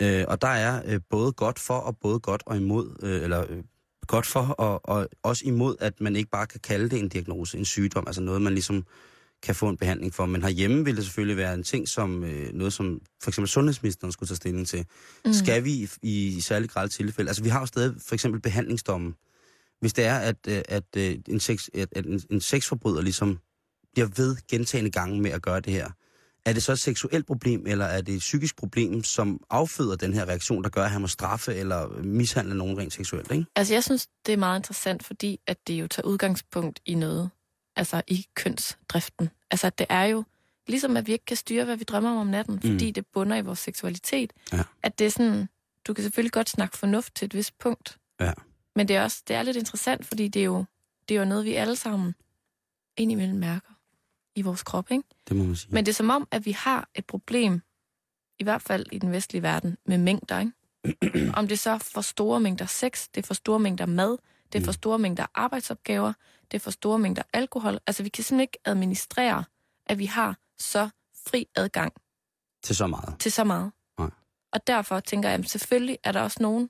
Øh, 0.01 0.25
og 0.27 0.41
der 0.41 0.47
er 0.47 0.81
øh, 0.85 0.99
både 1.09 1.31
godt 1.31 1.59
for 1.59 1.73
og 1.73 1.97
både 1.97 2.19
godt 2.19 2.43
og 2.45 2.57
imod, 2.57 2.95
øh, 3.03 3.23
eller 3.23 3.45
øh, 3.49 3.63
godt 4.07 4.25
for 4.25 4.39
og, 4.39 4.89
og 4.89 5.09
også 5.23 5.43
imod, 5.45 5.75
at 5.79 6.01
man 6.01 6.15
ikke 6.15 6.29
bare 6.29 6.47
kan 6.47 6.59
kalde 6.59 6.89
det 6.89 6.99
en 6.99 7.09
diagnose, 7.09 7.57
en 7.57 7.65
sygdom, 7.65 8.03
altså 8.07 8.21
noget, 8.21 8.41
man 8.41 8.53
ligesom 8.53 8.85
kan 9.43 9.55
få 9.55 9.69
en 9.69 9.77
behandling 9.77 10.13
for. 10.13 10.25
Men 10.25 10.41
herhjemme 10.41 10.85
vil 10.85 10.95
det 10.95 11.03
selvfølgelig 11.03 11.37
være 11.37 11.53
en 11.53 11.63
ting, 11.63 11.87
som 11.87 12.23
øh, 12.23 12.53
noget, 12.53 12.73
som 12.73 13.01
for 13.23 13.29
eksempel 13.29 13.49
sundhedsministeren 13.49 14.11
skulle 14.11 14.27
tage 14.27 14.35
stilling 14.35 14.67
til. 14.67 14.85
Mm. 15.25 15.33
Skal 15.33 15.63
vi 15.63 15.71
i, 15.71 15.87
i 16.01 16.41
særlig 16.41 16.69
grad 16.69 16.89
tilfælde, 16.89 17.29
altså 17.29 17.43
vi 17.43 17.49
har 17.49 17.59
jo 17.59 17.65
stadig 17.65 17.95
for 18.07 18.13
eksempel 18.15 18.41
behandlingsdommen. 18.41 19.15
Hvis 19.79 19.93
det 19.93 20.05
er, 20.05 20.15
at, 20.15 20.35
øh, 20.47 20.61
at, 20.69 20.83
øh, 20.97 21.15
en, 21.27 21.39
sex, 21.39 21.67
at, 21.73 21.87
at 21.91 22.05
en, 22.05 22.21
en 22.29 22.41
sexforbryder 22.41 23.01
ligesom 23.01 23.39
bliver 23.93 24.09
ved 24.17 24.37
gentagende 24.49 24.91
gange 24.91 25.21
med 25.21 25.31
at 25.31 25.41
gøre 25.41 25.59
det 25.59 25.73
her, 25.73 25.89
er 26.45 26.53
det 26.53 26.63
så 26.63 26.71
et 26.71 26.79
seksuelt 26.79 27.25
problem, 27.27 27.67
eller 27.67 27.85
er 27.85 28.01
det 28.01 28.15
et 28.15 28.19
psykisk 28.19 28.55
problem, 28.55 29.03
som 29.03 29.43
afføder 29.49 29.95
den 29.95 30.13
her 30.13 30.25
reaktion, 30.25 30.63
der 30.63 30.69
gør, 30.69 30.83
at 30.83 30.91
han 30.91 31.01
må 31.01 31.07
straffe 31.07 31.55
eller 31.55 32.01
mishandle 32.03 32.57
nogen 32.57 32.77
rent 32.77 32.93
seksuelt, 32.93 33.31
ikke? 33.31 33.45
Altså, 33.55 33.73
jeg 33.73 33.83
synes, 33.83 34.07
det 34.25 34.33
er 34.33 34.37
meget 34.37 34.59
interessant, 34.59 35.03
fordi 35.03 35.39
at 35.47 35.67
det 35.67 35.73
jo 35.73 35.87
tager 35.87 36.07
udgangspunkt 36.07 36.79
i 36.85 36.95
noget, 36.95 37.29
altså 37.75 38.01
i 38.07 38.25
kønsdriften. 38.35 39.29
Altså, 39.51 39.69
det 39.69 39.85
er 39.89 40.03
jo 40.03 40.23
ligesom, 40.67 40.97
at 40.97 41.07
vi 41.07 41.11
ikke 41.11 41.25
kan 41.25 41.37
styre, 41.37 41.65
hvad 41.65 41.75
vi 41.77 41.83
drømmer 41.83 42.11
om 42.11 42.17
om 42.17 42.27
natten, 42.27 42.61
fordi 42.61 42.91
det 42.91 43.05
bunder 43.13 43.35
i 43.35 43.41
vores 43.41 43.59
seksualitet. 43.59 44.33
Ja. 44.53 44.63
At 44.83 44.99
det 44.99 45.07
er 45.07 45.11
sådan, 45.11 45.49
du 45.87 45.93
kan 45.93 46.03
selvfølgelig 46.03 46.31
godt 46.31 46.49
snakke 46.49 46.77
fornuft 46.77 47.15
til 47.15 47.25
et 47.25 47.33
vist 47.35 47.59
punkt, 47.59 47.97
Ja. 48.19 48.33
men 48.75 48.87
det 48.87 48.95
er 48.95 49.03
også 49.03 49.23
det 49.27 49.35
er 49.35 49.43
lidt 49.43 49.57
interessant, 49.57 50.05
fordi 50.05 50.27
det 50.27 50.39
er 50.39 50.45
jo, 50.45 50.65
det 51.09 51.15
er 51.15 51.19
jo 51.19 51.25
noget, 51.25 51.45
vi 51.45 51.53
alle 51.53 51.75
sammen 51.75 52.15
indimellem 52.97 53.37
mærker 53.39 53.70
i 54.35 54.41
vores 54.41 54.63
krop, 54.63 54.91
ikke? 54.91 55.03
Det 55.29 55.37
må 55.37 55.43
man 55.43 55.55
sige. 55.55 55.73
Men 55.73 55.85
det 55.85 55.91
er 55.91 55.95
som 55.95 56.09
om, 56.09 56.27
at 56.31 56.45
vi 56.45 56.51
har 56.51 56.89
et 56.95 57.05
problem 57.05 57.61
i 58.39 58.43
hvert 58.43 58.61
fald 58.61 58.85
i 58.91 58.99
den 58.99 59.11
vestlige 59.11 59.41
verden, 59.43 59.77
med 59.85 59.97
mængder, 59.97 60.39
ikke? 60.39 60.51
Om 61.39 61.47
det 61.47 61.59
så 61.59 61.69
er 61.71 61.77
for 61.77 62.01
store 62.01 62.39
mængder 62.39 62.65
sex, 62.65 63.07
det 63.15 63.23
er 63.23 63.27
for 63.27 63.33
store 63.33 63.59
mængder 63.59 63.85
mad, 63.85 64.17
det 64.53 64.61
er 64.61 64.65
for 64.65 64.71
store 64.71 64.99
mængder 64.99 65.25
arbejdsopgaver, 65.35 66.13
det 66.51 66.57
er 66.57 66.59
for 66.59 66.71
store 66.71 66.99
mængder 66.99 67.23
alkohol. 67.33 67.79
Altså, 67.87 68.03
vi 68.03 68.09
kan 68.09 68.23
simpelthen 68.23 68.41
ikke 68.41 68.57
administrere, 68.65 69.43
at 69.85 69.99
vi 69.99 70.05
har 70.05 70.37
så 70.59 70.89
fri 71.27 71.47
adgang 71.55 71.93
Til 72.63 72.75
så 72.75 72.87
meget. 72.87 73.19
til 73.19 73.31
så 73.31 73.43
meget. 73.43 73.71
Nej. 73.99 74.09
Og 74.53 74.67
derfor 74.67 74.99
tænker 74.99 75.29
jeg, 75.29 75.39
at 75.39 75.49
selvfølgelig 75.49 75.97
er 76.03 76.11
der 76.11 76.21
også 76.21 76.37
nogen, 76.41 76.69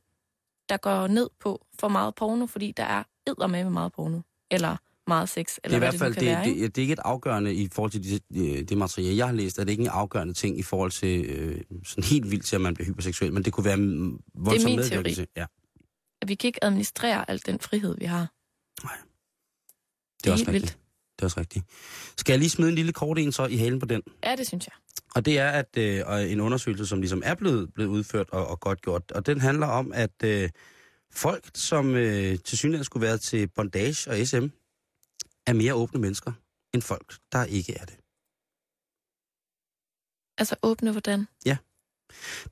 der 0.69 0.78
går 0.78 1.08
ned 1.08 1.30
på 1.39 1.65
for 1.80 1.88
meget 1.88 2.15
porno, 2.15 2.45
fordi 2.45 2.71
der 2.71 2.84
er 2.84 3.04
med 3.47 3.69
meget 3.69 3.91
porno. 3.91 4.21
Eller 4.52 4.78
meget 5.08 5.30
sex, 5.30 5.58
eller 5.64 5.80
det 5.80 5.86
er 5.86 5.92
i 5.92 5.92
hvert 5.92 6.00
fald, 6.00 6.14
det, 6.14 6.20
det, 6.22 6.28
være, 6.30 6.46
det, 6.46 6.76
det 6.76 6.82
er 6.82 6.84
ikke 6.84 6.94
et 6.94 7.00
afgørende 7.06 7.54
i 7.54 7.70
forhold 7.72 7.92
til 7.92 8.04
det, 8.04 8.24
det, 8.34 8.70
det 8.70 8.78
materiale, 8.78 9.18
jeg 9.18 9.26
har 9.26 9.34
læst, 9.34 9.60
er 9.60 9.64
det 9.64 9.72
ikke 9.72 9.82
en 9.84 9.90
afgørende 9.90 10.34
ting 10.34 10.60
i 10.60 10.64
forhold 10.64 10.92
til 10.92 11.26
øh, 11.26 11.62
sådan 11.86 12.04
helt 12.04 12.32
vildt 12.32 12.46
til, 12.46 12.56
at 12.56 12.62
man 12.62 12.74
bliver 12.74 12.86
hyperseksuel, 12.88 13.34
men 13.34 13.44
det 13.46 13.54
kunne 13.54 13.66
være 13.66 13.78
medvirkende 13.78 14.90
teori. 14.90 15.14
til. 15.14 15.28
Ja, 15.36 15.46
At 16.22 16.28
vi 16.28 16.36
kan 16.36 16.48
ikke 16.48 16.64
administrere 16.64 17.30
al 17.30 17.42
den 17.46 17.60
frihed, 17.60 17.96
vi 18.00 18.06
har. 18.06 18.20
det 18.82 18.84
er, 18.84 18.90
Det 20.24 20.28
er 20.30 20.32
også 20.32 20.46
rigtigt. 20.48 20.54
vildt. 20.54 20.78
Det 21.16 21.22
er 21.22 21.26
også 21.26 21.40
rigtigt. 21.40 21.66
Skal 22.18 22.34
jeg 22.34 22.40
lige 22.40 22.50
smide 22.50 22.70
en 22.70 22.76
lille 22.76 22.94
kort 22.94 23.20
en 23.20 23.32
så 23.32 23.46
i 23.46 23.56
halen 23.58 23.80
på 23.80 23.86
den? 23.86 24.02
Ja, 24.24 24.36
det 24.36 24.48
synes 24.48 24.68
jeg. 24.68 24.74
Og 25.16 25.26
det 25.26 25.40
er 25.40 25.50
at 25.50 25.78
øh, 25.78 26.32
en 26.32 26.40
undersøgelse, 26.40 26.86
som 26.86 27.00
ligesom 27.02 27.22
er 27.26 27.36
blevet, 27.36 27.74
blevet 27.74 27.90
udført 27.90 28.30
og, 28.30 28.48
og 28.48 28.60
godt 28.60 28.82
gjort. 28.82 29.12
Og 29.12 29.26
den 29.26 29.42
handler 29.42 29.68
om, 29.68 29.92
at 29.96 30.24
øh, 30.24 30.50
folk, 31.14 31.50
som 31.56 31.96
øh, 31.96 32.38
til 32.46 32.58
synligheden 32.58 32.86
skulle 32.86 33.08
være 33.08 33.18
til 33.18 33.48
bondage 33.48 34.12
og 34.12 34.28
SM, 34.28 34.46
er 35.52 35.58
mere 35.58 35.74
åbne 35.74 36.00
mennesker 36.00 36.32
end 36.74 36.82
folk, 36.82 37.18
der 37.32 37.44
ikke 37.44 37.74
er 37.74 37.86
det. 37.86 37.98
Altså 40.38 40.56
åbne 40.64 40.92
hvordan? 40.92 41.28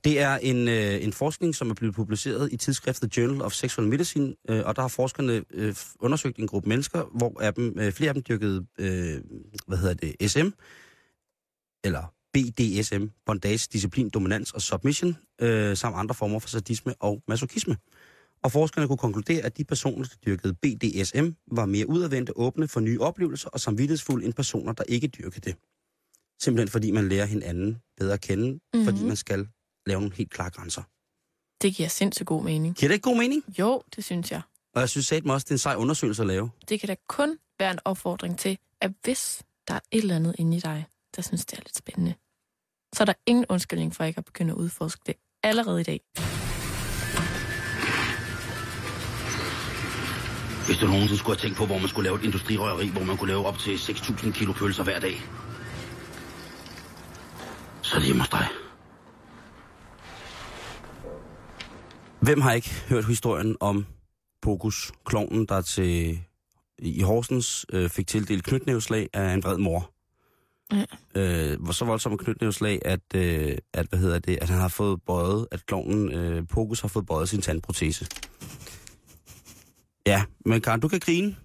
Det 0.04 0.20
er 0.20 0.36
en, 0.36 0.68
øh, 0.68 1.04
en 1.04 1.12
forskning, 1.12 1.54
som 1.54 1.70
er 1.70 1.74
blevet 1.74 1.94
publiceret 1.94 2.52
i 2.52 2.56
tidsskriftet 2.56 3.16
Journal 3.16 3.42
of 3.42 3.52
Sexual 3.52 3.88
Medicine, 3.88 4.34
øh, 4.48 4.62
og 4.66 4.76
der 4.76 4.82
har 4.82 4.88
forskerne 4.88 5.44
øh, 5.50 5.74
undersøgt 6.00 6.38
en 6.38 6.46
gruppe 6.46 6.68
mennesker, 6.68 7.04
hvor 7.14 7.42
af 7.42 7.54
dem, 7.54 7.78
øh, 7.78 7.92
flere 7.92 8.08
af 8.08 8.14
dem 8.14 8.22
dyrkede, 8.22 8.66
øh, 8.78 9.20
hvad 9.66 9.78
hedder 9.78 9.94
det, 9.94 10.30
SM, 10.30 10.48
eller 11.84 12.14
BDSM, 12.32 13.06
bondage, 13.26 13.68
disciplin, 13.72 14.10
dominans 14.10 14.52
og 14.52 14.62
submission, 14.62 15.16
øh, 15.40 15.76
samt 15.76 15.96
andre 15.96 16.14
former 16.14 16.38
for 16.38 16.48
sadisme 16.48 16.94
og 17.00 17.22
masochisme. 17.28 17.76
Og 18.42 18.52
forskerne 18.52 18.86
kunne 18.86 18.98
konkludere, 18.98 19.42
at 19.42 19.56
de 19.56 19.64
personer, 19.64 20.04
der 20.04 20.16
dyrkede 20.26 20.54
BDSM, 20.54 21.28
var 21.52 21.66
mere 21.66 21.88
udadvendte, 21.88 22.36
åbne 22.36 22.68
for 22.68 22.80
nye 22.80 23.00
oplevelser 23.00 23.48
og 23.48 23.60
samvittighedsfulde 23.60 24.26
end 24.26 24.34
personer, 24.34 24.72
der 24.72 24.84
ikke 24.88 25.08
dyrkede 25.08 25.40
det. 25.40 25.56
Simpelthen 26.42 26.68
fordi 26.68 26.90
man 26.90 27.08
lærer 27.08 27.24
hinanden 27.24 27.78
bedre 27.96 28.12
at 28.12 28.20
kende, 28.20 28.52
mm-hmm. 28.52 28.78
Mhm. 28.80 28.84
fordi 28.84 29.04
man 29.04 29.16
skal 29.16 29.48
lave 29.86 30.00
nogle 30.00 30.16
helt 30.16 30.30
klare 30.30 30.50
grænser. 30.50 30.82
Det 31.62 31.74
giver 31.74 31.88
sindssygt 31.88 32.26
god 32.26 32.44
mening. 32.44 32.74
Giver 32.76 32.88
det 32.88 32.94
ikke 32.94 33.02
god 33.02 33.16
mening? 33.16 33.44
Jo, 33.58 33.82
det 33.96 34.04
synes 34.04 34.32
jeg. 34.32 34.42
Og 34.74 34.80
jeg 34.80 34.88
synes 34.88 35.06
satme 35.06 35.32
også, 35.32 35.44
det 35.44 35.50
er 35.50 35.54
en 35.54 35.58
sej 35.58 35.74
undersøgelse 35.74 36.22
at 36.22 36.26
lave. 36.26 36.50
Det 36.68 36.80
kan 36.80 36.88
da 36.88 36.96
kun 37.08 37.38
være 37.58 37.70
en 37.70 37.78
opfordring 37.84 38.38
til, 38.38 38.58
at 38.80 38.92
hvis 39.02 39.42
der 39.68 39.74
er 39.74 39.80
et 39.90 40.02
eller 40.02 40.16
andet 40.16 40.34
inde 40.38 40.56
i 40.56 40.60
dig, 40.60 40.86
der 41.16 41.22
synes, 41.22 41.46
det 41.46 41.58
er 41.58 41.62
lidt 41.62 41.76
spændende, 41.76 42.14
så 42.94 43.02
er 43.02 43.04
der 43.04 43.14
ingen 43.26 43.44
undskyldning 43.48 43.94
for 43.94 44.04
ikke 44.04 44.18
at 44.18 44.24
begynde 44.24 44.52
at 44.52 44.56
udforske 44.56 45.02
det 45.06 45.14
allerede 45.42 45.80
i 45.80 45.84
dag. 45.84 46.00
Hvis 50.66 50.78
du 50.78 50.86
nogensinde 50.86 51.18
skulle 51.18 51.36
have 51.36 51.42
tænkt 51.48 51.58
på, 51.58 51.66
hvor 51.66 51.78
man 51.78 51.88
skulle 51.88 52.04
lave 52.04 52.18
et 52.18 52.24
industrirøveri, 52.24 52.88
hvor 52.88 53.04
man 53.04 53.16
kunne 53.16 53.28
lave 53.28 53.46
op 53.46 53.58
til 53.58 53.76
6.000 53.76 54.32
kilo 54.32 54.52
pølser 54.52 54.84
hver 54.84 54.98
dag, 55.00 55.22
så 57.82 57.94
er 57.94 57.98
det 57.98 58.06
hjemme 58.06 58.22
hos 58.22 58.28
dig. 58.28 58.46
Hvem 62.20 62.40
har 62.40 62.52
ikke 62.52 62.70
hørt 62.88 63.04
historien 63.04 63.56
om 63.60 63.86
Pokus, 64.42 64.92
klovnen, 65.04 65.46
der 65.46 65.60
til 65.60 66.20
i 66.78 67.02
Horsens 67.02 67.66
øh, 67.72 67.90
fik 67.90 68.06
tildelt 68.06 68.44
knytnævslag 68.44 69.08
af 69.12 69.34
en 69.34 69.42
vred 69.42 69.58
mor? 69.58 69.90
Ja. 70.72 70.84
Øh, 71.14 71.66
var 71.66 71.72
så 71.72 71.84
voldsom 71.84 72.12
et 72.12 72.20
knytnævslag, 72.20 72.78
at, 72.84 73.00
øh, 73.14 73.58
at, 73.74 73.86
hvad 73.86 73.98
hedder 73.98 74.18
det, 74.18 74.38
at 74.40 74.48
han 74.48 74.58
har 74.58 74.68
fået 74.68 75.02
bøjet, 75.06 75.46
at 75.50 75.66
klovnen 75.66 76.12
øh, 76.12 76.46
Pokus 76.48 76.80
har 76.80 76.88
fået 76.88 77.06
bøjet 77.06 77.28
sin 77.28 77.40
tandprotese. 77.40 78.06
Ja, 80.10 80.24
men 80.46 80.60
Karen, 80.60 80.80
du 80.80 80.88
kan 80.88 81.00
grine. 81.00 81.36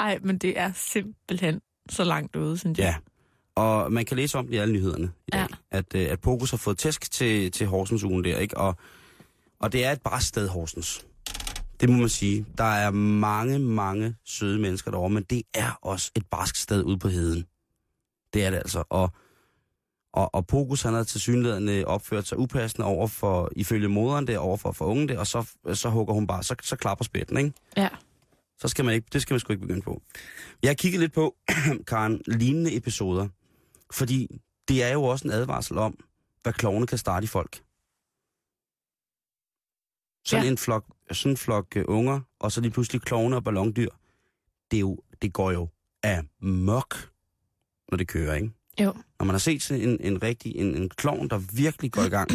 Ej, 0.00 0.18
men 0.22 0.38
det 0.38 0.58
er 0.58 0.72
simpelthen 0.74 1.60
så 1.90 2.04
langt 2.04 2.36
ude, 2.36 2.58
synes 2.58 2.78
jeg. 2.78 2.84
Ja. 2.84 2.96
Og 3.62 3.92
man 3.92 4.04
kan 4.04 4.16
læse 4.16 4.38
om 4.38 4.46
det 4.46 4.54
i 4.54 4.56
alle 4.56 4.72
nyhederne 4.74 5.12
i 5.28 5.30
dag, 5.30 5.40
Ja. 5.40 5.46
at, 5.78 5.94
øh, 5.94 6.10
at 6.10 6.20
Pokus 6.20 6.50
har 6.50 6.56
fået 6.58 6.78
tæsk 6.78 7.10
til, 7.10 7.50
til 7.52 7.66
Horsens 7.66 8.04
ugen 8.04 8.24
der, 8.24 8.38
ikke? 8.38 8.56
Og, 8.56 8.76
og 9.60 9.72
det 9.72 9.84
er 9.84 9.92
et 9.92 10.02
bare 10.02 10.20
sted, 10.20 10.48
Horsens. 10.48 11.06
Det 11.80 11.88
må 11.90 11.96
man 11.96 12.08
sige. 12.08 12.46
Der 12.58 12.64
er 12.64 12.90
mange, 12.90 13.58
mange 13.58 14.16
søde 14.24 14.58
mennesker 14.58 14.90
derovre, 14.90 15.10
men 15.10 15.22
det 15.22 15.42
er 15.54 15.78
også 15.82 16.10
et 16.16 16.26
barsk 16.30 16.56
sted 16.56 16.82
ude 16.82 16.98
på 16.98 17.08
heden. 17.08 17.44
Det 18.34 18.44
er 18.44 18.50
det 18.50 18.56
altså. 18.56 18.84
Og, 18.90 19.12
og, 20.14 20.34
og 20.34 20.46
Pokus, 20.46 20.82
han 20.82 20.94
har 20.94 21.04
til 21.04 21.20
synligheden 21.20 21.84
opført 21.84 22.26
sig 22.26 22.38
upassende 22.38 22.86
over 22.86 23.06
for, 23.06 23.50
ifølge 23.56 23.88
moderen 23.88 24.26
der, 24.26 24.38
over 24.38 24.56
for, 24.56 24.72
for 24.72 24.84
ungen 24.84 25.08
der, 25.08 25.18
og 25.18 25.26
så, 25.26 25.50
så 25.74 25.88
hugger 25.90 26.14
hun 26.14 26.26
bare, 26.26 26.42
så, 26.42 26.54
så 26.62 26.76
klapper 26.76 27.04
spætten, 27.04 27.36
ikke? 27.38 27.52
Ja. 27.76 27.88
Så 28.58 28.68
skal 28.68 28.84
man 28.84 28.94
ikke, 28.94 29.08
det 29.12 29.22
skal 29.22 29.34
man 29.34 29.40
sgu 29.40 29.52
ikke 29.52 29.60
begynde 29.60 29.82
på. 29.82 30.02
Jeg 30.62 30.68
har 30.68 30.74
kigget 30.74 31.00
lidt 31.00 31.12
på, 31.12 31.36
Karen, 31.88 32.22
lignende 32.26 32.76
episoder. 32.76 33.28
Fordi 33.92 34.40
det 34.68 34.82
er 34.82 34.92
jo 34.92 35.04
også 35.04 35.28
en 35.28 35.34
advarsel 35.34 35.78
om, 35.78 35.98
hvad 36.42 36.52
klovne 36.52 36.86
kan 36.86 36.98
starte 36.98 37.24
i 37.24 37.26
folk. 37.26 37.62
Sådan 40.26 40.44
Ja. 40.44 40.50
en 40.50 40.58
flok, 40.58 40.84
sådan 41.12 41.32
en 41.32 41.36
flok 41.36 41.66
uh, 41.76 41.82
unger, 41.88 42.20
og 42.40 42.52
så 42.52 42.60
lige 42.60 42.72
pludselig 42.72 43.02
klovne 43.02 43.36
og 43.36 43.44
ballondyr. 43.44 43.88
Det, 44.70 44.76
er 44.76 44.80
jo, 44.80 44.98
det 45.22 45.32
går 45.32 45.50
jo 45.52 45.68
amok, 46.04 46.94
når 47.90 47.96
det 47.96 48.08
kører, 48.08 48.34
ikke? 48.34 48.50
Jo. 48.80 48.92
Når 49.18 49.24
man 49.24 49.34
har 49.34 49.38
set 49.38 49.62
sådan 49.62 49.82
en, 49.82 49.98
en 50.00 50.22
rigtig, 50.22 50.56
en, 50.56 50.76
en 50.76 50.88
klovn, 50.88 51.28
der 51.28 51.38
virkelig 51.56 51.92
går 51.92 52.02
i 52.02 52.08
gang 52.08 52.30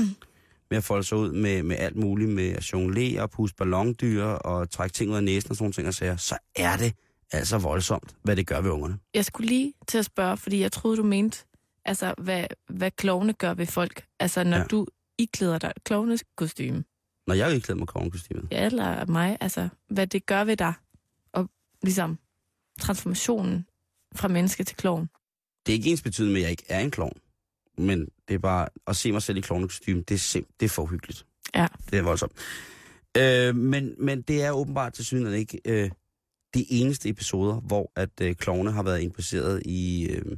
med 0.69 0.77
at 0.77 0.83
folde 0.83 1.03
sig 1.03 1.17
ud 1.17 1.31
med, 1.31 1.63
med 1.63 1.75
alt 1.79 1.95
muligt, 1.95 2.29
med 2.29 2.49
at 2.49 2.73
jonglere, 2.73 3.27
puste 3.29 3.55
ballondyr 3.55 4.23
og 4.23 4.69
trække 4.69 4.93
ting 4.93 5.11
ud 5.11 5.15
af 5.15 5.23
næsen 5.23 5.51
og 5.51 5.55
sådan 5.57 5.71
ting 5.71 5.87
og 5.87 5.93
sager, 5.93 6.17
så 6.17 6.37
er 6.55 6.77
det 6.77 6.93
altså 7.31 7.57
voldsomt, 7.57 8.15
hvad 8.23 8.35
det 8.35 8.47
gør 8.47 8.61
ved 8.61 8.69
ungerne. 8.69 8.99
Jeg 9.13 9.25
skulle 9.25 9.47
lige 9.47 9.73
til 9.87 9.97
at 9.97 10.05
spørge, 10.05 10.37
fordi 10.37 10.59
jeg 10.61 10.71
troede, 10.71 10.97
du 10.97 11.03
mente, 11.03 11.45
altså, 11.85 12.13
hvad, 12.17 12.45
hvad 12.69 12.91
klovne 12.91 13.33
gør 13.33 13.53
ved 13.53 13.65
folk. 13.65 14.05
Altså, 14.19 14.43
når 14.43 14.57
Ja. 14.57 14.63
du 14.63 14.87
iklæder 15.17 15.57
dig 15.57 15.73
klovnes 15.85 16.23
kostume, 16.37 16.83
Når 17.27 17.33
jeg 17.33 17.53
ikke 17.53 17.65
klæder 17.65 17.79
mig 17.79 17.87
klovnekostymet. 17.87 18.47
ja, 18.51 18.65
eller 18.65 19.05
mig, 19.05 19.37
altså, 19.41 19.69
hvad 19.89 20.07
det 20.07 20.25
gør 20.25 20.43
ved 20.43 20.57
dig, 20.57 20.73
og 21.33 21.49
ligesom 21.83 22.17
transformationen 22.79 23.65
fra 24.15 24.27
menneske 24.27 24.63
til 24.63 24.77
klovn. 24.77 25.09
Det 25.69 25.73
er 25.73 25.77
ikke 25.77 25.89
ens 25.89 26.01
betydende 26.01 26.33
med, 26.33 26.41
at 26.41 26.43
jeg 26.43 26.51
ikke 26.51 26.63
er 26.69 26.79
en 26.79 26.91
klovn. 26.91 27.17
Men 27.77 28.07
det 28.27 28.33
er 28.33 28.39
bare 28.39 28.67
at 28.87 28.95
se 28.95 29.11
mig 29.11 29.21
selv 29.21 29.37
i 29.37 29.41
klovnekostyme, 29.41 30.01
det 30.01 30.35
er, 30.35 30.41
det 30.59 30.65
er 30.65 30.69
for 30.69 30.85
hyggeligt. 30.85 31.25
Ja. 31.55 31.67
Det 31.91 31.99
er 31.99 32.03
voldsomt. 32.03 32.31
Øh, 33.17 33.55
men, 33.55 33.95
men 33.97 34.21
det 34.21 34.43
er 34.43 34.51
åbenbart 34.51 34.93
til 34.93 35.05
synligheden 35.05 35.39
ikke 35.39 35.61
øh, 35.65 35.89
de 36.53 36.71
eneste 36.71 37.09
episoder, 37.09 37.59
hvor 37.59 37.91
at 37.95 38.09
øh, 38.21 38.35
klovne 38.35 38.71
har 38.71 38.83
været 38.83 39.01
impliceret 39.01 39.61
i... 39.65 40.07
Øh, 40.11 40.37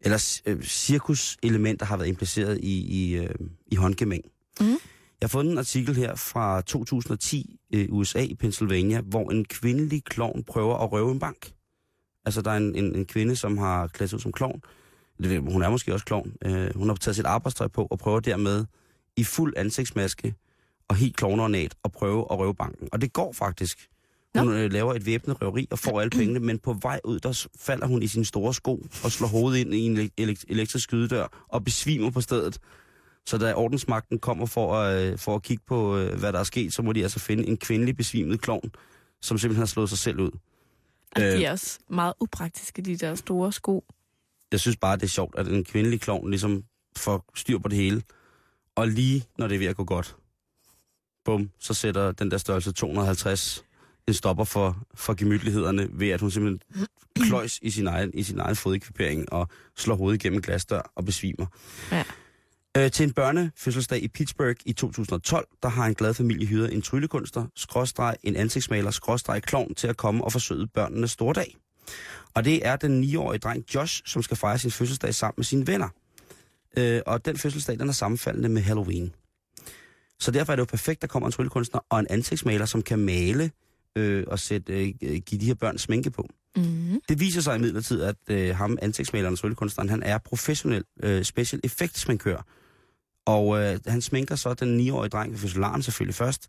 eller 0.00 0.40
øh, 0.46 0.62
cirkuselementer 0.62 1.86
har 1.86 1.96
været 1.96 2.08
impliceret 2.08 2.58
i, 2.62 2.80
i, 2.80 3.16
øh, 3.16 3.34
i 3.66 3.74
håndgemæng. 3.74 4.24
Mhm. 4.60 4.68
Jeg 5.20 5.22
har 5.22 5.28
fundet 5.28 5.52
en 5.52 5.58
artikel 5.58 5.96
her 5.96 6.14
fra 6.14 6.60
2010 6.60 7.60
i 7.70 7.76
øh, 7.76 7.88
USA 7.90 8.20
i 8.20 8.34
Pennsylvania, 8.34 9.00
hvor 9.00 9.30
en 9.30 9.44
kvindelig 9.44 10.04
klovn 10.04 10.44
prøver 10.44 10.76
at 10.78 10.92
røve 10.92 11.12
en 11.12 11.18
bank. 11.18 11.55
Altså, 12.26 12.42
der 12.42 12.50
er 12.50 12.56
en, 12.56 12.74
en, 12.74 12.94
en 12.96 13.06
kvinde, 13.06 13.36
som 13.36 13.58
har 13.58 13.86
klædt 13.86 14.10
sig 14.10 14.16
ud 14.16 14.20
som 14.20 14.32
klovn. 14.32 14.62
Hun 15.48 15.62
er 15.62 15.68
måske 15.70 15.92
også 15.92 16.04
klovn. 16.06 16.32
Øh, 16.44 16.76
hun 16.76 16.88
har 16.88 16.96
taget 16.96 17.16
sit 17.16 17.26
arbejdstøj 17.26 17.68
på 17.68 17.86
og 17.90 17.98
prøver 17.98 18.20
dermed 18.20 18.64
i 19.16 19.24
fuld 19.24 19.54
ansigtsmaske 19.56 20.34
og 20.88 20.96
helt 20.96 21.16
klovneornat 21.16 21.74
at 21.84 21.92
prøve 21.92 22.26
at 22.30 22.38
røve 22.38 22.54
banken. 22.54 22.88
Og 22.92 23.00
det 23.00 23.12
går 23.12 23.32
faktisk. 23.32 23.88
Hun 24.38 24.52
øh, 24.52 24.72
laver 24.72 24.94
et 24.94 25.06
væbnet 25.06 25.42
røveri 25.42 25.68
og 25.70 25.78
får 25.78 26.00
alle 26.00 26.10
pengene, 26.10 26.40
men 26.40 26.58
på 26.58 26.72
vej 26.82 27.00
ud, 27.04 27.18
der 27.18 27.46
falder 27.58 27.86
hun 27.86 28.02
i 28.02 28.06
sine 28.06 28.24
store 28.24 28.54
sko 28.54 28.86
og 29.04 29.12
slår 29.12 29.28
hovedet 29.28 29.58
ind 29.58 29.74
i 29.74 29.78
en 29.78 29.98
elek- 29.98 30.20
elek- 30.20 30.44
elektrisk 30.48 30.84
skydedør 30.84 31.46
og 31.48 31.64
besvimer 31.64 32.10
på 32.10 32.20
stedet. 32.20 32.58
Så 33.26 33.38
da 33.38 33.54
ordensmagten 33.54 34.18
kommer 34.18 34.46
for 34.46 34.74
at, 34.74 35.12
øh, 35.12 35.18
for 35.18 35.34
at 35.34 35.42
kigge 35.42 35.62
på, 35.68 35.96
øh, 35.98 36.18
hvad 36.18 36.32
der 36.32 36.38
er 36.38 36.44
sket, 36.44 36.72
så 36.72 36.82
må 36.82 36.92
de 36.92 37.02
altså 37.02 37.18
finde 37.18 37.46
en 37.46 37.56
kvindelig 37.56 37.96
besvimet 37.96 38.40
klovn, 38.40 38.70
som 39.22 39.38
simpelthen 39.38 39.60
har 39.60 39.66
slået 39.66 39.88
sig 39.88 39.98
selv 39.98 40.20
ud. 40.20 40.30
Altså, 41.16 41.26
Øh. 41.34 41.38
de 41.38 41.44
er 41.44 41.50
også 41.52 41.78
meget 41.90 42.14
upraktiske, 42.20 42.82
de 42.82 42.96
der 42.96 43.14
store 43.14 43.52
sko. 43.52 43.84
jeg 44.52 44.60
synes 44.60 44.76
bare, 44.76 44.96
det 44.96 45.02
er 45.02 45.06
sjovt, 45.08 45.38
at 45.38 45.48
en 45.48 45.64
kvindelig 45.64 46.00
klovn 46.00 46.30
ligesom 46.30 46.64
får 46.96 47.24
styr 47.34 47.58
på 47.58 47.68
det 47.68 47.78
hele. 47.78 48.02
Og 48.74 48.88
lige 48.88 49.24
når 49.38 49.46
det 49.48 49.54
er 49.54 49.58
ved 49.58 49.66
at 49.66 49.76
gå 49.76 49.84
godt, 49.84 50.16
bum, 51.24 51.50
så 51.58 51.74
sætter 51.74 52.12
den 52.12 52.30
der 52.30 52.38
størrelse 52.38 52.72
250 52.72 53.64
en 54.08 54.14
stopper 54.14 54.44
for, 54.44 54.86
for 54.94 55.14
gemytlighederne 55.14 55.88
ved, 55.90 56.08
at 56.08 56.20
hun 56.20 56.30
simpelthen 56.30 56.86
kløjs 57.28 57.58
i 57.62 57.70
sin 57.70 57.86
egen, 57.86 58.10
i 58.14 58.22
sin 58.22 58.40
egen 58.40 58.56
fodekvipering 58.56 59.32
og 59.32 59.48
slår 59.76 59.94
hovedet 59.96 60.22
igennem 60.22 60.38
en 60.38 60.42
glasdør 60.42 60.92
og 60.94 61.04
besvimer. 61.04 61.46
Ja. 61.92 62.04
Øh, 62.76 62.90
til 62.90 63.04
en 63.04 63.12
børnefødselsdag 63.12 64.02
i 64.02 64.08
Pittsburgh 64.08 64.56
i 64.64 64.72
2012, 64.72 65.48
der 65.62 65.68
har 65.68 65.86
en 65.86 65.94
glad 65.94 66.14
familie 66.14 66.46
hyret 66.46 66.72
en 66.72 66.82
tryllekunstner, 66.82 67.46
skråstreg, 67.54 68.16
en 68.22 68.36
ansigtsmaler, 68.36 68.90
skråstreg, 68.90 69.42
klovn 69.42 69.74
til 69.74 69.88
at 69.88 69.96
komme 69.96 70.24
og 70.24 70.32
forsøge 70.32 70.66
børnenes 70.66 71.10
store 71.10 71.34
dag. 71.34 71.56
Og 72.34 72.44
det 72.44 72.66
er 72.66 72.76
den 72.76 73.04
9-årige 73.04 73.38
dreng 73.38 73.74
Josh, 73.74 74.02
som 74.06 74.22
skal 74.22 74.36
fejre 74.36 74.58
sin 74.58 74.70
fødselsdag 74.70 75.14
sammen 75.14 75.34
med 75.36 75.44
sine 75.44 75.66
venner. 75.66 75.88
Øh, 76.76 77.00
og 77.06 77.24
den 77.24 77.38
fødselsdag, 77.38 77.78
den 77.78 77.88
er 77.88 77.92
sammenfaldende 77.92 78.48
med 78.48 78.62
Halloween. 78.62 79.14
Så 80.20 80.30
derfor 80.30 80.52
er 80.52 80.56
det 80.56 80.60
jo 80.60 80.66
perfekt, 80.70 80.98
at 80.98 81.02
der 81.02 81.08
kommer 81.08 81.26
en 81.26 81.32
tryllekunstner 81.32 81.80
og 81.90 82.00
en 82.00 82.06
ansigtsmaler, 82.10 82.66
som 82.66 82.82
kan 82.82 82.98
male 82.98 83.50
øh, 83.96 84.24
og 84.26 84.38
sætte, 84.38 84.72
øh, 84.72 84.94
give 85.20 85.40
de 85.40 85.46
her 85.46 85.54
børn 85.54 85.78
sminke 85.78 86.10
på. 86.10 86.28
Mm. 86.56 87.00
Det 87.08 87.20
viser 87.20 87.40
sig 87.40 87.56
imidlertid, 87.56 88.02
at 88.02 88.16
øh, 88.30 88.56
ham, 88.56 88.78
ansigtsmaleren 88.82 89.32
og 89.32 89.38
tryllekunstneren, 89.38 89.88
han 89.88 90.02
er 90.02 90.18
professionel 90.18 90.84
øh, 91.02 91.24
special 91.24 91.60
effect 91.64 91.98
sminkør. 91.98 92.42
Og 93.26 93.58
øh, 93.58 93.80
han 93.86 94.02
sminker 94.02 94.36
så 94.36 94.54
den 94.54 94.88
9-årige 94.88 95.10
dreng 95.10 95.32
ved 95.32 95.38
fødselaren 95.38 95.82
selvfølgelig 95.82 96.14
først, 96.14 96.48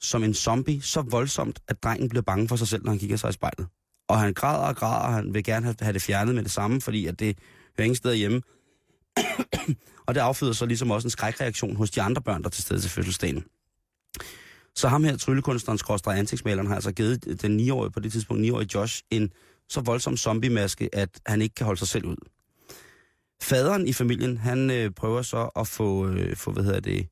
som 0.00 0.24
en 0.24 0.34
zombie, 0.34 0.82
så 0.82 1.02
voldsomt, 1.02 1.60
at 1.68 1.82
drengen 1.82 2.08
bliver 2.08 2.22
bange 2.22 2.48
for 2.48 2.56
sig 2.56 2.68
selv, 2.68 2.84
når 2.84 2.90
han 2.90 2.98
kigger 2.98 3.16
sig 3.16 3.30
i 3.30 3.32
spejlet. 3.32 3.66
Og 4.08 4.20
han 4.20 4.34
græder 4.34 4.68
og 4.68 4.76
græder, 4.76 5.06
og 5.06 5.14
han 5.14 5.34
vil 5.34 5.44
gerne 5.44 5.74
have, 5.80 5.92
det 5.92 6.02
fjernet 6.02 6.34
med 6.34 6.42
det 6.42 6.50
samme, 6.50 6.80
fordi 6.80 7.06
at 7.06 7.18
det 7.18 7.38
hører 7.78 7.84
ingen 7.84 7.96
steder 7.96 8.14
hjemme. 8.14 8.42
og 10.06 10.14
det 10.14 10.20
afføder 10.20 10.52
så 10.52 10.66
ligesom 10.66 10.90
også 10.90 11.06
en 11.06 11.10
skrækreaktion 11.10 11.76
hos 11.76 11.90
de 11.90 12.02
andre 12.02 12.22
børn, 12.22 12.42
der 12.42 12.48
er 12.48 12.50
til 12.50 12.62
stede 12.62 12.80
til 12.80 12.90
fødselsdagen. 12.90 13.44
Så 14.74 14.88
ham 14.88 15.04
her, 15.04 15.16
tryllekunstneren, 15.16 15.78
skråstrej 15.78 16.18
ansigtsmaleren, 16.18 16.66
har 16.66 16.74
altså 16.74 16.92
givet 16.92 17.42
den 17.42 17.60
9-årige, 17.60 17.90
på 17.90 18.00
det 18.00 18.12
tidspunkt 18.12 18.46
9-årige 18.46 18.68
Josh, 18.74 19.02
en 19.10 19.32
så 19.68 19.80
voldsom 19.80 20.16
zombie-maske, 20.16 20.88
at 20.92 21.20
han 21.26 21.42
ikke 21.42 21.54
kan 21.54 21.66
holde 21.66 21.78
sig 21.78 21.88
selv 21.88 22.04
ud. 22.06 22.16
Faderen 23.42 23.86
i 23.88 23.92
familien, 23.92 24.38
han 24.38 24.70
øh, 24.70 24.90
prøver 24.90 25.22
så 25.22 25.50
at 25.56 25.66
få, 25.66 26.08
øh, 26.08 26.36
få, 26.36 26.52
hvad 26.52 26.64
hedder 26.64 26.80
det, 26.80 27.08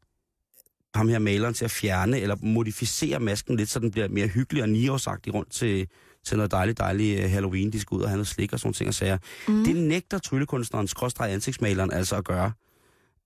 ham 0.95 1.09
her 1.09 1.19
maleren 1.19 1.55
til 1.55 1.65
at 1.65 1.71
fjerne 1.71 2.21
eller 2.21 2.37
modificere 2.43 3.21
masken 3.21 3.57
lidt, 3.57 3.71
så 3.71 3.79
den 3.79 3.91
bliver 3.91 4.09
mere 4.09 4.27
hyggelig 4.27 4.63
og 4.63 4.69
niårsagtig 4.69 5.35
rundt 5.35 5.51
til, 5.53 5.89
til 6.25 6.37
noget 6.37 6.51
dejligt, 6.51 6.79
dejligt 6.79 7.31
Halloween. 7.31 7.73
De 7.73 7.81
skal 7.81 7.95
ud 7.95 8.03
og 8.03 8.09
have 8.09 8.17
noget 8.17 8.27
slik 8.27 8.53
og 8.53 8.61
sådan 8.61 8.73
ting 8.73 8.89
og 8.89 8.95
sager. 8.95 9.19
Mm. 9.49 9.65
Det 9.65 9.77
nægter 9.77 10.19
tryllekunstneren, 10.19 10.89
skråstrej 10.89 11.31
ansigtsmaleren, 11.31 11.93
altså 11.93 12.17
at 12.17 12.25
gøre. 12.25 12.53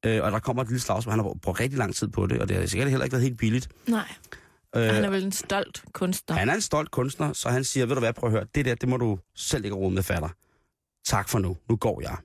Øh, 0.04 0.22
og 0.24 0.32
der 0.32 0.38
kommer 0.38 0.62
et 0.62 0.68
lille 0.68 0.80
slagsmål. 0.80 1.10
Han 1.12 1.24
har 1.24 1.34
brugt 1.42 1.60
rigtig 1.60 1.78
lang 1.78 1.94
tid 1.94 2.08
på 2.08 2.26
det, 2.26 2.40
og 2.40 2.48
det 2.48 2.56
har 2.56 2.66
sikkert 2.66 2.90
heller 2.90 3.04
ikke 3.04 3.12
været 3.12 3.24
helt 3.24 3.38
billigt. 3.38 3.68
Nej. 3.88 4.08
Øh, 4.76 4.82
Han 4.82 5.04
er 5.04 5.10
vel 5.10 5.24
en 5.24 5.32
stolt 5.32 5.82
kunstner. 5.92 6.36
han 6.36 6.48
er 6.48 6.54
en 6.54 6.60
stolt 6.60 6.90
kunstner, 6.90 7.32
så 7.32 7.48
han 7.48 7.64
siger, 7.64 7.86
ved 7.86 7.94
du 7.94 8.00
hvad, 8.00 8.12
prøv 8.12 8.28
at 8.28 8.32
høre, 8.32 8.46
det 8.54 8.64
der, 8.64 8.74
det 8.74 8.88
må 8.88 8.96
du 8.96 9.18
selv 9.34 9.64
ikke 9.64 9.76
råde 9.76 9.94
med 9.94 10.02
fatter. 10.02 10.28
Tak 11.06 11.28
for 11.28 11.38
nu, 11.38 11.56
nu 11.68 11.76
går 11.76 12.00
jeg. 12.00 12.16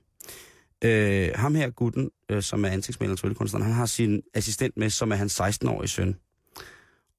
Øh, 0.84 1.30
ham 1.34 1.54
her, 1.54 1.70
gutten, 1.70 2.10
øh, 2.28 2.42
som 2.42 2.64
er 2.64 2.68
ansigtsmaler 2.68 3.12
og 3.12 3.18
tryllekunstner, 3.18 3.62
han 3.62 3.72
har 3.72 3.86
sin 3.86 4.22
assistent 4.34 4.76
med, 4.76 4.90
som 4.90 5.12
er 5.12 5.16
hans 5.16 5.40
16-årige 5.40 5.88
søn. 5.88 6.16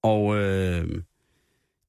Og 0.03 0.35
øh, 0.35 1.01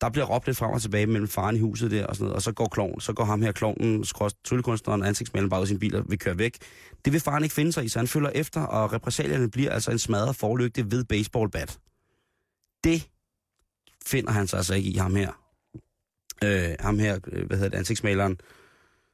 der 0.00 0.10
bliver 0.10 0.26
råbt 0.26 0.46
lidt 0.46 0.56
frem 0.56 0.70
og 0.70 0.82
tilbage 0.82 1.06
mellem 1.06 1.28
faren 1.28 1.56
i 1.56 1.58
huset 1.58 1.90
der 1.90 2.06
og 2.06 2.16
sådan 2.16 2.24
noget, 2.24 2.36
og 2.36 2.42
så 2.42 2.52
går 2.52 2.68
kloven, 2.68 3.00
så 3.00 3.12
går 3.12 3.24
ham 3.24 3.42
her 3.42 3.52
kloven, 3.52 4.04
tryllekunstneren 4.44 5.02
ansigtsmaleren 5.02 5.50
bare 5.50 5.60
ud 5.60 5.64
af 5.64 5.68
sin 5.68 5.78
bil 5.78 5.96
og 5.96 6.04
vil 6.08 6.18
køre 6.18 6.38
væk. 6.38 6.58
Det 7.04 7.12
vil 7.12 7.20
faren 7.20 7.42
ikke 7.42 7.54
finde 7.54 7.72
sig 7.72 7.84
i, 7.84 7.88
så 7.88 7.98
han 7.98 8.08
følger 8.08 8.30
efter, 8.30 8.60
og 8.60 8.92
repressalierne 8.92 9.50
bliver 9.50 9.70
altså 9.70 9.90
en 9.90 9.98
smadret 9.98 10.36
forlygte 10.36 10.90
ved 10.90 11.04
baseballbat. 11.04 11.78
Det 12.84 13.10
finder 14.06 14.32
han 14.32 14.46
sig 14.46 14.56
altså 14.56 14.74
ikke 14.74 14.90
i 14.90 14.96
ham 14.96 15.16
her. 15.16 15.32
Øh, 16.44 16.74
ham 16.80 16.98
her, 16.98 17.18
øh, 17.26 17.46
hvad 17.46 17.56
hedder 17.56 17.70
det, 17.70 17.78
ansigtsmaleren. 17.78 18.38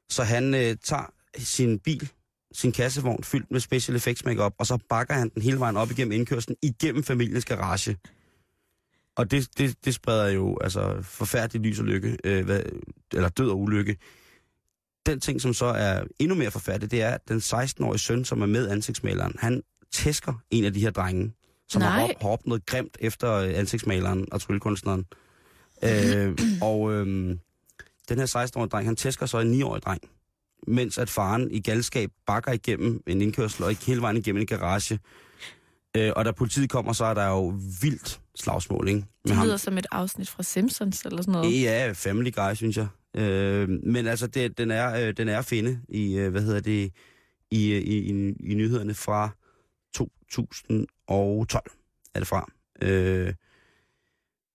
Så 0.08 0.22
han 0.22 0.54
øh, 0.54 0.76
tager 0.84 1.12
sin 1.38 1.78
bil, 1.78 2.10
sin 2.53 2.72
kassevogn 2.72 3.24
fyldt 3.24 3.50
med 3.50 3.61
special 3.61 3.96
effects 3.96 4.24
makeup, 4.24 4.55
og 4.59 4.66
så 4.66 4.78
bakker 4.88 5.14
han 5.14 5.28
den 5.28 5.42
hele 5.42 5.59
vejen 5.61 5.76
op 5.76 5.90
igennem 5.90 6.12
indkørslen, 6.12 6.57
igennem 6.62 7.03
familiens 7.03 7.44
garage. 7.44 7.96
Og 9.16 9.30
det, 9.30 9.48
det, 9.59 9.76
det 9.84 9.94
spreder 9.94 10.28
jo 10.28 10.59
altså 10.61 11.03
forfærdelig 11.03 11.62
lys 11.62 11.78
og 11.78 11.84
lykke, 11.84 12.18
øh, 12.24 12.44
hvad, 12.44 12.62
eller 13.12 13.28
død 13.28 13.50
og 13.50 13.61
ulykke. 13.61 13.96
Den 15.07 15.20
ting, 15.20 15.40
som 15.40 15.55
så 15.55 15.66
er 15.66 16.03
endnu 16.18 16.34
mere 16.34 16.50
forfærdelig, 16.50 16.90
det 16.90 17.03
er, 17.03 17.11
at 17.11 17.28
den 17.28 17.38
16-årige 17.38 17.98
søn, 17.98 18.24
som 18.24 18.42
er 18.42 18.46
med 18.46 18.68
ansigtsmaleren, 18.68 19.34
han 19.38 19.62
tæsker 19.92 20.42
en 20.50 20.64
af 20.64 20.72
de 20.72 20.80
her 20.80 20.90
drenge, 20.90 21.32
som 21.68 21.82
har 21.82 21.90
Nej. 21.90 21.98
har 21.98 22.28
råbt 22.28 22.46
noget 22.46 22.66
grimt 22.66 22.96
efter 23.00 23.32
øh, 23.32 23.59
ansigtsmaleren 23.59 24.32
og 24.32 24.40
tryllekunstneren. 24.40 25.07
øh, 25.84 26.38
og 26.68 26.92
øh, 26.92 27.07
den 28.09 28.18
her 28.18 28.46
16-årige 28.46 28.68
dreng, 28.68 28.86
han 28.86 28.96
tæsker 28.96 29.26
så 29.26 29.38
en 29.38 29.62
9-årig 29.62 29.82
dreng, 29.82 30.03
mens 30.66 30.98
at 30.98 31.10
faren 31.10 31.50
i 31.50 31.60
galskab 31.60 32.10
bakker 32.26 32.52
igennem 32.52 33.02
en 33.06 33.22
indkørsel 33.22 33.64
og 33.64 33.70
ikke 33.70 33.84
hele 33.84 34.00
vejen 34.00 34.16
igennem 34.16 34.40
en 34.40 34.46
garage. 34.46 34.98
Øh, 35.96 36.12
og 36.16 36.24
da 36.24 36.32
politiet 36.32 36.70
kommer, 36.70 36.92
så 36.92 37.04
er 37.04 37.14
der 37.14 37.26
jo 37.28 37.54
vildt 37.82 38.20
slagsmål, 38.34 38.88
ikke? 38.88 39.00
Med 39.00 39.06
Det 39.28 39.36
ham. 39.36 39.46
lyder 39.46 39.56
som 39.56 39.78
et 39.78 39.86
afsnit 39.90 40.28
fra 40.30 40.42
Simpsons 40.42 41.02
eller 41.02 41.22
sådan 41.22 41.32
noget. 41.32 41.62
Ja, 41.62 41.92
Family 41.94 42.30
Guy, 42.32 42.54
synes 42.54 42.76
jeg. 42.76 42.86
Øh, 43.16 43.68
men 43.68 44.06
altså, 44.06 44.26
det, 44.26 44.58
den, 44.58 44.70
er, 44.70 45.06
øh, 45.08 45.14
den 45.16 45.28
er 45.28 45.38
at 45.38 45.44
finde 45.44 45.80
i, 45.88 46.14
øh, 46.18 46.30
hvad 46.30 46.42
hedder 46.42 46.60
det, 46.60 46.92
i, 47.50 47.72
øh, 47.72 47.80
i, 47.80 47.98
i, 47.98 48.32
i 48.50 48.54
nyhederne 48.54 48.94
fra 48.94 49.30
2012 49.94 51.70
er 52.14 52.18
det 52.18 52.28
fra. 52.28 52.52
Øh, 52.82 53.34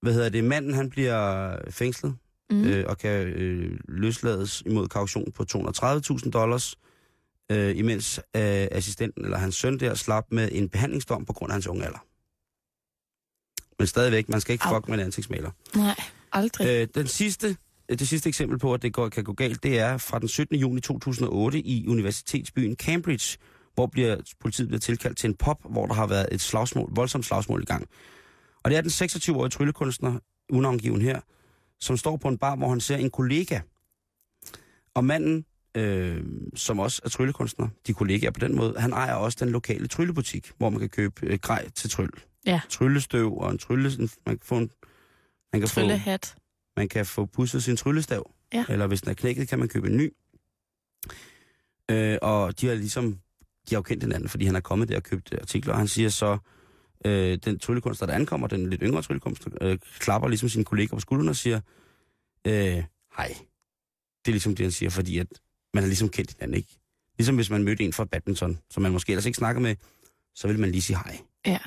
hvad 0.02 0.14
hedder 0.14 0.30
det, 0.30 0.44
manden 0.44 0.74
han 0.74 0.90
bliver 0.90 1.56
fængslet 1.72 2.16
Mm. 2.52 2.66
øh, 2.66 2.86
og 2.88 2.98
kan 2.98 3.28
øh, 3.28 3.80
løslades 3.88 4.64
imod 4.66 4.88
kaution 4.88 5.32
på 5.32 5.46
230.000 5.56 6.30
dollars, 6.30 6.76
øh, 7.52 7.78
imens 7.78 8.18
øh, 8.18 8.68
assistenten 8.72 9.26
eller 9.26 9.38
hans 9.38 9.56
søn 9.56 9.80
der 9.80 9.96
slap 9.96 10.26
med 10.32 10.50
en 10.52 10.70
behandlingsdom 10.70 11.26
på 11.26 11.34
grund 11.34 11.52
af 11.52 11.54
hans 11.54 11.68
unge 11.68 11.86
alder. 11.86 12.06
Men 13.80 13.88
stadigvæk, 13.88 14.30
man 14.30 14.42
skal 14.42 14.54
ikke 14.54 14.66
Au. 14.66 14.76
fuck 14.76 14.88
med 14.88 14.98
en 14.98 15.06
ansigtsmaler. 15.06 15.52
Nej, 15.76 15.96
aldrig. 16.32 16.68
Øh, 16.68 16.88
den 16.96 17.08
sidste, 17.08 17.58
øh, 17.90 18.00
det 18.00 18.08
sidste 18.08 18.30
eksempel 18.30 18.60
på, 18.60 18.74
at 18.74 18.82
det 18.82 18.94
går, 18.94 19.10
kan 19.10 19.24
gå 19.24 19.34
galt, 19.34 19.64
det 19.64 19.80
er 19.80 19.98
fra 19.98 20.20
den 20.20 20.28
17. 20.28 20.56
juni 20.56 20.82
2008 20.82 21.60
i 21.60 21.88
universitetsbyen 21.88 22.76
Cambridge, 22.76 23.38
hvor 23.74 23.86
bliver, 23.86 24.18
politiet 24.40 24.68
bliver 24.68 24.80
tilkaldt 24.80 25.18
til 25.18 25.28
en 25.28 25.36
pop, 25.36 25.58
hvor 25.70 25.86
der 25.86 25.94
har 25.94 26.08
været 26.08 26.28
et 26.32 26.42
slagsmål, 26.42 26.90
voldsomt 26.96 27.26
slagsmål 27.26 27.62
i 27.62 27.66
gang. 27.66 27.88
Og 28.64 28.72
det 28.72 28.78
er 28.78 28.82
den 28.82 28.92
26-årige 28.92 29.50
tryllekunstner, 29.50 30.20
unavngiven 30.50 31.02
her, 31.02 31.22
som 31.82 31.98
står 31.98 32.18
på 32.18 32.28
en 32.28 32.38
bar, 32.38 32.56
hvor 32.56 32.70
han 32.70 32.80
ser 32.80 32.98
en 32.98 33.10
kollega. 33.10 33.60
Og 34.94 35.06
manden, 35.06 35.46
øh, 35.78 36.24
som 36.56 36.80
også 36.80 37.02
er 37.06 37.10
tryllekunstner, 37.10 37.68
de 37.88 37.94
kollegaer 37.94 38.32
på 38.32 38.40
den 38.40 38.56
måde, 38.56 38.80
han 38.80 38.94
ejer 38.94 39.14
også 39.14 39.38
den 39.42 39.50
lokale 39.50 39.88
tryllebutik, 39.88 40.52
hvor 40.58 40.70
man 40.70 40.80
kan 40.80 40.90
købe 40.90 41.26
øh, 41.26 41.40
grej 41.40 41.70
til 41.70 41.90
tryll. 41.90 42.12
Ja. 42.46 42.62
Tryllestøv 42.70 43.38
og 43.38 43.52
en 43.52 43.58
trylle... 43.58 44.10
Man 44.26 44.38
kan 44.38 44.40
få 44.44 44.58
en, 44.58 44.70
man 45.54 45.62
kan 45.62 45.70
få, 45.70 45.80
Tryllehat. 45.80 46.36
man 46.78 46.90
kan 46.90 47.06
få 47.06 47.26
pudset 47.26 47.64
sin 47.64 47.78
tryllestav. 47.78 48.32
Ja. 48.54 48.66
Eller 48.70 48.88
hvis 48.88 49.02
den 49.02 49.10
er 49.10 49.14
knækket, 49.14 49.48
kan 49.48 49.60
man 49.60 49.68
købe 49.68 49.88
en 49.88 49.98
ny. 49.98 50.14
Øh, 51.92 52.18
og 52.22 52.62
de 52.62 52.68
har 52.68 52.76
ligesom, 52.76 53.12
de 53.70 53.76
har 53.76 53.78
jo 53.78 53.82
kendt 53.82 54.04
hinanden, 54.04 54.30
fordi 54.30 54.46
han 54.46 54.56
er 54.56 54.60
kommet 54.60 54.90
der 54.90 54.96
og 54.96 55.04
købt 55.04 55.34
artikler, 55.42 55.74
og 55.74 55.80
han 55.80 55.88
siger 55.88 56.10
så, 56.10 56.38
øh, 57.06 57.38
den 57.46 57.60
tryllekunstner, 57.60 58.08
der 58.08 58.14
ankommer, 58.14 58.48
den 58.48 58.70
lidt 58.70 58.82
yngre 58.82 59.02
tryllekunstner, 59.02 59.54
øh, 59.62 59.78
klapper 60.00 60.28
ligesom 60.28 60.50
sine 60.50 60.66
kolleger 60.66 60.90
på 60.90 61.00
skulderen 61.00 61.30
og 61.30 61.36
siger, 61.36 61.62
øh, 62.48 62.84
hej. 63.18 63.28
Det 64.26 64.32
er 64.32 64.32
ligesom 64.32 64.56
det, 64.56 64.64
han 64.64 64.72
siger, 64.72 64.90
fordi 64.90 65.18
at 65.18 65.28
man 65.74 65.84
har 65.84 65.88
ligesom 65.88 66.10
kendt 66.10 66.34
hinanden, 66.34 66.58
ikke? 66.58 66.80
Ligesom 67.18 67.36
hvis 67.36 67.50
man 67.50 67.64
mødte 67.64 67.84
en 67.84 67.94
fra 67.94 68.06
badminton, 68.06 68.60
som 68.70 68.84
man 68.84 68.92
måske 68.92 69.12
ellers 69.12 69.26
ikke 69.26 69.38
snakker 69.38 69.62
med, 69.62 69.76
så 70.36 70.48
vil 70.48 70.60
man 70.60 70.72
lige 70.72 70.82
sige 70.82 70.98
hej. 70.98 71.20
Ja. 71.46 71.60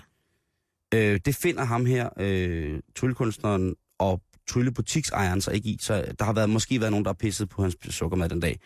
Øh, 0.94 1.20
det 1.24 1.34
finder 1.34 1.64
ham 1.64 1.86
her, 1.86 2.08
øh, 2.16 2.80
tryllekunstneren 2.96 3.74
og 3.98 4.22
tryllebutiksejeren 4.48 5.40
sig 5.40 5.54
ikke 5.54 5.68
i, 5.68 5.78
så 5.80 6.14
der 6.18 6.24
har 6.24 6.32
været, 6.32 6.50
måske 6.50 6.80
været 6.80 6.92
nogen, 6.92 7.04
der 7.04 7.08
har 7.08 7.14
pisset 7.14 7.48
på 7.48 7.62
hans 7.62 7.76
sukkermad 7.88 8.28
den 8.28 8.40
dag. 8.40 8.60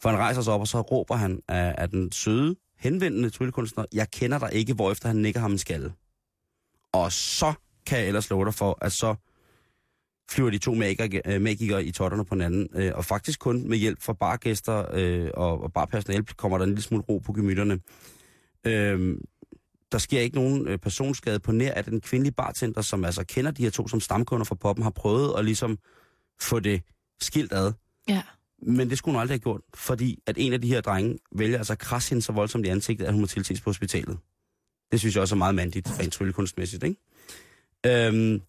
For 0.00 0.08
han 0.08 0.18
rejser 0.18 0.42
sig 0.42 0.52
op, 0.52 0.60
og 0.60 0.68
så 0.68 0.80
råber 0.80 1.14
han 1.14 1.40
af, 1.48 1.74
af 1.78 1.90
den 1.90 2.12
søde, 2.12 2.56
henvendende 2.82 3.30
tryllekunstner, 3.30 3.84
jeg 3.92 4.10
kender 4.10 4.38
dig 4.38 4.52
ikke, 4.52 4.74
hvorefter 4.74 5.08
han 5.08 5.16
nikker 5.16 5.40
ham 5.40 5.52
en 5.52 5.58
skalle. 5.58 5.92
Og 6.92 7.12
så 7.12 7.52
kan 7.86 7.98
jeg 7.98 8.06
ellers 8.06 8.30
love 8.30 8.44
dig 8.44 8.54
for, 8.54 8.78
at 8.80 8.92
så 8.92 9.14
flyver 10.30 10.50
de 10.50 10.58
to 10.58 10.74
magikere, 10.74 11.22
øh, 11.26 11.40
magikere 11.40 11.84
i 11.84 11.90
totterne 11.90 12.24
på 12.24 12.34
hinanden, 12.34 12.68
øh, 12.74 12.92
og 12.94 13.04
faktisk 13.04 13.40
kun 13.40 13.68
med 13.68 13.78
hjælp 13.78 14.02
fra 14.02 14.12
bargæster 14.12 14.86
øh, 14.92 15.30
og, 15.34 15.62
og 15.62 15.72
barpersonale 15.72 16.24
kommer 16.24 16.58
der 16.58 16.64
en 16.64 16.70
lille 16.70 16.82
smule 16.82 17.04
ro 17.08 17.18
på 17.18 17.32
gemytterne. 17.32 17.80
Øh, 18.66 19.16
der 19.92 19.98
sker 19.98 20.20
ikke 20.20 20.36
nogen 20.36 20.68
øh, 20.68 20.78
personskade 20.78 21.40
på 21.40 21.52
nær, 21.52 21.74
at 21.74 21.86
den 21.86 22.00
kvindelige 22.00 22.34
bartender, 22.34 22.82
som 22.82 23.04
altså 23.04 23.24
kender 23.24 23.50
de 23.50 23.62
her 23.62 23.70
to 23.70 23.88
som 23.88 24.00
stamkunder 24.00 24.44
fra 24.44 24.54
poppen, 24.54 24.82
har 24.82 24.90
prøvet 24.90 25.34
at 25.38 25.44
ligesom 25.44 25.78
få 26.40 26.60
det 26.60 26.82
skilt 27.20 27.52
ad. 27.52 27.72
Ja. 28.08 28.22
Men 28.62 28.90
det 28.90 28.98
skulle 28.98 29.12
hun 29.12 29.20
aldrig 29.20 29.34
have 29.34 29.42
gjort, 29.42 29.60
fordi 29.74 30.18
at 30.26 30.34
en 30.38 30.52
af 30.52 30.60
de 30.60 30.68
her 30.68 30.80
drenge 30.80 31.18
vælger 31.32 31.58
altså 31.58 31.72
at 31.72 31.78
krasse 31.78 32.10
hende 32.10 32.22
så 32.22 32.32
voldsomt 32.32 32.66
i 32.66 32.68
ansigtet, 32.68 33.04
at 33.04 33.12
hun 33.12 33.20
må 33.20 33.26
tilses 33.26 33.60
på 33.60 33.70
hospitalet. 33.70 34.18
Det 34.92 35.00
synes 35.00 35.14
jeg 35.14 35.22
også 35.22 35.34
er 35.34 35.38
meget 35.38 35.54
mandigt, 35.54 35.98
rent 36.00 36.12
tryllekunstmæssigt, 36.12 36.84
ikke? 36.84 36.96
Øhm, 37.86 38.42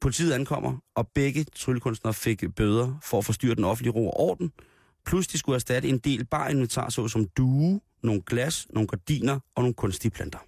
politiet 0.00 0.32
ankommer, 0.32 0.76
og 0.94 1.08
begge 1.08 1.44
tryllekunstnere 1.44 2.14
fik 2.14 2.44
bøder 2.56 2.98
for 3.02 3.18
at 3.18 3.24
forstyrre 3.24 3.54
den 3.54 3.64
offentlige 3.64 3.92
ro 3.92 4.06
og 4.06 4.20
orden, 4.20 4.52
Plus 5.06 5.26
de 5.26 5.38
skulle 5.38 5.54
erstatte 5.54 5.88
en 5.88 5.98
del 5.98 6.24
bare 6.24 6.50
inventar, 6.50 6.88
såsom 6.88 7.28
due, 7.28 7.80
nogle 8.02 8.22
glas, 8.26 8.66
nogle 8.70 8.88
gardiner 8.88 9.40
og 9.54 9.62
nogle 9.62 9.74
kunstige 9.74 10.10
planter. 10.10 10.38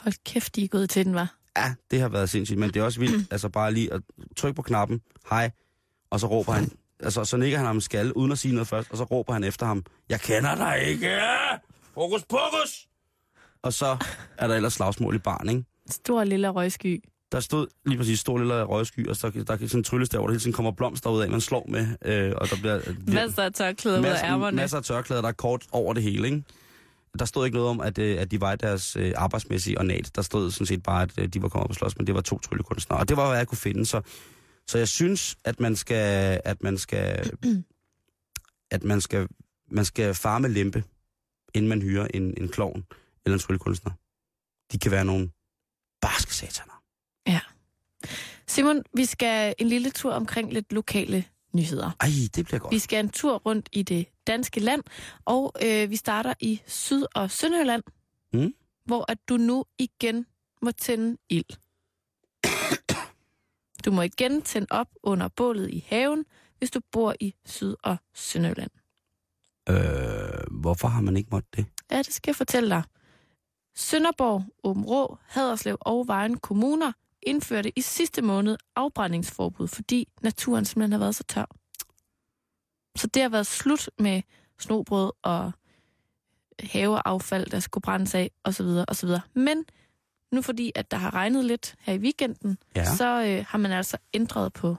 Hold 0.00 0.14
kæft, 0.24 0.56
de 0.56 0.64
er 0.64 0.68
gået 0.68 0.90
til 0.90 1.04
den, 1.04 1.14
var. 1.14 1.36
Ja, 1.56 1.74
det 1.90 2.00
har 2.00 2.08
været 2.08 2.30
sindssygt, 2.30 2.58
men 2.58 2.70
det 2.70 2.80
er 2.80 2.84
også 2.84 3.00
vildt, 3.00 3.26
altså 3.32 3.48
bare 3.48 3.72
lige 3.72 3.92
at 3.92 4.02
trykke 4.36 4.56
på 4.56 4.62
knappen, 4.62 5.00
hej, 5.30 5.50
og 6.10 6.20
så 6.20 6.26
råber 6.26 6.52
han, 6.52 6.70
altså 7.02 7.24
så 7.24 7.36
nikker 7.36 7.58
han 7.58 7.66
ham 7.66 7.80
skal, 7.80 8.12
uden 8.12 8.32
at 8.32 8.38
sige 8.38 8.54
noget 8.54 8.68
først, 8.68 8.90
og 8.90 8.96
så 8.96 9.04
råber 9.04 9.32
han 9.32 9.44
efter 9.44 9.66
ham, 9.66 9.84
jeg 10.08 10.20
kender 10.20 10.54
dig 10.54 10.82
ikke! 10.86 11.10
Fokus, 11.94 12.24
pokus! 12.28 12.88
Og 13.62 13.72
så 13.72 13.96
er 14.38 14.46
der 14.46 14.54
ellers 14.54 14.72
slagsmål 14.72 15.14
i 15.14 15.18
barn, 15.18 15.48
ikke? 15.48 15.64
Stor 15.90 16.24
lille 16.24 16.48
røgsky. 16.48 17.04
Der 17.32 17.40
stod 17.40 17.66
lige 17.86 17.98
præcis 17.98 18.20
stor 18.20 18.38
lille 18.38 18.62
røgsky, 18.62 19.08
og 19.08 19.16
så, 19.16 19.30
der 19.30 19.40
er 19.52 19.56
sådan 19.56 19.80
en 19.80 19.84
tryllestav, 19.84 20.20
hvor 20.20 20.26
der 20.26 20.32
hele 20.32 20.40
tiden 20.40 20.52
kommer 20.52 20.72
blomster 20.72 21.10
ud 21.10 21.22
af, 21.22 21.30
man 21.30 21.40
slår 21.40 21.66
med, 21.68 21.86
øh, 22.04 22.32
og 22.36 22.50
der 22.50 22.56
bliver... 22.56 22.80
Masser 23.06 23.42
af 23.42 23.52
tørklæder 23.52 24.00
ud 24.00 24.04
af 24.04 24.24
ærmerne. 24.24 24.56
masser 24.56 24.76
af 24.76 24.84
tørklæder, 24.84 25.22
der 25.22 25.28
er 25.28 25.32
kort 25.32 25.64
over 25.72 25.94
det 25.94 26.02
hele, 26.02 26.26
ikke? 26.28 26.42
Der 27.18 27.24
stod 27.24 27.44
ikke 27.46 27.56
noget 27.56 27.70
om, 27.70 27.80
at, 27.80 27.98
øh, 27.98 28.20
at 28.20 28.30
de 28.30 28.40
var 28.40 28.52
i 28.52 28.56
deres 28.56 28.96
øh, 28.96 29.12
arbejdsmæssige 29.16 29.78
ornat. 29.78 30.10
Der 30.16 30.22
stod 30.22 30.50
sådan 30.50 30.66
set 30.66 30.82
bare, 30.82 31.02
at 31.02 31.10
øh, 31.18 31.28
de 31.28 31.42
var 31.42 31.48
kommet 31.48 31.64
op 31.64 31.70
og 31.70 31.76
slås, 31.76 31.98
men 31.98 32.06
det 32.06 32.14
var 32.14 32.20
to 32.20 32.38
tryllekunstnere. 32.38 33.00
Og 33.00 33.08
det 33.08 33.16
var, 33.16 33.28
hvad 33.28 33.36
jeg 33.38 33.46
kunne 33.46 33.58
finde. 33.58 33.86
Så, 33.86 34.00
så 34.68 34.78
jeg 34.78 34.88
synes, 34.88 35.36
at 35.44 35.60
man 35.60 35.76
skal, 35.76 36.40
at 36.44 36.62
man 36.62 36.78
skal, 36.78 37.30
at 38.70 38.84
man 38.84 39.00
skal, 39.00 39.28
man 39.70 39.84
skal 39.84 40.14
farme 40.14 40.48
lempe, 40.48 40.84
inden 41.54 41.68
man 41.68 41.82
hyrer 41.82 42.06
en, 42.14 42.34
en 42.42 42.48
klovn 42.48 42.84
eller 43.24 43.36
en 43.36 43.40
tryllekunstner. 43.40 43.92
De 44.72 44.78
kan 44.78 44.90
være 44.90 45.04
nogle 45.04 45.30
barske 46.00 46.34
sataner. 46.34 46.72
Simon, 48.48 48.82
vi 48.94 49.04
skal 49.04 49.54
en 49.58 49.68
lille 49.68 49.90
tur 49.90 50.12
omkring 50.12 50.52
lidt 50.52 50.72
lokale 50.72 51.24
nyheder. 51.52 51.90
Ej, 52.00 52.08
det 52.36 52.44
bliver 52.46 52.58
godt. 52.58 52.72
Vi 52.72 52.78
skal 52.78 53.00
en 53.04 53.08
tur 53.08 53.36
rundt 53.38 53.68
i 53.72 53.82
det 53.82 54.06
danske 54.26 54.60
land, 54.60 54.82
og 55.24 55.52
øh, 55.64 55.90
vi 55.90 55.96
starter 55.96 56.34
i 56.40 56.60
Syd- 56.66 57.06
og 57.14 57.30
Sønderjylland, 57.30 57.82
Mm. 58.32 58.54
hvor 58.84 59.10
at 59.10 59.18
du 59.28 59.36
nu 59.36 59.64
igen 59.78 60.26
må 60.62 60.70
tænde 60.70 61.16
ild. 61.28 61.44
Du 63.86 63.90
må 63.90 64.02
igen 64.02 64.42
tænde 64.42 64.66
op 64.70 64.88
under 65.02 65.28
bålet 65.28 65.70
i 65.70 65.84
haven, 65.88 66.24
hvis 66.58 66.70
du 66.70 66.80
bor 66.92 67.14
i 67.20 67.34
Syd- 67.44 67.76
og 67.82 67.96
Sønderjylland. 68.14 68.70
Øh, 69.68 70.60
hvorfor 70.60 70.88
har 70.88 71.00
man 71.00 71.16
ikke 71.16 71.28
måttet 71.32 71.56
det? 71.56 71.66
Ja, 71.90 71.98
det 71.98 72.14
skal 72.14 72.30
jeg 72.30 72.36
fortælle 72.36 72.70
dig. 72.70 72.82
Sønderborg, 73.74 74.44
Åben 74.64 74.84
Rå, 74.84 75.18
Haderslev 75.26 75.76
og 75.80 76.06
Vejen 76.06 76.38
kommuner 76.38 76.92
indførte 77.22 77.78
i 77.78 77.80
sidste 77.80 78.22
måned 78.22 78.56
afbrændingsforbud, 78.76 79.68
fordi 79.68 80.08
naturen 80.22 80.64
simpelthen 80.64 80.92
har 80.92 80.98
været 80.98 81.14
så 81.14 81.24
tør. 81.24 81.46
Så 82.96 83.06
det 83.06 83.22
har 83.22 83.28
været 83.28 83.46
slut 83.46 83.90
med 83.98 84.22
snobrød 84.58 85.12
og 85.22 85.52
haveaffald, 86.60 87.46
der 87.46 87.60
skulle 87.60 87.82
brændes 87.82 88.14
af, 88.14 88.30
osv. 88.44 88.66
osv. 88.88 89.08
Men 89.34 89.64
nu 90.32 90.42
fordi, 90.42 90.72
at 90.74 90.90
der 90.90 90.96
har 90.96 91.14
regnet 91.14 91.44
lidt 91.44 91.74
her 91.80 91.92
i 91.94 91.98
weekenden, 91.98 92.58
Ja. 92.76 92.84
så 92.96 93.24
øh, 93.24 93.44
har 93.48 93.58
man 93.58 93.72
altså 93.72 93.96
ændret 94.14 94.52
på, 94.52 94.76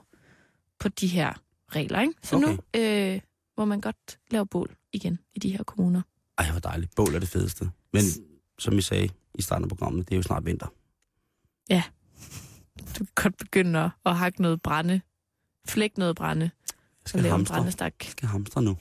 på 0.78 0.88
de 0.88 1.06
her 1.06 1.32
regler. 1.68 2.00
Ikke? 2.00 2.14
Så 2.22 2.38
nu 2.38 2.58
øh, 2.80 3.20
må 3.58 3.64
man 3.64 3.80
godt 3.80 4.18
lave 4.30 4.46
bål 4.46 4.76
igen 4.92 5.18
i 5.34 5.38
de 5.38 5.50
her 5.56 5.62
kommuner. 5.64 6.02
Ej, 6.38 6.50
hvor 6.50 6.60
dejligt. 6.60 6.94
Bål 6.96 7.14
er 7.14 7.18
det 7.18 7.28
fedeste. 7.28 7.70
Men 7.92 8.02
som 8.58 8.78
I 8.78 8.82
sagde 8.82 9.08
i 9.34 9.42
starten 9.42 9.64
af 9.64 9.68
programmet, 9.68 10.08
det 10.08 10.14
er 10.14 10.16
jo 10.16 10.22
snart 10.22 10.44
vinter. 10.46 10.66
Du 12.98 13.04
kan 13.04 13.08
godt 13.14 13.36
begynde 13.36 13.78
at, 13.80 13.90
at 14.06 14.16
hakke 14.16 14.42
noget 14.42 14.62
brænde. 14.62 15.00
Flæk 15.68 15.98
noget 15.98 16.16
brænde. 16.16 16.44
Jeg 16.44 16.50
Og 17.04 17.08
skal 17.08 17.22
lave 17.22 17.30
en 17.30 17.36
hamstre. 17.38 17.54
brændestak. 17.56 17.94
Jeg 18.04 18.10
skal 18.10 18.28
hamstre 18.28 18.62
nu. 18.62 18.76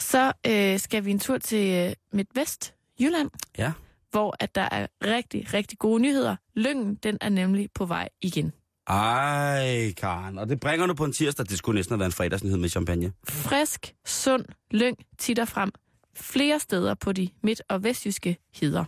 Så 0.00 0.32
øh, 0.46 0.78
skal 0.78 1.04
vi 1.04 1.10
en 1.10 1.18
tur 1.18 1.38
til 1.38 1.74
øh, 1.88 1.92
Midtvest, 2.12 2.74
Jylland. 3.00 3.30
Ja. 3.58 3.72
Hvor 4.12 4.36
at 4.40 4.54
der 4.54 4.68
er 4.72 4.86
rigtig, 5.04 5.54
rigtig 5.54 5.78
gode 5.78 6.02
nyheder. 6.02 6.36
Lyngen, 6.54 6.94
den 6.94 7.18
er 7.20 7.28
nemlig 7.28 7.68
på 7.74 7.84
vej 7.84 8.08
igen. 8.22 8.52
Ej, 8.86 9.92
Karen. 9.96 10.38
Og 10.38 10.48
det 10.48 10.60
bringer 10.60 10.86
du 10.86 10.94
på 10.94 11.04
en 11.04 11.12
tirsdag. 11.12 11.46
Det 11.46 11.58
skulle 11.58 11.74
næsten 11.78 11.92
have 11.92 11.98
været 11.98 12.08
en 12.08 12.12
fredagsnyhed 12.12 12.58
med 12.58 12.68
champagne. 12.68 13.12
Frisk, 13.28 13.94
sund 14.06 14.44
lyng 14.70 14.98
titter 15.18 15.44
frem 15.44 15.72
flere 16.16 16.58
steder 16.60 16.94
på 16.94 17.12
de 17.12 17.28
midt- 17.42 17.62
og 17.68 17.84
vestjyske 17.84 18.36
heder. 18.54 18.84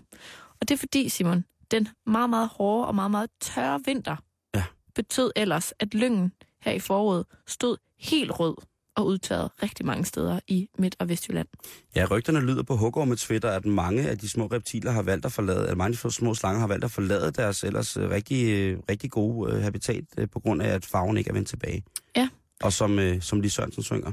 Og 0.60 0.68
det 0.68 0.70
er 0.74 0.78
fordi, 0.78 1.08
Simon, 1.08 1.44
den 1.70 1.88
meget, 2.06 2.30
meget 2.30 2.48
hårde 2.48 2.86
og 2.86 2.94
meget, 2.94 3.10
meget 3.10 3.30
tørre 3.40 3.80
vinter 3.84 4.16
Ja. 4.54 4.64
betød 4.94 5.30
ellers, 5.36 5.72
at 5.78 5.94
lyngen 5.94 6.32
her 6.62 6.72
i 6.72 6.78
foråret 6.78 7.24
stod 7.46 7.76
helt 8.00 8.30
rød 8.40 8.54
og 8.96 9.06
udtørret 9.06 9.50
rigtig 9.62 9.86
mange 9.86 10.04
steder 10.04 10.40
i 10.48 10.68
Midt- 10.78 10.96
og 10.98 11.08
Vestjylland. 11.08 11.48
Ja, 11.96 12.06
rygterne 12.10 12.40
lyder 12.40 12.62
på 12.62 12.76
hugormet 12.76 13.18
Twitter, 13.18 13.50
at 13.50 13.66
mange 13.66 14.08
af 14.08 14.18
de 14.18 14.28
små 14.28 14.46
reptiler 14.46 14.90
har 14.90 15.02
valgt 15.02 15.26
at 15.26 15.32
forlade, 15.32 15.68
at 15.68 15.76
mange 15.76 16.10
små 16.10 16.34
slanger 16.34 16.60
har 16.60 16.66
valgt 16.66 16.84
at 16.84 16.90
forlade 16.90 17.30
deres 17.30 17.64
ellers 17.64 17.96
øh, 17.96 18.10
rigtig, 18.10 18.48
øh, 18.48 18.78
rigtig 18.90 19.10
gode 19.10 19.52
øh, 19.52 19.62
habitat, 19.62 20.04
på 20.32 20.40
grund 20.40 20.62
af, 20.62 20.68
at 20.68 20.84
farven 20.84 21.16
ikke 21.16 21.30
er 21.30 21.34
vendt 21.34 21.48
tilbage. 21.48 21.84
Ja. 22.16 22.28
Og 22.62 22.72
som, 22.72 23.20
som 23.20 23.40
Lis 23.40 23.52
Sørensen 23.52 23.82
synger. 23.82 24.12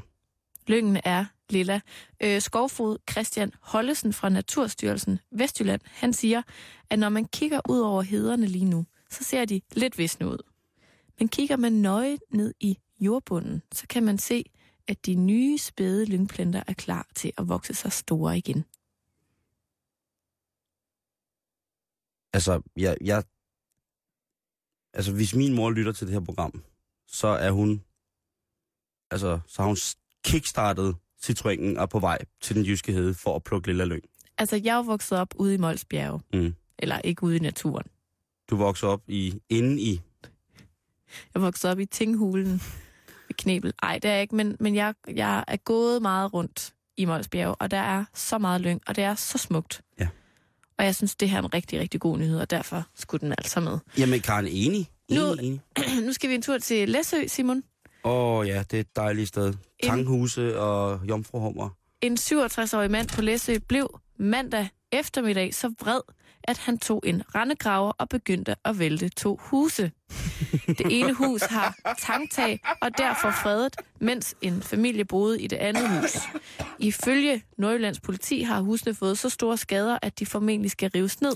Lyngen 0.67 0.99
er 1.03 1.25
lilla. 1.49 1.79
Øh, 2.23 2.41
skovfod 2.41 2.97
Christian 3.11 3.51
Hollesen 3.61 4.13
fra 4.13 4.29
Naturstyrelsen 4.29 5.19
Vestjylland, 5.31 5.81
han 5.85 6.13
siger, 6.13 6.41
at 6.89 6.99
når 6.99 7.09
man 7.09 7.25
kigger 7.25 7.59
ud 7.69 7.79
over 7.79 8.01
hederne 8.01 8.47
lige 8.47 8.65
nu, 8.65 8.85
så 9.09 9.23
ser 9.23 9.45
de 9.45 9.61
lidt 9.75 9.97
visne 9.97 10.27
ud. 10.27 10.37
Men 11.19 11.27
kigger 11.27 11.57
man 11.57 11.73
nøje 11.73 12.17
ned 12.33 12.53
i 12.59 12.77
jordbunden, 12.99 13.61
så 13.73 13.87
kan 13.89 14.03
man 14.03 14.17
se, 14.17 14.43
at 14.91 15.05
de 15.05 15.15
nye 15.15 15.57
spæde 15.57 16.05
lyngplanter 16.05 16.63
er 16.67 16.73
klar 16.73 17.07
til 17.15 17.31
at 17.37 17.49
vokse 17.49 17.73
sig 17.73 17.91
store 17.91 18.37
igen. 18.37 18.65
Altså, 22.33 22.61
jeg, 22.77 22.97
jeg, 23.01 23.23
altså, 24.93 25.13
hvis 25.13 25.35
min 25.35 25.53
mor 25.53 25.71
lytter 25.71 25.91
til 25.91 26.07
det 26.07 26.13
her 26.13 26.19
program, 26.19 26.63
så 27.07 27.27
er 27.27 27.51
hun, 27.51 27.83
altså, 29.11 29.39
så 29.47 29.61
har 29.61 29.67
hun 29.67 29.77
kickstartet 30.23 30.95
Citroënen 31.23 31.79
og 31.79 31.89
på 31.89 31.99
vej 31.99 32.17
til 32.41 32.55
den 32.55 32.65
jyske 32.65 32.91
hede 32.91 33.13
for 33.13 33.35
at 33.35 33.43
plukke 33.43 33.67
lille 33.67 33.85
lyng. 33.85 34.03
Altså, 34.37 34.55
jeg 34.55 34.77
er 34.77 34.83
vokset 34.83 35.17
op 35.17 35.33
ude 35.35 35.53
i 35.53 35.57
Molsbjerge. 35.57 36.21
Mm. 36.33 36.55
Eller 36.79 36.99
ikke 36.99 37.23
ude 37.23 37.35
i 37.35 37.39
naturen. 37.39 37.87
Du 38.49 38.55
voksede 38.55 38.91
op 38.91 39.01
i, 39.07 39.41
inde 39.49 39.81
i, 39.81 40.01
Jeg 41.33 41.41
vokset 41.41 41.71
op 41.71 41.79
i 41.79 41.85
Tinghulen 41.85 42.61
Knebel. 43.41 43.73
Ej, 43.83 43.99
det 43.99 44.09
er 44.09 44.13
jeg 44.13 44.21
ikke, 44.21 44.35
men, 44.35 44.57
men 44.59 44.75
jeg, 44.75 44.93
jeg 45.15 45.43
er 45.47 45.57
gået 45.57 46.01
meget 46.01 46.33
rundt 46.33 46.73
i 46.97 47.05
Molsbjerge, 47.05 47.55
og 47.55 47.71
der 47.71 47.77
er 47.77 48.05
så 48.13 48.37
meget 48.37 48.61
lyng, 48.61 48.81
og 48.87 48.95
det 48.95 49.03
er 49.03 49.15
så 49.15 49.37
smukt. 49.37 49.81
Ja. 49.99 50.07
Og 50.77 50.85
jeg 50.85 50.95
synes, 50.95 51.15
det 51.15 51.29
her 51.29 51.37
er 51.37 51.41
en 51.41 51.53
rigtig, 51.53 51.79
rigtig 51.79 51.99
god 51.99 52.17
nyhed, 52.17 52.39
og 52.39 52.49
derfor 52.49 52.83
skulle 52.95 53.21
den 53.21 53.31
altså 53.37 53.59
med. 53.59 53.77
jamen 53.97 54.19
Karen, 54.21 54.47
enig. 54.47 54.89
Nu- 55.11 55.31
Enig, 55.33 55.45
enig. 55.45 55.61
nu 56.05 56.13
skal 56.13 56.29
vi 56.29 56.35
en 56.35 56.41
tur 56.41 56.57
til 56.57 56.89
Læsø, 56.89 57.27
Simon. 57.27 57.63
Åh 58.03 58.37
oh, 58.39 58.47
ja, 58.47 58.63
det 58.71 58.73
er 58.77 58.79
et 58.81 58.95
dejligt 58.95 59.27
sted. 59.27 59.53
Tanghuse 59.83 60.59
og 60.59 60.99
jomfruhummer. 61.09 61.69
En 62.01 62.13
67-årig 62.13 62.91
mand 62.91 63.07
på 63.09 63.21
Læsø 63.21 63.57
blev 63.67 63.99
mandag 64.17 64.69
eftermiddag 64.91 65.53
så 65.53 65.73
vred, 65.81 66.01
at 66.43 66.57
han 66.57 66.77
tog 66.77 67.03
en 67.05 67.23
rendegraver 67.35 67.91
og 67.91 68.09
begyndte 68.09 68.55
at 68.65 68.79
vælte 68.79 69.09
to 69.09 69.37
huse. 69.41 69.91
Det 70.67 70.81
ene 70.89 71.13
hus 71.13 71.41
har 71.41 71.75
tangtag 71.99 72.59
og 72.81 72.97
derfor 72.97 73.31
fredet, 73.31 73.75
mens 73.99 74.35
en 74.41 74.61
familie 74.61 75.05
boede 75.05 75.41
i 75.41 75.47
det 75.47 75.57
andet 75.57 75.89
hus. 76.01 76.17
Ifølge 76.79 77.43
Nordjyllands 77.57 77.99
politi 77.99 78.41
har 78.41 78.61
husene 78.61 78.93
fået 78.93 79.17
så 79.17 79.29
store 79.29 79.57
skader, 79.57 79.97
at 80.01 80.19
de 80.19 80.25
formentlig 80.25 80.71
skal 80.71 80.91
rives 80.95 81.21
ned. 81.21 81.35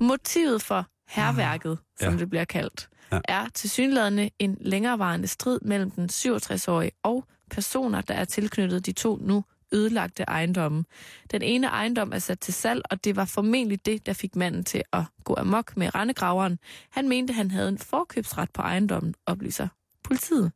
Motivet 0.00 0.62
for 0.62 0.86
herværket, 1.08 1.78
som 2.00 2.12
Ja. 2.12 2.18
det 2.18 2.30
bliver 2.30 2.44
kaldt, 2.44 2.88
Ja. 3.12 3.20
er 3.28 3.46
tilsyneladende 3.54 4.30
en 4.38 4.56
længerevarende 4.60 5.28
strid 5.28 5.58
mellem 5.62 5.90
den 5.90 6.08
67-årige 6.08 6.90
og 7.02 7.24
personer, 7.50 8.00
der 8.00 8.14
er 8.14 8.24
tilknyttet 8.24 8.86
de 8.86 8.92
to 8.92 9.16
nu 9.22 9.44
ødelagte 9.74 10.22
ejendomme. 10.22 10.84
Den 11.30 11.42
ene 11.42 11.66
ejendom 11.66 12.12
er 12.12 12.18
sat 12.18 12.40
til 12.40 12.54
salg, 12.54 12.82
og 12.90 13.04
det 13.04 13.16
var 13.16 13.24
formentlig 13.24 13.86
det, 13.86 14.06
der 14.06 14.12
fik 14.12 14.36
manden 14.36 14.64
til 14.64 14.82
at 14.92 15.02
gå 15.24 15.34
amok 15.38 15.76
med 15.76 15.94
rendegraveren. 15.94 16.58
Han 16.90 17.08
mente, 17.08 17.32
han 17.34 17.50
havde 17.50 17.68
en 17.68 17.78
forkøbsret 17.78 18.50
på 18.50 18.62
ejendommen, 18.62 19.14
oplyser 19.26 19.68
politiet. 20.02 20.52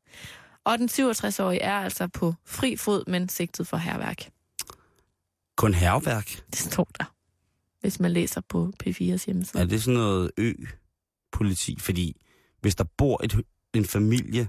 Og 0.65 0.79
den 0.79 0.89
67-årige 0.89 1.61
er 1.61 1.75
altså 1.75 2.09
på 2.09 2.35
fri 2.45 2.77
fod, 2.77 3.05
men 3.07 3.29
sigtet 3.29 3.67
for 3.67 3.77
herværk. 3.77 4.31
Kun 5.57 5.75
herværk. 5.75 6.43
Det 6.51 6.59
står 6.59 6.89
der, 6.99 7.15
hvis 7.81 8.01
man 8.01 8.13
læser 8.13 8.41
på 8.49 8.73
P4's 8.85 9.25
hjemmeside. 9.27 9.63
Er 9.63 9.67
det 9.67 9.83
sådan 9.83 9.99
noget 10.01 10.31
ø-politi? 10.37 11.79
Fordi 11.81 12.21
hvis 12.61 12.75
der 12.75 12.85
bor 12.99 13.25
et, 13.25 13.45
en 13.75 13.85
familie, 13.85 14.49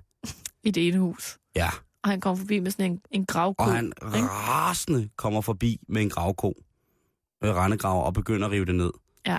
I 0.64 0.72
det 0.72 0.88
ene 0.88 1.00
hus. 1.00 1.38
ja, 1.56 1.70
Og 2.04 2.10
han 2.10 2.22
kom 2.22 2.38
forbi 2.38 2.60
med 2.60 2.72
sådan 2.72 2.92
en, 2.92 3.02
en 3.12 3.26
gravko. 3.26 3.64
og 3.64 3.72
han 3.72 3.94
rasende 4.00 5.10
kommer 5.16 5.42
forbi 5.42 5.80
med 5.88 6.02
en 6.02 6.10
gravko, 6.10 6.54
øh, 7.44 7.56
rendegraver, 7.56 8.04
og 8.04 8.14
begynder 8.14 8.46
at 8.48 8.52
rive 8.52 8.66
det 8.66 8.76
ned. 8.76 8.92
Ja. 9.26 9.38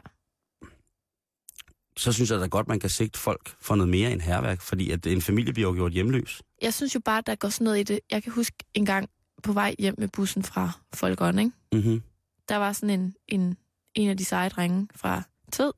så 1.97 2.13
synes 2.13 2.31
jeg 2.31 2.41
da 2.41 2.47
godt, 2.47 2.69
man 2.69 2.81
kan 2.81 2.91
sigte 2.91 3.19
folk 3.19 3.57
for 3.61 3.75
noget 3.75 3.89
mere 3.89 4.13
end 4.13 4.21
herværk, 4.21 4.61
fordi 4.61 4.91
at 4.91 5.07
en 5.07 5.23
familie 5.23 5.53
bliver 5.53 5.69
jo 5.69 5.75
gjort 5.75 5.93
hjemløs. 5.93 6.43
Jeg 6.63 6.75
synes 6.75 6.95
jo 6.95 7.01
bare, 7.01 7.23
der 7.27 7.35
går 7.35 7.49
sådan 7.49 7.65
noget 7.65 7.79
i 7.79 7.83
det. 7.83 8.01
Jeg 8.11 8.23
kan 8.23 8.33
huske 8.33 8.57
en 8.75 8.87
gang 8.87 9.11
på 9.43 9.53
vej 9.53 9.75
hjem 9.79 9.95
med 9.99 10.09
bussen 10.09 10.43
fra 10.43 10.71
Folkeånd, 10.95 11.41
ikke? 11.41 11.53
Mm-hmm. 11.73 12.03
der 12.49 12.57
var 12.57 12.73
sådan 12.73 13.01
en, 13.01 13.15
en, 13.29 13.57
en 13.95 14.11
af 14.11 14.17
de 14.17 14.25
seje 14.25 14.49
drenge 14.49 14.89
fra 14.95 15.23
Tid, 15.53 15.73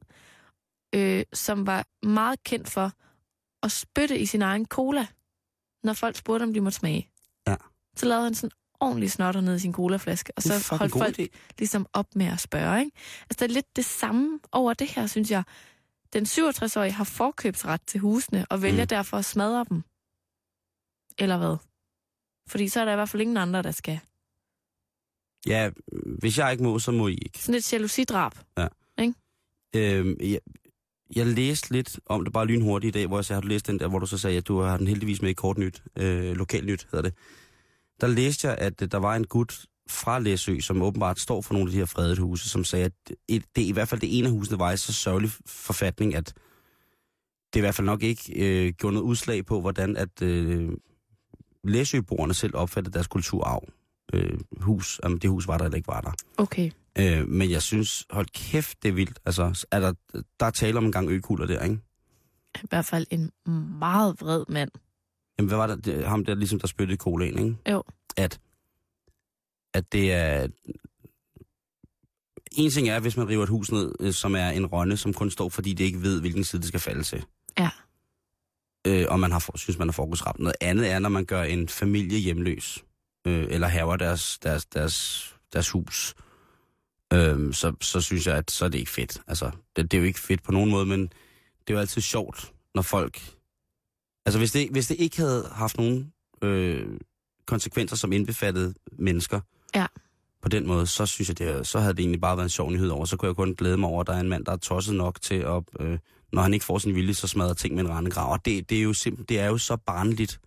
øh, 0.94 1.24
som 1.32 1.66
var 1.66 1.86
meget 2.06 2.44
kendt 2.44 2.70
for 2.70 2.92
at 3.62 3.72
spytte 3.72 4.18
i 4.18 4.26
sin 4.26 4.42
egen 4.42 4.66
cola, 4.66 5.06
når 5.84 5.92
folk 5.92 6.16
spurgte, 6.16 6.42
om 6.44 6.54
de 6.54 6.60
måtte 6.60 6.78
smage. 6.78 7.08
Ja. 7.46 7.56
Så 7.96 8.06
lavede 8.06 8.24
han 8.24 8.34
sådan 8.34 8.50
ordentlig 8.80 9.10
snotter 9.12 9.40
ned 9.40 9.56
i 9.56 9.58
sin 9.58 9.72
colaflaske, 9.72 10.32
og 10.36 10.42
så 10.42 10.76
holdt 10.78 10.92
folk 10.92 11.18
idé. 11.20 11.26
ligesom 11.58 11.86
op 11.92 12.16
med 12.16 12.26
at 12.26 12.40
spørge. 12.40 12.80
Ikke? 12.80 12.96
Altså, 13.20 13.36
der 13.38 13.44
er 13.44 13.54
lidt 13.54 13.76
det 13.76 13.84
samme 13.84 14.38
over 14.52 14.74
det 14.74 14.88
her, 14.88 15.06
synes 15.06 15.30
jeg. 15.30 15.42
Den 16.12 16.24
67-årige 16.24 16.92
har 16.92 17.04
forkøbsret 17.04 17.80
til 17.86 18.00
husene, 18.00 18.46
og 18.50 18.62
vælger 18.62 18.84
Mm. 18.84 18.88
derfor 18.88 19.16
at 19.16 19.24
smadre 19.24 19.64
dem. 19.68 19.82
Eller 21.18 21.38
hvad? 21.38 21.56
Fordi 22.48 22.68
så 22.68 22.80
er 22.80 22.84
der 22.84 22.92
i 22.92 22.96
hvert 22.96 23.08
fald 23.08 23.22
ingen 23.22 23.36
andre, 23.36 23.62
der 23.62 23.70
skal. 23.70 24.00
Ja, 25.46 25.70
hvis 26.18 26.38
jeg 26.38 26.52
ikke 26.52 26.64
må, 26.64 26.78
så 26.78 26.90
må 26.92 27.08
I 27.08 27.14
ikke. 27.14 27.38
Sådan 27.38 27.54
et 27.58 27.72
jalousidrab. 27.72 28.32
Øhm, 29.76 30.16
jeg, 30.20 30.40
jeg 31.16 31.26
læste 31.26 31.72
lidt 31.72 32.00
om 32.06 32.24
det 32.24 32.32
bare 32.32 32.46
lynhurtigt 32.46 32.96
i 32.96 32.98
dag, 32.98 33.06
hvor 33.06 33.18
jeg 33.18 33.24
sagde, 33.24 33.36
har 33.36 33.40
du 33.40 33.48
læst 33.48 33.66
den 33.66 33.78
der, 33.78 33.88
hvor 33.88 33.98
du 33.98 34.06
så 34.06 34.18
sagde, 34.18 34.36
at 34.36 34.48
du 34.48 34.60
har 34.60 34.76
den 34.76 34.86
heldigvis 34.86 35.22
med 35.22 35.30
i 35.30 35.32
kort 35.32 35.58
nyt, 35.58 35.82
øh, 35.98 36.36
lokalnyt 36.36 36.86
hedder 36.92 37.02
det. 37.02 37.14
Der 38.00 38.06
læste 38.06 38.48
jeg, 38.48 38.58
at 38.58 38.82
øh, 38.82 38.88
der 38.90 38.98
var 38.98 39.16
en 39.16 39.26
gut 39.26 39.66
fra 39.88 40.18
Læsø, 40.18 40.60
som 40.60 40.82
åbenbart 40.82 41.20
står 41.20 41.40
for 41.40 41.54
nogle 41.54 41.68
af 41.68 41.72
de 41.72 41.78
her 41.78 41.86
fredede 41.86 42.20
huse, 42.20 42.48
som 42.48 42.64
sagde, 42.64 42.84
at 42.84 42.92
et, 43.28 43.44
det, 43.56 43.62
i 43.62 43.72
hvert 43.72 43.88
fald 43.88 44.00
det 44.00 44.18
ene 44.18 44.26
af 44.26 44.32
husene 44.32 44.58
var 44.58 44.72
i 44.72 44.76
så 44.76 44.92
sørgelig 44.92 45.30
forfatning, 45.46 46.14
at 46.14 46.34
det 47.52 47.60
i 47.60 47.60
hvert 47.60 47.74
fald 47.74 47.86
nok 47.86 48.02
ikke 48.02 48.32
øh, 48.36 48.72
gjorde 48.72 48.94
noget 48.94 49.06
udslag 49.06 49.46
på, 49.46 49.60
hvordan 49.60 49.96
at 49.96 50.22
øh, 50.22 50.70
Læsøboerne 51.64 52.34
selv 52.34 52.56
opfattede 52.56 52.94
deres 52.94 53.06
kulturarv. 53.06 53.68
Øh, 54.14 54.40
hus, 54.60 55.00
om 55.02 55.18
det 55.18 55.30
hus 55.30 55.48
var 55.48 55.58
der 55.58 55.64
eller 55.64 55.76
ikke 55.76 55.88
var 55.88 56.00
der. 56.00 56.12
Okay. 56.36 56.70
Øh, 56.98 57.28
men 57.28 57.50
jeg 57.50 57.62
synes, 57.62 58.06
hold 58.10 58.26
kæft, 58.26 58.82
det 58.82 58.88
er 58.88 58.92
vildt. 58.92 59.20
Altså, 59.24 59.66
er 59.70 59.80
der, 59.80 59.92
der 60.40 60.46
er 60.46 60.50
tale 60.50 60.78
om 60.78 60.84
en 60.84 60.92
gang 60.92 61.10
økugler 61.10 61.46
der, 61.46 61.62
ikke? 61.62 61.78
I 62.54 62.66
hvert 62.68 62.84
fald 62.84 63.06
en 63.10 63.30
meget 63.78 64.20
vred 64.20 64.44
mand. 64.48 64.70
Jamen, 65.38 65.48
hvad 65.48 65.58
var 65.58 65.66
det, 65.66 65.84
det 65.84 66.06
ham 66.06 66.24
der, 66.24 66.34
ligesom 66.34 66.60
der 66.60 66.66
spyttede 66.66 66.96
colaen, 66.96 67.38
ikke? 67.38 67.56
Jo. 67.70 67.82
At, 68.16 68.40
at 69.74 69.92
det 69.92 70.12
er... 70.12 70.48
En 72.52 72.70
ting 72.70 72.88
er, 72.88 73.00
hvis 73.00 73.16
man 73.16 73.28
river 73.28 73.42
et 73.42 73.48
hus 73.48 73.72
ned, 73.72 73.92
øh, 74.00 74.12
som 74.12 74.34
er 74.34 74.48
en 74.48 74.66
rønne, 74.66 74.96
som 74.96 75.14
kun 75.14 75.30
står, 75.30 75.48
fordi 75.48 75.74
det 75.74 75.84
ikke 75.84 76.02
ved, 76.02 76.20
hvilken 76.20 76.44
side 76.44 76.62
det 76.62 76.68
skal 76.68 76.80
falde 76.80 77.02
til. 77.02 77.24
Ja. 77.58 77.70
Øh, 78.86 79.06
og 79.08 79.20
man 79.20 79.32
har, 79.32 79.56
synes, 79.56 79.78
man 79.78 79.88
har 79.88 79.92
fokusramt. 79.92 80.38
Noget 80.38 80.56
andet 80.60 80.90
er, 80.90 80.98
når 80.98 81.08
man 81.08 81.24
gør 81.24 81.42
en 81.42 81.68
familie 81.68 82.18
hjemløs, 82.18 82.84
øh, 83.26 83.46
eller 83.50 83.68
haver 83.68 83.96
deres, 83.96 84.38
deres, 84.38 84.66
deres, 84.66 85.28
deres 85.52 85.70
hus. 85.70 86.14
Øh, 86.18 86.31
så, 87.52 87.72
så 87.80 88.00
synes 88.00 88.26
jeg, 88.26 88.36
at 88.36 88.50
så 88.50 88.64
er 88.64 88.68
det 88.68 88.78
ikke 88.78 88.90
fedt. 88.90 89.20
Altså, 89.26 89.50
det, 89.76 89.90
det 89.90 89.96
er 89.96 90.00
jo 90.00 90.06
ikke 90.06 90.20
fedt 90.20 90.42
på 90.42 90.52
nogen 90.52 90.70
måde, 90.70 90.86
men 90.86 91.00
det 91.02 91.70
er 91.70 91.74
jo 91.74 91.80
altid 91.80 92.00
sjovt, 92.02 92.52
når 92.74 92.82
folk... 92.82 93.20
Altså, 94.26 94.38
hvis 94.38 94.52
det, 94.52 94.68
hvis 94.70 94.86
det 94.86 94.96
ikke 95.00 95.16
havde 95.16 95.48
haft 95.52 95.76
nogen 95.76 96.12
øh, 96.42 96.86
konsekvenser, 97.46 97.96
som 97.96 98.12
indbefattede 98.12 98.74
mennesker, 98.98 99.40
Ja. 99.74 99.86
på 100.42 100.48
den 100.48 100.66
måde, 100.66 100.86
så 100.86 101.06
synes 101.06 101.28
jeg, 101.28 101.38
det, 101.38 101.66
så 101.66 101.78
havde 101.80 101.92
det 101.94 102.00
egentlig 102.00 102.20
bare 102.20 102.36
været 102.36 102.46
en 102.46 102.50
sjov 102.50 102.70
nyhed 102.70 102.88
over. 102.88 103.04
Så 103.04 103.16
kunne 103.16 103.26
jeg 103.28 103.36
kun 103.36 103.54
glæde 103.54 103.76
mig 103.76 103.88
over, 103.88 104.00
at 104.00 104.06
der 104.06 104.12
er 104.14 104.20
en 104.20 104.28
mand, 104.28 104.44
der 104.44 104.52
er 104.52 104.56
tosset 104.56 104.94
nok 104.94 105.20
til 105.20 105.34
at, 105.34 105.62
øh, 105.80 105.98
når 106.32 106.42
han 106.42 106.54
ikke 106.54 106.64
får 106.64 106.78
sin 106.78 106.94
vilje, 106.94 107.14
så 107.14 107.26
smadrer 107.26 107.54
ting 107.54 107.74
med 107.74 107.84
en 107.84 107.90
rendegrav. 107.90 108.32
Og 108.32 108.44
det, 108.44 108.70
det 108.70 108.78
er 108.78 108.82
jo 108.82 108.92
simpelthen, 108.92 109.26
det 109.36 109.40
er 109.40 109.46
jo 109.46 109.58
så 109.58 109.76
barnligt. 109.76 110.40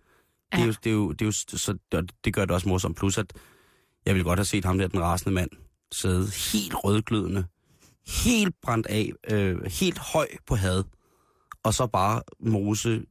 Det, 0.52 0.60
er 0.60 0.66
jo, 0.66 0.74
det, 0.84 0.90
er 0.90 0.94
jo, 0.94 1.12
det, 1.12 1.22
er 1.22 1.26
jo, 1.26 1.32
så, 1.32 1.78
det, 1.92 2.12
det 2.24 2.34
gør 2.34 2.42
det 2.44 2.50
også 2.50 2.68
morsomt. 2.68 2.96
Plus, 2.96 3.18
at 3.18 3.32
jeg 4.06 4.14
ville 4.14 4.24
godt 4.24 4.38
have 4.38 4.44
set 4.44 4.64
ham 4.64 4.78
der, 4.78 4.86
den 4.88 5.00
rasende 5.00 5.34
mand, 5.34 5.50
sidde 5.96 6.30
helt 6.52 6.74
rødglødende, 6.84 7.44
helt 8.24 8.54
brændt 8.62 8.86
af, 8.86 9.12
øh, 9.30 9.64
helt 9.64 9.98
høj 9.98 10.28
på 10.46 10.56
had, 10.56 10.84
og 11.62 11.74
så 11.74 11.86
bare 11.86 12.22
mose 12.40 13.02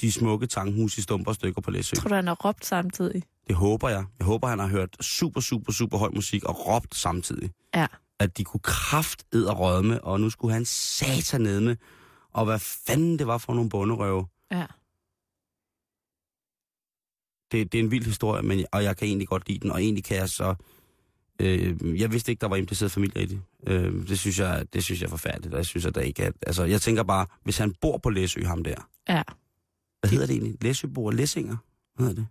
de 0.00 0.12
smukke 0.12 0.46
tanghus 0.46 0.98
i 0.98 1.02
stumper 1.02 1.30
og 1.30 1.34
stykker 1.34 1.60
på 1.60 1.70
Læsø. 1.70 1.96
Tror 1.96 2.08
du, 2.08 2.14
han 2.14 2.26
har 2.26 2.34
råbt 2.34 2.66
samtidig? 2.66 3.22
Det 3.46 3.56
håber 3.56 3.88
jeg. 3.88 4.04
Jeg 4.18 4.26
håber, 4.26 4.48
han 4.48 4.58
har 4.58 4.66
hørt 4.66 4.96
super, 5.00 5.40
super, 5.40 5.72
super 5.72 5.98
høj 5.98 6.10
musik 6.14 6.44
og 6.44 6.66
råbt 6.66 6.94
samtidig. 6.94 7.50
Ja. 7.74 7.86
At 8.18 8.38
de 8.38 8.44
kunne 8.44 8.60
kraft 8.60 9.24
og 9.34 9.58
rødme, 9.58 10.04
og 10.04 10.20
nu 10.20 10.30
skulle 10.30 10.52
han 10.52 10.64
satan 10.64 11.40
ned 11.40 11.60
med. 11.60 11.76
Og 12.32 12.44
hvad 12.44 12.58
fanden 12.58 13.18
det 13.18 13.26
var 13.26 13.38
for 13.38 13.54
nogle 13.54 13.70
bunderøve. 13.70 14.26
Ja. 14.50 14.66
Det, 17.52 17.72
det 17.72 17.80
er 17.80 17.84
en 17.84 17.90
vild 17.90 18.04
historie, 18.04 18.42
men, 18.42 18.64
og 18.72 18.84
jeg 18.84 18.96
kan 18.96 19.08
egentlig 19.08 19.28
godt 19.28 19.48
lide 19.48 19.58
den, 19.58 19.70
og 19.70 19.82
egentlig 19.82 20.04
kan 20.04 20.16
jeg 20.16 20.28
så... 20.28 20.54
Øh, 21.40 22.00
jeg 22.00 22.12
vidste 22.12 22.32
ikke, 22.32 22.40
der 22.40 22.48
var 22.48 22.56
impliceret 22.56 22.92
familie 22.92 23.22
i 23.22 23.26
det. 23.26 23.42
Øh, 23.66 24.08
det, 24.08 24.18
synes 24.18 24.38
jeg, 24.38 24.66
det 24.72 24.84
synes 24.84 25.00
jeg 25.00 25.06
er 25.06 25.10
forfærdeligt, 25.10 25.54
og 25.54 25.58
jeg 25.58 25.66
synes, 25.66 25.86
at 25.86 25.94
der 25.94 26.00
ikke 26.00 26.22
er... 26.22 26.30
Altså, 26.46 26.64
jeg 26.64 26.80
tænker 26.80 27.02
bare, 27.02 27.26
hvis 27.44 27.58
han 27.58 27.74
bor 27.80 27.98
på 27.98 28.10
Læsø, 28.10 28.44
ham 28.44 28.64
der. 28.64 28.88
Ja. 29.08 29.22
Hvad 30.00 30.10
hedder 30.10 30.26
det 30.26 30.34
egentlig? 30.34 30.62
Læsøbor 30.62 31.10
Læsinger? 31.10 31.56
Hvad 31.96 32.06
hedder 32.06 32.22
det? 32.22 32.28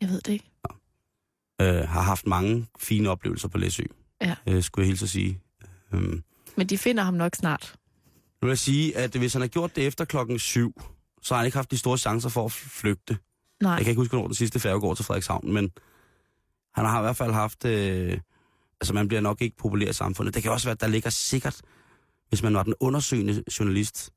Jeg 0.00 0.08
ved 0.08 0.20
det 0.20 0.32
ikke. 0.32 0.50
øh, 1.60 1.88
har 1.88 2.02
haft 2.02 2.26
mange 2.26 2.66
fine 2.78 3.10
oplevelser 3.10 3.48
på 3.48 3.58
Læsø. 3.58 3.82
Ja. 4.20 4.34
Øh, 4.46 4.62
skulle 4.62 4.82
jeg 4.84 4.88
hilse 4.88 5.04
at 5.04 5.08
sige. 5.10 5.40
Øhm, 5.94 6.22
Men 6.56 6.66
de 6.66 6.78
finder 6.78 7.02
ham 7.02 7.14
nok 7.14 7.36
snart. 7.36 7.74
nu 8.42 8.46
vil 8.46 8.50
jeg 8.50 8.58
sige, 8.58 8.96
at 8.96 9.16
hvis 9.16 9.32
han 9.32 9.42
har 9.42 9.48
gjort 9.48 9.76
det 9.76 9.86
efter 9.86 10.04
klokken 10.04 10.38
syv, 10.38 10.80
så 11.22 11.34
har 11.34 11.38
han 11.38 11.46
ikke 11.46 11.58
haft 11.58 11.70
de 11.70 11.78
store 11.78 11.98
chancer 11.98 12.28
for 12.28 12.44
at 12.44 12.52
flygte. 12.52 13.18
Nej. 13.62 13.72
Jeg 13.72 13.84
kan 13.84 13.90
ikke 13.90 14.00
huske, 14.00 14.10
hvornår 14.12 14.26
den 14.26 14.34
sidste 14.34 14.60
færge 14.60 14.80
går 14.80 14.94
til 14.94 15.04
Frederikshavn, 15.04 15.52
men 15.52 15.70
han 16.74 16.84
har 16.84 16.98
i 16.98 17.02
hvert 17.02 17.16
fald 17.16 17.32
haft... 17.32 17.64
Øh, 17.64 18.18
altså, 18.80 18.94
man 18.94 19.08
bliver 19.08 19.20
nok 19.20 19.42
ikke 19.42 19.56
populær 19.56 19.88
i 19.88 19.92
samfundet. 19.92 20.34
Det 20.34 20.42
kan 20.42 20.52
også 20.52 20.66
være, 20.66 20.72
at 20.72 20.80
der 20.80 20.86
ligger 20.86 21.10
sikkert, 21.10 21.62
hvis 22.28 22.42
man 22.42 22.54
var 22.54 22.62
den 22.62 22.74
undersøgende 22.80 23.44
journalist, 23.58 24.10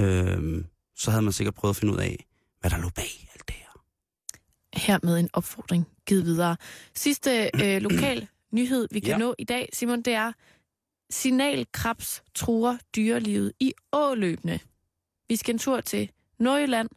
øh, 0.00 0.64
så 0.96 1.10
havde 1.10 1.22
man 1.22 1.32
sikkert 1.32 1.54
prøvet 1.54 1.72
at 1.72 1.76
finde 1.76 1.94
ud 1.94 1.98
af, 1.98 2.26
hvad 2.60 2.70
der 2.70 2.78
lå 2.78 2.88
bag 2.94 3.28
alt 3.34 3.48
det 3.48 3.56
her. 3.56 3.80
Her 4.74 4.98
med 5.02 5.18
en 5.18 5.28
opfordring 5.32 5.88
givet 6.06 6.24
videre. 6.24 6.56
Sidste 6.94 7.50
øh, 7.54 7.82
lokal 7.88 8.28
nyhed, 8.52 8.88
vi 8.90 9.00
kan 9.00 9.08
Ja. 9.08 9.12
ja. 9.12 9.18
nå 9.18 9.34
i 9.38 9.44
dag, 9.44 9.68
Simon, 9.72 10.02
det 10.02 10.12
er 10.14 10.32
signalkrabs 11.10 12.22
truer 12.34 12.76
dyrelivet 12.96 13.52
i 13.60 13.72
åløbene. 13.92 14.60
Vi 15.28 15.36
skal 15.36 15.54
en 15.54 15.58
tur 15.58 15.80
til 15.80 16.10
Nordjylland. 16.38 16.88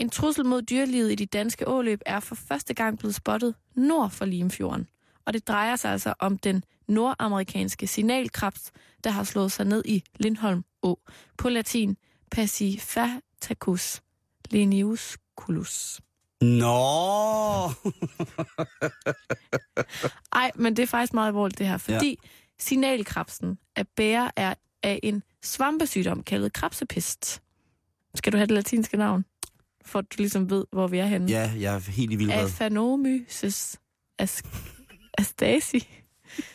En 0.00 0.10
trussel 0.10 0.46
mod 0.46 0.62
dyrelivet 0.62 1.12
i 1.12 1.14
de 1.14 1.26
danske 1.26 1.68
åløb 1.68 2.00
er 2.06 2.20
for 2.20 2.34
første 2.34 2.74
gang 2.74 2.98
blevet 2.98 3.14
spottet 3.14 3.54
nord 3.74 4.10
for 4.10 4.24
Limfjorden. 4.24 4.88
Og 5.24 5.32
det 5.32 5.48
drejer 5.48 5.76
sig 5.76 5.92
altså 5.92 6.14
om 6.18 6.38
den 6.38 6.64
nordamerikanske 6.88 7.86
signalkrabs, 7.86 8.72
der 9.04 9.10
har 9.10 9.24
slået 9.24 9.52
sig 9.52 9.66
ned 9.66 9.82
i 9.84 10.02
Lindholm 10.16 10.64
Å. 10.82 10.98
På 11.38 11.48
latin 11.48 11.96
Pacifatacus 12.30 14.02
leniusculus. 14.50 16.00
Nå! 16.40 17.70
Ej, 20.32 20.50
men 20.54 20.76
det 20.76 20.82
er 20.82 20.86
faktisk 20.86 21.14
meget 21.14 21.26
alvorligt 21.26 21.58
det 21.58 21.68
her, 21.68 21.78
fordi 21.78 22.08
ja. 22.08 22.28
signalkrabsen 22.58 23.58
er 23.76 23.84
bærer 23.96 24.30
af, 24.36 24.56
af 24.82 25.00
en 25.02 25.22
svampesygdom 25.42 26.22
kaldet 26.22 26.52
krabsepest. 26.52 27.42
Skal 28.14 28.32
du 28.32 28.36
have 28.36 28.46
det 28.46 28.54
latinske 28.54 28.96
navn? 28.96 29.24
For 29.84 29.98
at 29.98 30.04
du 30.12 30.14
ligesom 30.18 30.50
ved, 30.50 30.64
hvor 30.72 30.86
vi 30.86 30.98
er 30.98 31.06
henne. 31.06 31.30
Ja, 31.30 31.52
jeg 31.58 31.74
er 31.74 31.90
helt 31.90 32.12
i 32.12 32.16
vild 32.16 32.28
med. 32.28 32.36
Aphanomyces 32.36 33.80
as- 34.22 34.42
astasi. 35.18 35.88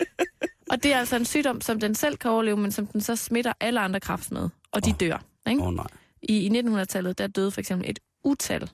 og 0.72 0.84
det 0.84 0.94
er 0.94 0.98
altså 1.00 1.16
en 1.16 1.26
sygdom, 1.26 1.62
som 1.62 1.80
den 1.80 1.96
selv 1.96 2.18
kan 2.18 2.32
overleve, 2.32 2.58
men 2.58 2.72
som 2.72 2.88
den 2.88 3.02
så 3.02 3.16
smitter 3.16 3.54
alle 3.60 3.80
andre 3.80 4.00
krebs 4.00 4.32
med. 4.32 4.50
Og 4.72 4.86
de 4.86 4.90
Åh. 4.92 4.96
dør. 5.00 5.26
Ikke? 5.50 5.62
Oh, 5.64 5.74
nej. 5.74 5.88
I, 6.22 6.38
I 6.38 6.60
1900-tallet, 6.60 7.18
der 7.18 7.28
døde 7.28 7.52
for 7.52 7.60
eksempel 7.60 7.90
et 7.90 8.00
utal 8.24 8.72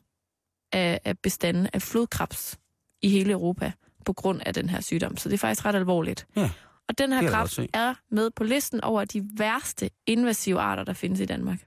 af, 0.71 0.99
af 1.05 1.19
bestanden 1.19 1.67
af 1.73 1.81
flodkrebs 1.81 2.59
i 3.01 3.09
hele 3.09 3.31
Europa 3.31 3.71
på 4.05 4.13
grund 4.13 4.41
af 4.45 4.53
den 4.53 4.69
her 4.69 4.81
sygdom. 4.81 5.17
Så 5.17 5.29
det 5.29 5.33
er 5.33 5.37
faktisk 5.39 5.65
ret 5.65 5.75
alvorligt. 5.75 6.27
Ja, 6.35 6.49
Og 6.89 6.97
den 6.97 7.13
her 7.13 7.29
krebs 7.29 7.59
er 7.73 7.93
med 8.11 8.29
på 8.31 8.43
listen 8.43 8.81
over 8.83 9.05
de 9.05 9.29
værste 9.37 9.89
invasive 10.07 10.59
arter, 10.59 10.83
der 10.83 10.93
findes 10.93 11.19
i 11.19 11.25
Danmark. 11.25 11.65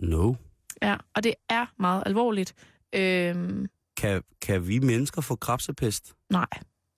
No. 0.00 0.34
Ja, 0.82 0.96
og 1.14 1.24
det 1.24 1.34
er 1.48 1.66
meget 1.78 2.02
alvorligt. 2.06 2.54
Øhm, 2.92 3.66
Kan, 3.96 4.22
kan 4.40 4.68
vi 4.68 4.78
mennesker 4.78 5.20
få 5.20 5.36
krabsepest? 5.36 6.14
nej. 6.30 6.46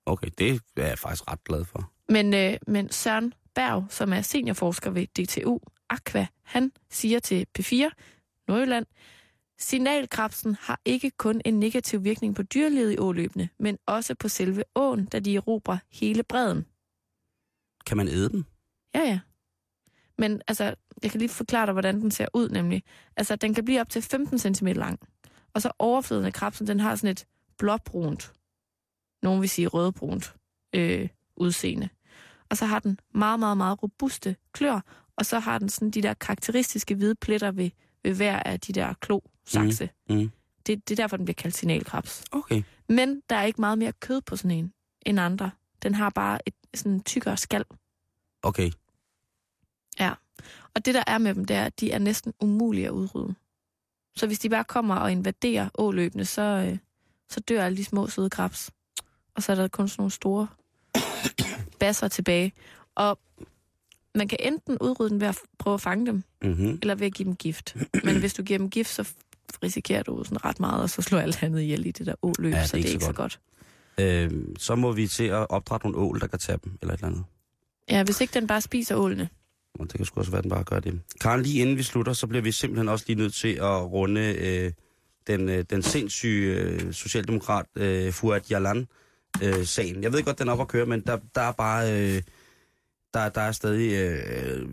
Okay, 0.09 0.29
det 0.39 0.61
er 0.77 0.87
jeg 0.87 0.99
faktisk 0.99 1.31
ret 1.31 1.45
glad 1.45 1.65
for. 1.65 1.93
Men, 2.09 2.35
øh, 2.35 2.55
men 2.67 2.91
Søren 2.91 3.33
Berg, 3.55 3.87
som 3.91 4.13
er 4.13 4.21
seniorforsker 4.21 4.91
ved 4.91 5.07
DTU 5.07 5.59
Aqua, 5.91 6.27
han 6.43 6.73
siger 6.91 7.19
til 7.19 7.47
P4 7.59 7.91
Nordjylland, 8.49 8.87
signalkrabsen 9.59 10.57
har 10.61 10.81
ikke 10.85 11.11
kun 11.11 11.41
en 11.45 11.61
negativ 11.61 12.05
virkning 12.05 12.35
på 12.37 12.43
dyrelivet 12.43 12.93
i 12.93 12.99
åløbene, 12.99 13.49
men 13.59 13.79
også 13.87 14.15
på 14.15 14.29
selve 14.29 14.65
åen, 14.75 15.05
da 15.07 15.19
de 15.19 15.37
erobrer 15.37 15.79
hele 15.93 16.23
bredden. 16.23 16.67
Kan 17.87 17.97
man 17.97 18.09
æde 18.09 18.29
den? 18.29 18.47
Ja, 18.95 19.01
ja. 19.01 19.21
Men 20.19 20.43
altså, 20.49 20.75
jeg 21.03 21.11
kan 21.11 21.19
lige 21.19 21.29
forklare 21.29 21.67
dig, 21.67 21.73
hvordan 21.73 22.01
den 22.01 22.11
ser 22.11 22.27
ud 22.35 22.49
nemlig. 22.49 22.83
Altså, 23.17 23.37
den 23.37 23.55
kan 23.55 23.65
blive 23.65 23.81
op 23.81 23.89
til 23.89 24.03
15 24.03 24.39
cm 24.39 24.67
lang. 24.67 25.01
Og 25.55 25.63
så 25.63 25.71
overfladen 25.79 26.25
af 26.25 26.33
krabsen, 26.33 26.67
den 26.67 26.81
har 26.81 26.97
sådan 26.97 27.11
et 27.11 27.27
blåbrunt, 27.59 28.33
nogen 29.23 29.41
vil 29.41 29.49
sige 29.49 29.67
rødbrunt, 29.67 30.35
øh, 30.73 31.09
udseende. 31.37 31.89
Og 32.49 32.57
så 32.57 32.67
har 32.67 32.79
den 32.79 33.01
meget, 33.15 33.41
meget, 33.41 33.57
meget 33.57 33.83
robuste 33.83 34.37
klør, 34.53 34.81
og 35.17 35.27
så 35.27 35.39
har 35.39 35.59
den 35.59 35.69
sådan 35.69 35.91
de 35.91 36.03
der 36.03 36.15
karakteristiske 36.15 36.95
hvide 36.95 37.15
pletter 37.15 37.51
ved, 37.51 37.71
ved 38.05 38.15
hver 38.15 38.43
af 38.43 38.61
de 38.61 38.73
der 38.73 38.95
klo-sakse. 39.01 39.91
Mm. 40.09 40.17
Mm. 40.17 40.31
Det, 40.67 40.89
det 40.89 40.99
er 40.99 41.03
derfor, 41.03 41.17
den 41.17 41.25
bliver 41.25 41.35
kaldt 41.35 41.57
signalkrabs. 41.57 42.25
Okay. 42.33 42.63
Men 42.89 43.23
der 43.31 43.37
er 43.37 43.45
ikke 43.45 43.61
meget 43.61 43.79
mere 43.79 43.93
kød 43.93 44.21
på 44.21 44.37
sådan 44.37 44.51
en 44.51 44.73
end 45.07 45.21
andre. 45.21 45.51
Den 45.83 45.95
har 45.95 46.11
bare 46.11 46.39
et 46.47 46.55
sådan 46.75 47.01
tykkere 47.01 47.37
skal. 47.37 47.65
Okay. 48.43 48.71
Ja. 50.01 50.13
Og 50.75 50.85
det, 50.85 50.95
der 50.95 51.05
er 51.07 51.19
med 51.19 51.35
dem, 51.35 51.45
det 51.45 51.57
er, 51.57 51.65
at 51.65 51.81
de 51.81 51.93
er 51.93 51.99
næsten 51.99 52.35
umulige 52.41 52.87
at 52.87 52.91
udrydde. 52.93 53.35
Så 54.17 54.27
hvis 54.27 54.39
de 54.39 54.49
bare 54.51 54.65
kommer 54.65 54.95
og 54.97 55.13
invaderer 55.13 55.69
åløbene, 55.79 56.25
så, 56.25 56.43
øh, 56.43 56.79
så 57.31 57.41
dør 57.41 57.65
alle 57.65 57.77
de 57.77 57.85
små 57.85 58.09
søde 58.09 58.31
krabs. 58.31 58.71
Og 59.35 59.43
så 59.43 59.53
er 59.53 59.57
der 59.57 59.69
kun 59.69 59.89
sådan 59.89 60.01
nogle 60.01 60.11
store 60.11 60.47
basser 61.81 62.09
tilbage. 62.09 62.53
Og 62.95 63.19
man 64.15 64.29
kan 64.29 64.39
enten 64.41 64.79
udrydde 64.81 65.11
dem 65.11 65.21
ved 65.21 65.29
at 65.29 65.39
prøve 65.59 65.75
at 65.75 65.81
fange 65.81 66.07
dem, 66.07 66.23
Mm-hmm. 66.43 66.79
eller 66.83 66.95
ved 66.95 67.07
at 67.07 67.15
give 67.15 67.27
dem 67.27 67.37
gift. 67.37 67.77
Men 68.05 68.19
hvis 68.19 68.35
du 68.35 68.43
giver 68.43 68.59
dem 68.59 68.71
gift, 68.71 68.91
så 68.91 69.09
risikerer 69.63 70.03
du 70.03 70.25
sådan 70.25 70.45
ret 70.45 70.61
meget, 70.61 70.83
og 70.83 70.91
så 70.91 71.03
slår 71.03 71.19
alt 71.19 71.43
andet 71.43 71.61
ihjel 71.61 71.87
i 71.87 71.91
det 71.91 72.07
der 72.07 72.15
åløb, 72.23 72.53
Ja, 72.55 72.61
det 72.61 72.69
så 72.69 72.77
det 72.77 72.85
er 72.85 72.89
ikke 72.89 73.05
så 73.05 73.07
så 73.07 73.13
godt. 73.13 73.41
Øh, 74.01 74.31
så 74.59 74.75
må 74.75 74.93
vi 74.93 75.07
til 75.09 75.25
at 75.25 75.51
opdrætte 75.51 75.87
nogle 75.87 75.99
ål, 75.99 76.21
der 76.21 76.27
kan 76.27 76.39
tage 76.39 76.59
dem, 76.65 76.79
eller 76.83 76.95
et 76.95 76.99
eller 76.99 77.09
andet. 77.09 77.25
Ja, 77.91 78.05
hvis 78.05 78.21
ikke 78.21 78.35
den 78.35 78.47
bare 78.47 78.61
spiser 78.61 78.97
ålene. 78.97 79.29
Og 79.79 79.87
det 79.87 79.97
kan 79.97 80.05
sgu 80.05 80.21
også 80.21 80.31
være, 80.31 80.39
at 80.39 80.45
den 80.45 80.51
bare 80.51 80.65
gør 80.65 80.81
det. 80.81 81.01
Karen, 81.21 81.43
lige 81.43 81.61
inden 81.61 81.77
vi 81.77 81.83
slutter, 81.83 82.13
så 82.13 82.27
bliver 82.27 82.43
vi 82.43 82.53
simpelthen 82.53 82.89
også 82.89 83.05
lige 83.09 83.19
nødt 83.19 83.35
til 83.35 83.55
at 83.55 83.93
runde 83.93 84.35
øh, 84.39 84.73
den, 85.27 85.49
øh, 85.49 85.65
den 85.71 85.83
sindssyge 85.83 86.55
øh, 86.55 86.93
socialdemokrat 86.93 87.67
øh, 87.77 88.13
Fuad 88.13 88.51
Yalan 88.51 88.87
øh, 89.43 89.67
sagen. 89.67 90.03
Jeg 90.03 90.13
ved 90.13 90.23
godt, 90.23 90.39
den 90.39 90.49
er 90.49 90.53
op 90.53 90.61
at 90.61 90.69
køre, 90.69 90.87
men 90.87 91.01
der, 91.01 91.19
der 91.35 91.41
er 91.41 91.53
bare... 91.53 91.93
Øh, 91.93 92.23
der, 93.15 93.29
der 93.29 93.41
er 93.41 93.53
stadig 93.53 93.93
øh, 93.93 94.69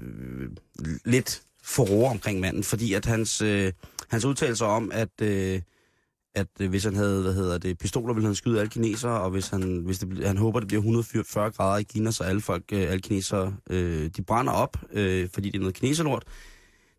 lidt 1.06 1.41
forroer 1.64 2.10
omkring 2.10 2.39
manden, 2.39 2.64
fordi 2.64 2.93
at 2.93 3.06
hans, 3.06 3.41
øh, 3.41 3.74
hans 4.10 4.26
udtalelser 4.26 4.66
om, 4.66 4.91
at, 4.93 5.22
øh, 5.22 5.62
at 6.36 6.47
øh, 6.59 6.69
hvis 6.69 6.84
han 6.84 6.95
havde, 6.95 7.21
hvad 7.21 7.34
hedder 7.34 7.57
det, 7.57 7.77
pistoler, 7.77 8.13
ville 8.13 8.27
han 8.27 8.36
skyde 8.36 8.59
alle 8.59 8.69
kinesere, 8.69 9.21
og 9.21 9.29
hvis 9.29 9.49
han, 9.49 9.81
hvis 9.86 9.99
det, 9.99 10.27
han 10.27 10.38
håber, 10.38 10.59
det 10.59 10.67
bliver 10.67 10.81
140 10.81 11.51
grader 11.51 11.77
i 11.77 11.84
Kina, 11.84 12.11
så 12.11 12.23
alle 12.23 12.41
folk, 12.41 12.63
øh, 12.71 12.81
alle 12.81 13.01
kinesere, 13.01 13.55
øh, 13.69 14.09
de 14.17 14.21
brænder 14.21 14.53
op, 14.53 14.77
øh, 14.91 15.29
fordi 15.34 15.49
det 15.49 15.55
er 15.55 15.59
noget 15.59 15.75
kineserlort. 15.75 16.23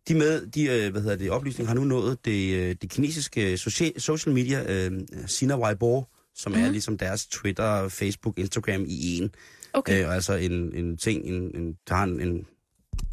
De 0.07 0.15
med, 0.15 0.47
de, 0.47 0.63
øh, 0.63 0.91
hvad 0.91 1.01
hedder 1.01 1.15
det, 1.15 1.31
oplysninger 1.31 1.67
har 1.67 1.75
nu 1.75 1.83
nået 1.83 2.25
det, 2.25 2.55
øh, 2.55 2.75
det 2.81 2.89
kinesiske 2.89 3.57
social, 3.57 4.01
social 4.01 4.35
media, 4.35 4.87
øh, 4.87 5.01
Sina 5.27 5.57
Weibo, 5.59 6.05
som 6.35 6.51
mm. 6.51 6.63
er 6.63 6.69
ligesom 6.69 6.97
deres 6.97 7.25
Twitter, 7.27 7.89
Facebook, 7.89 8.39
Instagram 8.39 8.85
i 8.87 9.17
en. 9.17 9.31
Okay. 9.73 10.01
Øh, 10.01 10.07
og 10.07 10.15
altså 10.15 10.33
en, 10.33 10.75
en 10.75 10.97
ting, 10.97 11.25
en, 11.25 11.51
en, 11.55 11.77
der 11.87 11.95
har 11.95 12.03
en, 12.03 12.21
en, 12.21 12.45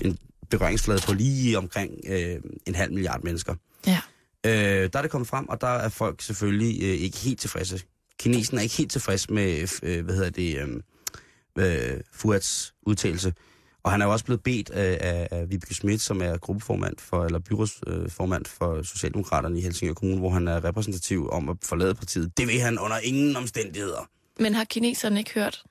en 0.04 0.18
berøringsflade 0.50 1.00
på 1.06 1.12
lige 1.12 1.58
omkring 1.58 1.92
øh, 2.08 2.40
en 2.66 2.74
halv 2.74 2.92
milliard 2.92 3.22
mennesker. 3.22 3.54
Ja. 3.86 4.00
Øh, 4.46 4.52
der 4.92 4.98
er 4.98 5.02
det 5.02 5.10
kommet 5.10 5.28
frem, 5.28 5.48
og 5.48 5.60
der 5.60 5.66
er 5.66 5.88
folk 5.88 6.22
selvfølgelig 6.22 6.82
øh, 6.82 6.88
ikke 6.88 7.18
helt 7.18 7.40
tilfredse. 7.40 7.82
Kinesen 8.18 8.58
er 8.58 8.62
ikke 8.62 8.76
helt 8.76 8.90
tilfreds 8.90 9.30
med, 9.30 9.68
øh, 9.82 10.04
hvad 10.04 10.14
hedder 10.14 10.30
det, 10.30 10.58
øh, 10.58 10.68
øh, 11.58 12.00
Fuads 12.12 12.74
udtalelse. 12.82 13.34
Og 13.82 13.90
han 13.90 14.02
er 14.02 14.06
jo 14.06 14.12
også 14.12 14.24
blevet 14.24 14.42
bedt 14.42 14.70
af, 14.70 14.98
af, 15.00 15.28
af 15.30 15.50
Vibeke 15.50 15.74
Schmidt, 15.74 16.00
som 16.00 16.22
er 16.22 16.36
gruppeformand 16.38 16.96
for, 16.98 17.24
eller 17.24 17.38
byrådsformand 17.38 18.44
for 18.44 18.82
Socialdemokraterne 18.82 19.58
i 19.58 19.62
Helsingør 19.62 19.94
Kommune, 19.94 20.18
hvor 20.18 20.30
han 20.30 20.48
er 20.48 20.64
repræsentativ 20.64 21.30
om 21.30 21.48
at 21.48 21.56
forlade 21.62 21.94
partiet. 21.94 22.38
Det 22.38 22.48
vil 22.48 22.60
han 22.60 22.78
under 22.78 22.98
ingen 22.98 23.36
omstændigheder. 23.36 24.08
Men 24.38 24.54
har 24.54 24.64
kineserne 24.64 25.18
ikke 25.18 25.34
hørt 25.34 25.64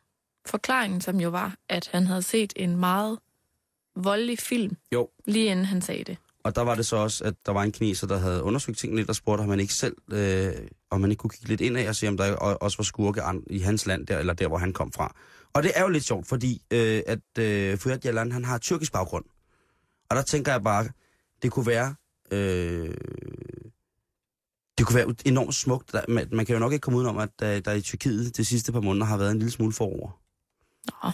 forklaringen, 0.46 1.02
som 1.02 1.20
jo 1.20 1.30
var, 1.30 1.56
at 1.70 1.90
han 1.92 2.08
havde 2.08 2.22
set 2.22 2.54
en 2.56 2.76
meget 2.76 3.20
voldelig 3.96 4.40
film, 4.40 4.78
Jo, 4.94 5.10
lige 5.26 5.46
inden 5.46 5.66
han 5.66 5.82
sagde 5.82 6.04
det? 6.04 6.18
Og 6.44 6.56
der 6.56 6.62
var 6.62 6.76
det 6.76 6.86
så 6.86 6.96
også, 6.96 7.24
at 7.24 7.34
der 7.46 7.52
var 7.52 7.64
en 7.64 7.72
kineser, 7.72 8.08
der 8.08 8.18
havde 8.18 8.44
undersøgt 8.44 8.78
tingene 8.78 9.00
lidt 9.02 9.10
og 9.10 9.16
spurgte, 9.16 9.42
om 9.42 9.48
man 9.48 9.60
ikke 9.60 9.74
selv, 9.74 9.96
øh, 10.12 10.54
om 10.90 11.02
man 11.02 11.12
ikke 11.12 11.22
kunne 11.22 11.30
kigge 11.30 11.48
lidt 11.48 11.62
ind 11.62 11.78
af 11.78 11.90
og 11.90 11.96
se, 11.96 12.08
om 12.08 12.18
der 12.18 12.36
også 12.36 12.78
var 12.78 12.84
skurke 12.84 13.22
i 13.48 13.60
hans 13.60 13.86
land, 13.86 14.08
der, 14.08 14.18
eller 14.20 14.34
der, 14.34 14.48
hvor 14.48 14.58
han 14.58 14.74
kom 14.74 14.92
fra. 14.92 15.16
Og 15.54 15.64
det 15.64 15.72
er 15.76 15.82
jo 15.82 15.90
lidt 15.90 16.04
sjovt, 16.04 16.28
fordi 16.28 16.62
øh, 16.72 17.04
at 17.08 17.38
øh, 17.40 17.78
Fuyat 17.78 18.04
Yalan, 18.04 18.32
han 18.32 18.46
har 18.46 18.58
tyrkisk 18.58 18.92
baggrund. 18.92 19.26
Og 20.10 20.16
der 20.16 20.22
tænker 20.22 20.52
jeg 20.52 20.64
bare, 20.64 20.88
det 21.42 21.52
kunne 21.52 21.68
være... 21.68 21.96
Øh, 22.32 22.94
det 24.78 24.88
kunne 24.88 24.96
være 24.96 25.16
enormt 25.26 25.56
smukt. 25.56 25.92
Der, 25.92 26.02
man, 26.08 26.28
man 26.32 26.46
kan 26.46 26.54
jo 26.54 26.60
nok 26.60 26.74
ikke 26.74 26.84
komme 26.84 27.00
udenom, 27.00 27.18
at 27.18 27.30
der, 27.40 27.60
der 27.60 27.72
i 27.72 27.82
Tyrkiet 27.82 28.38
de 28.38 28.46
sidste 28.46 28.72
par 28.72 28.82
måneder 28.82 29.06
har 29.06 29.18
været 29.18 29.32
en 29.32 29.40
lille 29.40 29.52
smule 29.52 29.74
forover. 29.74 30.20
Nå. 30.88 31.12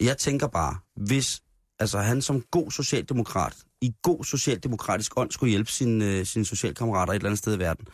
Jeg 0.00 0.18
tænker 0.18 0.46
bare, 0.46 0.78
hvis 0.96 1.42
altså, 1.78 1.98
han 1.98 2.22
som 2.22 2.40
god 2.40 2.70
socialdemokrat, 2.70 3.56
i 3.80 3.94
god 4.02 4.24
socialdemokratisk 4.24 5.12
ånd, 5.16 5.30
skulle 5.30 5.50
hjælpe 5.50 5.70
sine, 5.70 6.04
øh, 6.04 6.26
sine 6.26 6.44
socialkammerater 6.44 7.12
et 7.12 7.16
eller 7.16 7.28
andet 7.28 7.38
sted 7.38 7.56
i 7.56 7.58
verden, 7.58 7.86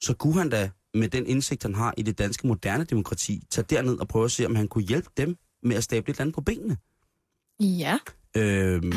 så 0.00 0.14
kunne 0.14 0.34
han 0.34 0.48
da 0.48 0.70
med 0.94 1.08
den 1.08 1.26
indsigt, 1.26 1.62
han 1.62 1.74
har 1.74 1.94
i 1.96 2.02
det 2.02 2.18
danske 2.18 2.46
moderne 2.46 2.84
demokrati, 2.84 3.42
tage 3.50 3.64
derned 3.70 3.98
og 3.98 4.08
prøve 4.08 4.24
at 4.24 4.30
se, 4.30 4.46
om 4.46 4.54
han 4.54 4.68
kunne 4.68 4.84
hjælpe 4.84 5.08
dem 5.16 5.36
med 5.62 5.76
at 5.76 5.84
stable 5.84 6.10
et 6.10 6.14
eller 6.14 6.20
andet 6.20 6.34
på 6.34 6.40
benene. 6.40 6.76
Ja. 7.60 7.98
Øhm, 8.36 8.92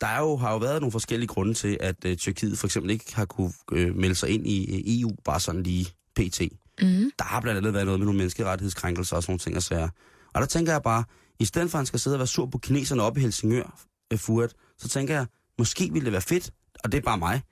der 0.00 0.06
er 0.06 0.20
jo, 0.20 0.36
har 0.36 0.52
jo 0.52 0.58
været 0.58 0.80
nogle 0.80 0.92
forskellige 0.92 1.28
grunde 1.28 1.54
til, 1.54 1.76
at 1.80 2.04
øh, 2.04 2.16
Tyrkiet 2.16 2.58
for 2.58 2.66
eksempel 2.66 2.90
ikke 2.90 3.16
har 3.16 3.24
kunne 3.24 3.52
øh, 3.72 3.96
melde 3.96 4.14
sig 4.14 4.28
ind 4.30 4.46
i 4.46 4.76
øh, 4.76 5.00
EU, 5.00 5.16
bare 5.24 5.40
sådan 5.40 5.62
lige 5.62 5.86
pt. 6.16 6.40
Mm. 6.82 7.10
Der 7.18 7.24
har 7.24 7.40
blandt 7.40 7.58
andet 7.58 7.74
været 7.74 7.86
noget 7.86 8.00
med 8.00 8.06
nogle 8.06 8.18
menneskerettighedskrænkelser 8.18 9.16
og 9.16 9.22
sådan 9.22 9.30
nogle 9.30 9.38
ting 9.38 9.56
og 9.56 9.62
sager. 9.62 9.88
Og 10.34 10.40
der 10.40 10.46
tænker 10.46 10.72
jeg 10.72 10.82
bare, 10.82 11.04
i 11.38 11.44
stedet 11.44 11.70
for 11.70 11.78
at 11.78 11.80
han 11.80 11.86
skal 11.86 12.00
sidde 12.00 12.14
og 12.14 12.18
være 12.18 12.26
sur 12.26 12.46
på 12.46 12.58
kineserne 12.58 13.02
oppe 13.02 13.20
i 13.20 13.22
Helsingør, 13.22 13.80
øh, 14.12 14.18
Furet, 14.18 14.54
så 14.78 14.88
tænker 14.88 15.14
jeg, 15.14 15.26
måske 15.58 15.92
ville 15.92 16.04
det 16.04 16.12
være 16.12 16.22
fedt, 16.22 16.50
og 16.84 16.92
det 16.92 16.98
er 16.98 17.02
bare 17.02 17.18
mig, 17.18 17.42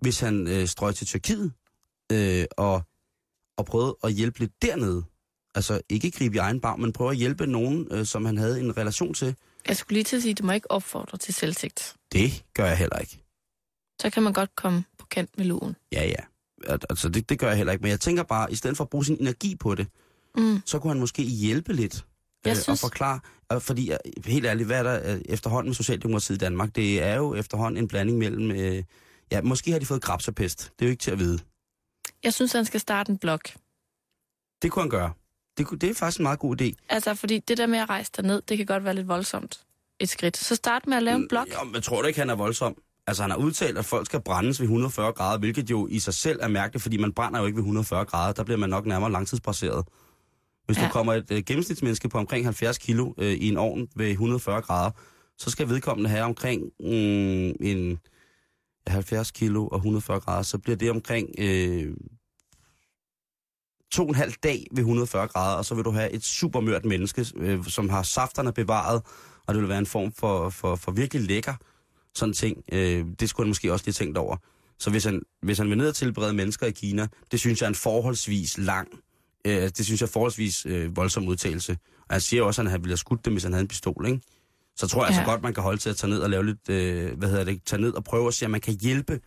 hvis 0.00 0.20
han 0.20 0.46
øh, 0.48 0.66
strøg 0.68 0.94
til 0.94 1.06
Tyrkiet 1.06 1.52
øh, 2.12 2.44
og, 2.56 2.82
og 3.56 3.66
prøvede 3.66 3.96
at 4.04 4.12
hjælpe 4.12 4.38
lidt 4.38 4.52
dernede. 4.62 5.04
Altså 5.54 5.80
ikke 5.88 6.10
gribe 6.10 6.34
i 6.34 6.38
egen 6.38 6.60
bar, 6.60 6.76
men 6.76 6.92
prøve 6.92 7.10
at 7.10 7.16
hjælpe 7.16 7.46
nogen, 7.46 7.88
øh, 7.90 8.06
som 8.06 8.24
han 8.24 8.36
havde 8.38 8.60
en 8.60 8.76
relation 8.76 9.14
til. 9.14 9.34
Jeg 9.68 9.76
skulle 9.76 9.94
lige 9.96 10.04
til 10.04 10.16
at 10.16 10.22
sige, 10.22 10.30
at 10.32 10.38
du 10.38 10.44
må 10.46 10.52
ikke 10.52 10.70
opfordre 10.70 11.18
til 11.18 11.34
selvtægt. 11.34 11.96
Det 12.12 12.44
gør 12.54 12.66
jeg 12.66 12.78
heller 12.78 12.98
ikke. 12.98 13.18
Så 14.00 14.10
kan 14.10 14.22
man 14.22 14.32
godt 14.32 14.56
komme 14.56 14.84
på 14.98 15.06
kant 15.10 15.38
med 15.38 15.44
lugen. 15.46 15.76
Ja, 15.92 16.04
ja. 16.06 16.16
Al- 16.72 16.78
Altså, 16.90 17.08
det, 17.08 17.28
det 17.28 17.38
gør 17.38 17.48
jeg 17.48 17.56
heller 17.56 17.72
ikke. 17.72 17.82
Men 17.82 17.90
jeg 17.90 18.00
tænker 18.00 18.22
bare, 18.22 18.52
i 18.52 18.54
stedet 18.54 18.76
for 18.76 18.84
at 18.84 18.90
bruge 18.90 19.04
sin 19.04 19.16
energi 19.20 19.56
på 19.56 19.74
det, 19.74 19.86
Mm. 20.36 20.60
så 20.66 20.78
kunne 20.78 20.90
han 20.92 21.00
måske 21.00 21.22
hjælpe 21.22 21.72
lidt. 21.72 22.06
Jeg 22.44 22.50
øh, 22.50 22.56
synes- 22.56 22.68
Og 22.84 22.88
forklare, 22.90 23.20
øh, 23.52 23.60
fordi 23.60 23.92
øh, 23.92 23.96
helt 24.26 24.46
ærligt, 24.46 24.66
hvad 24.66 24.78
er 24.78 24.82
der 24.82 25.18
efterhånden 25.24 25.68
med 25.68 25.74
Socialdemokratiet 25.74 26.36
i 26.36 26.38
Danmark? 26.38 26.74
Det 26.76 27.02
er 27.02 27.14
jo 27.16 27.34
efterhånden 27.34 27.82
en 27.82 27.88
blanding 27.88 28.18
mellem, 28.18 28.50
øh, 28.50 28.82
ja, 29.32 29.42
måske 29.42 29.72
har 29.72 29.78
de 29.78 29.86
fået 29.86 30.02
krabserpest. 30.02 30.72
Det 30.78 30.84
er 30.84 30.88
jo 30.88 30.90
ikke 30.90 31.00
til 31.02 31.10
at 31.10 31.18
vide. 31.18 31.38
Jeg 32.24 32.34
synes, 32.34 32.52
han 32.52 32.64
skal 32.64 32.80
starte 32.80 33.10
en 33.12 33.18
blog. 33.18 33.38
Det 34.62 34.70
kunne 34.70 34.82
han 34.82 34.90
gøre. 34.90 35.12
Det, 35.58 35.66
kunne- 35.66 35.78
det 35.78 35.90
er 35.90 35.94
faktisk 35.94 36.18
en 36.18 36.22
meget 36.22 36.38
god 36.38 36.60
idé. 36.60 36.72
Altså, 36.88 37.14
fordi 37.14 37.38
det 37.38 37.58
der 37.58 37.66
med 37.66 37.78
at 37.78 37.88
rejse 37.88 38.10
derned, 38.16 38.42
det 38.42 38.56
kan 38.56 38.66
godt 38.66 38.84
være 38.84 38.94
lidt 38.94 39.08
voldsomt. 39.08 39.60
Et 40.00 40.08
skridt. 40.08 40.36
Så 40.36 40.54
start 40.54 40.86
med 40.86 40.96
at 40.96 41.02
lave 41.02 41.16
en 41.16 41.28
blog. 41.28 41.46
Ja, 41.48 41.64
men 41.64 41.74
jeg 41.74 41.82
tror 41.82 42.02
da 42.02 42.08
ikke, 42.08 42.20
han 42.20 42.30
er 42.30 42.34
voldsom. 42.34 42.76
Altså, 43.06 43.22
han 43.22 43.30
har 43.30 43.38
udtalt, 43.38 43.78
at 43.78 43.84
folk 43.84 44.06
skal 44.06 44.20
brændes 44.20 44.60
ved 44.60 44.64
140 44.66 45.12
grader, 45.12 45.38
hvilket 45.38 45.70
jo 45.70 45.86
i 45.90 45.98
sig 45.98 46.14
selv 46.14 46.38
er 46.42 46.48
mærkeligt, 46.48 46.82
fordi 46.82 46.96
man 46.96 47.12
brænder 47.12 47.40
jo 47.40 47.46
ikke 47.46 47.56
ved 47.56 47.62
140 47.62 48.04
grader. 48.04 48.32
Der 48.32 48.44
bliver 48.44 48.58
man 48.58 48.70
nok 48.70 48.86
nærmere 48.86 49.12
langtidsbaseret. 49.12 49.84
Hvis 50.66 50.78
ja. 50.78 50.86
Du 50.86 50.88
kommer 50.92 51.12
et 51.12 51.30
øh, 51.30 51.42
gennemsnitsmenneske 51.46 52.08
på 52.08 52.18
omkring 52.18 52.44
70 52.44 52.78
kilo 52.78 53.12
øh, 53.18 53.32
i 53.32 53.48
en 53.48 53.56
ovn 53.56 53.88
ved 53.96 54.10
140 54.10 54.62
grader, 54.62 54.90
så 55.38 55.50
skal 55.50 55.68
vedkommende 55.68 56.10
have 56.10 56.24
omkring 56.24 56.62
mm, 56.80 56.86
en 57.60 57.98
ja, 58.86 58.92
70 58.92 59.30
kilo 59.30 59.66
og 59.66 59.76
140 59.76 60.20
grader, 60.20 60.42
så 60.42 60.58
bliver 60.58 60.76
det 60.76 60.90
omkring 60.90 61.28
øh, 61.38 61.94
to 63.92 64.02
og 64.02 64.08
en 64.08 64.14
halv 64.14 64.32
dag 64.32 64.66
ved 64.70 64.78
140 64.78 65.28
grader, 65.28 65.56
og 65.56 65.64
så 65.64 65.74
vil 65.74 65.84
du 65.84 65.90
have 65.90 66.10
et 66.10 66.24
supermørt 66.24 66.84
menneske, 66.84 67.26
øh, 67.36 67.64
som 67.64 67.88
har 67.88 68.02
safterne 68.02 68.52
bevaret, 68.52 69.02
og 69.46 69.54
det 69.54 69.60
vil 69.60 69.68
være 69.68 69.78
en 69.78 69.86
form 69.86 70.12
for, 70.12 70.48
for, 70.48 70.76
for 70.76 70.92
virkelig 70.92 71.22
lækker 71.22 71.54
sådan 72.14 72.32
ting. 72.32 72.62
Øh, 72.72 73.06
det 73.20 73.28
skulle 73.28 73.44
han 73.44 73.50
måske 73.50 73.72
også 73.72 73.84
lige 73.86 73.92
tænkt 73.92 74.18
over. 74.18 74.36
Så 74.78 74.90
hvis 74.90 75.04
han, 75.04 75.22
hvis 75.42 75.58
han 75.58 75.68
vil 75.68 75.78
ned 75.78 75.88
og 75.88 75.94
tilberede 75.94 76.32
mennesker 76.32 76.66
i 76.66 76.70
Kina, 76.70 77.08
det 77.30 77.40
synes 77.40 77.60
jeg 77.60 77.66
er 77.66 77.68
en 77.68 77.74
forholdsvis 77.74 78.58
lang, 78.58 78.88
øh, 79.46 79.62
det 79.62 79.84
synes 79.84 80.00
jeg 80.00 80.06
er 80.06 80.10
forholdsvis 80.10 80.66
øh, 80.66 80.96
voldsom 80.96 81.28
udtalelse. 81.28 81.78
Og 82.08 82.14
han 82.14 82.20
siger 82.20 82.42
også, 82.42 82.62
at 82.62 82.70
han 82.70 82.80
ville 82.80 82.92
have 82.92 82.96
skudt 82.96 83.24
dem, 83.24 83.32
hvis 83.32 83.42
han 83.42 83.52
havde 83.52 83.62
en 83.62 83.68
pistol, 83.68 84.06
ikke? 84.06 84.20
Så 84.76 84.88
tror 84.88 85.04
jeg 85.04 85.10
ja. 85.10 85.14
Ja. 85.14 85.20
altså 85.20 85.30
godt, 85.30 85.42
man 85.42 85.54
kan 85.54 85.62
holde 85.62 85.80
til 85.80 85.90
at 85.90 85.96
tage 85.96 86.10
ned 86.10 86.18
og 86.18 86.30
lave 86.30 86.46
lidt, 86.46 86.68
øh, 86.68 87.18
hvad 87.18 87.28
hedder 87.28 87.44
det, 87.44 87.62
tage 87.64 87.82
ned 87.82 87.92
og 87.92 88.04
prøve 88.04 88.28
at 88.28 88.34
se, 88.34 88.44
om 88.44 88.50
man 88.50 88.60
kan 88.60 88.74
hjælpe 88.80 89.20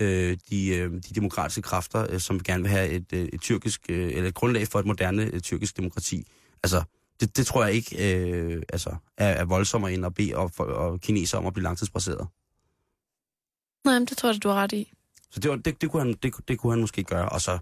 øh, 0.00 0.36
de, 0.50 0.68
øh, 0.68 0.92
de 0.92 1.14
demokratiske 1.14 1.62
kræfter, 1.62 2.06
øh, 2.10 2.20
som 2.20 2.42
gerne 2.42 2.62
vil 2.62 2.70
have 2.72 2.88
et, 2.88 3.12
øh, 3.12 3.28
et 3.32 3.40
tyrkisk, 3.40 3.80
øh, 3.88 4.12
eller 4.12 4.28
et 4.28 4.34
grundlag 4.34 4.68
for 4.68 4.78
et 4.78 4.86
moderne 4.86 5.22
øh, 5.22 5.40
tyrkisk 5.40 5.76
demokrati. 5.76 6.26
Altså, 6.62 6.82
Det, 7.20 7.36
det 7.36 7.46
tror 7.46 7.64
jeg 7.64 7.74
ikke 7.74 8.14
øh, 8.14 8.62
altså, 8.72 8.96
er, 9.16 9.28
er 9.28 9.44
voldsommere 9.44 9.92
end 9.92 10.06
at 10.06 10.14
bede 10.14 10.36
og, 10.36 10.50
for, 10.50 10.64
og 10.64 11.00
kineser 11.00 11.38
om 11.38 11.46
at 11.46 11.52
blive 11.52 11.62
langtidsbaseret. 11.64 12.28
Nej, 13.84 13.98
men 13.98 14.06
det 14.06 14.16
tror 14.16 14.32
jeg, 14.32 14.42
du 14.42 14.48
har 14.48 14.56
ret 14.62 14.72
i. 14.72 14.92
Så 15.30 15.40
det, 15.40 15.50
var, 15.50 15.56
det, 15.56 15.80
det, 15.82 15.90
kunne 15.90 16.02
han, 16.02 16.14
det, 16.22 16.34
det 16.48 16.58
kunne 16.58 16.72
han 16.72 16.80
måske 16.80 17.02
gøre, 17.04 17.28
og 17.28 17.40
så, 17.40 17.58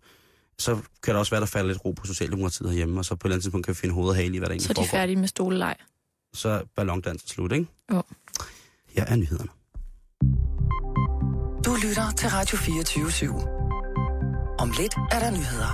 så 0.58 0.74
kan 1.02 1.14
det 1.14 1.16
også 1.16 1.30
være, 1.30 1.40
der 1.40 1.46
falder 1.46 1.68
lidt 1.68 1.84
ro 1.84 1.90
på 1.92 2.06
Socialdemokratiet 2.06 2.68
herhjemme, 2.70 3.00
og 3.00 3.04
så 3.04 3.14
på 3.14 3.18
et 3.18 3.24
eller 3.28 3.34
andet 3.34 3.44
tidspunkt 3.44 3.64
kan 3.66 3.74
vi 3.74 3.78
finde 3.78 3.94
hoved 3.94 4.08
og 4.08 4.16
hale 4.16 4.34
i, 4.34 4.38
hvad 4.38 4.48
der 4.48 4.54
Så 4.54 4.54
er 4.54 4.56
egentlig 4.56 4.68
de 4.68 4.74
foregår. 4.74 4.90
færdige 4.98 5.16
med 5.16 5.28
stoleleg. 5.28 5.76
Så 6.34 6.48
er 6.48 6.62
ballondansen 6.76 7.28
slut, 7.28 7.52
ikke? 7.52 7.66
Jo. 7.92 8.02
Her 8.88 9.04
er 9.04 9.16
nyhederne. 9.16 9.50
Du 11.64 11.74
lytter 11.86 12.10
til 12.16 12.28
Radio 12.28 12.56
24 12.56 13.06
/7. 13.08 14.58
Om 14.58 14.70
lidt 14.78 14.94
er 15.12 15.18
der 15.18 15.30
nyheder. 15.30 15.72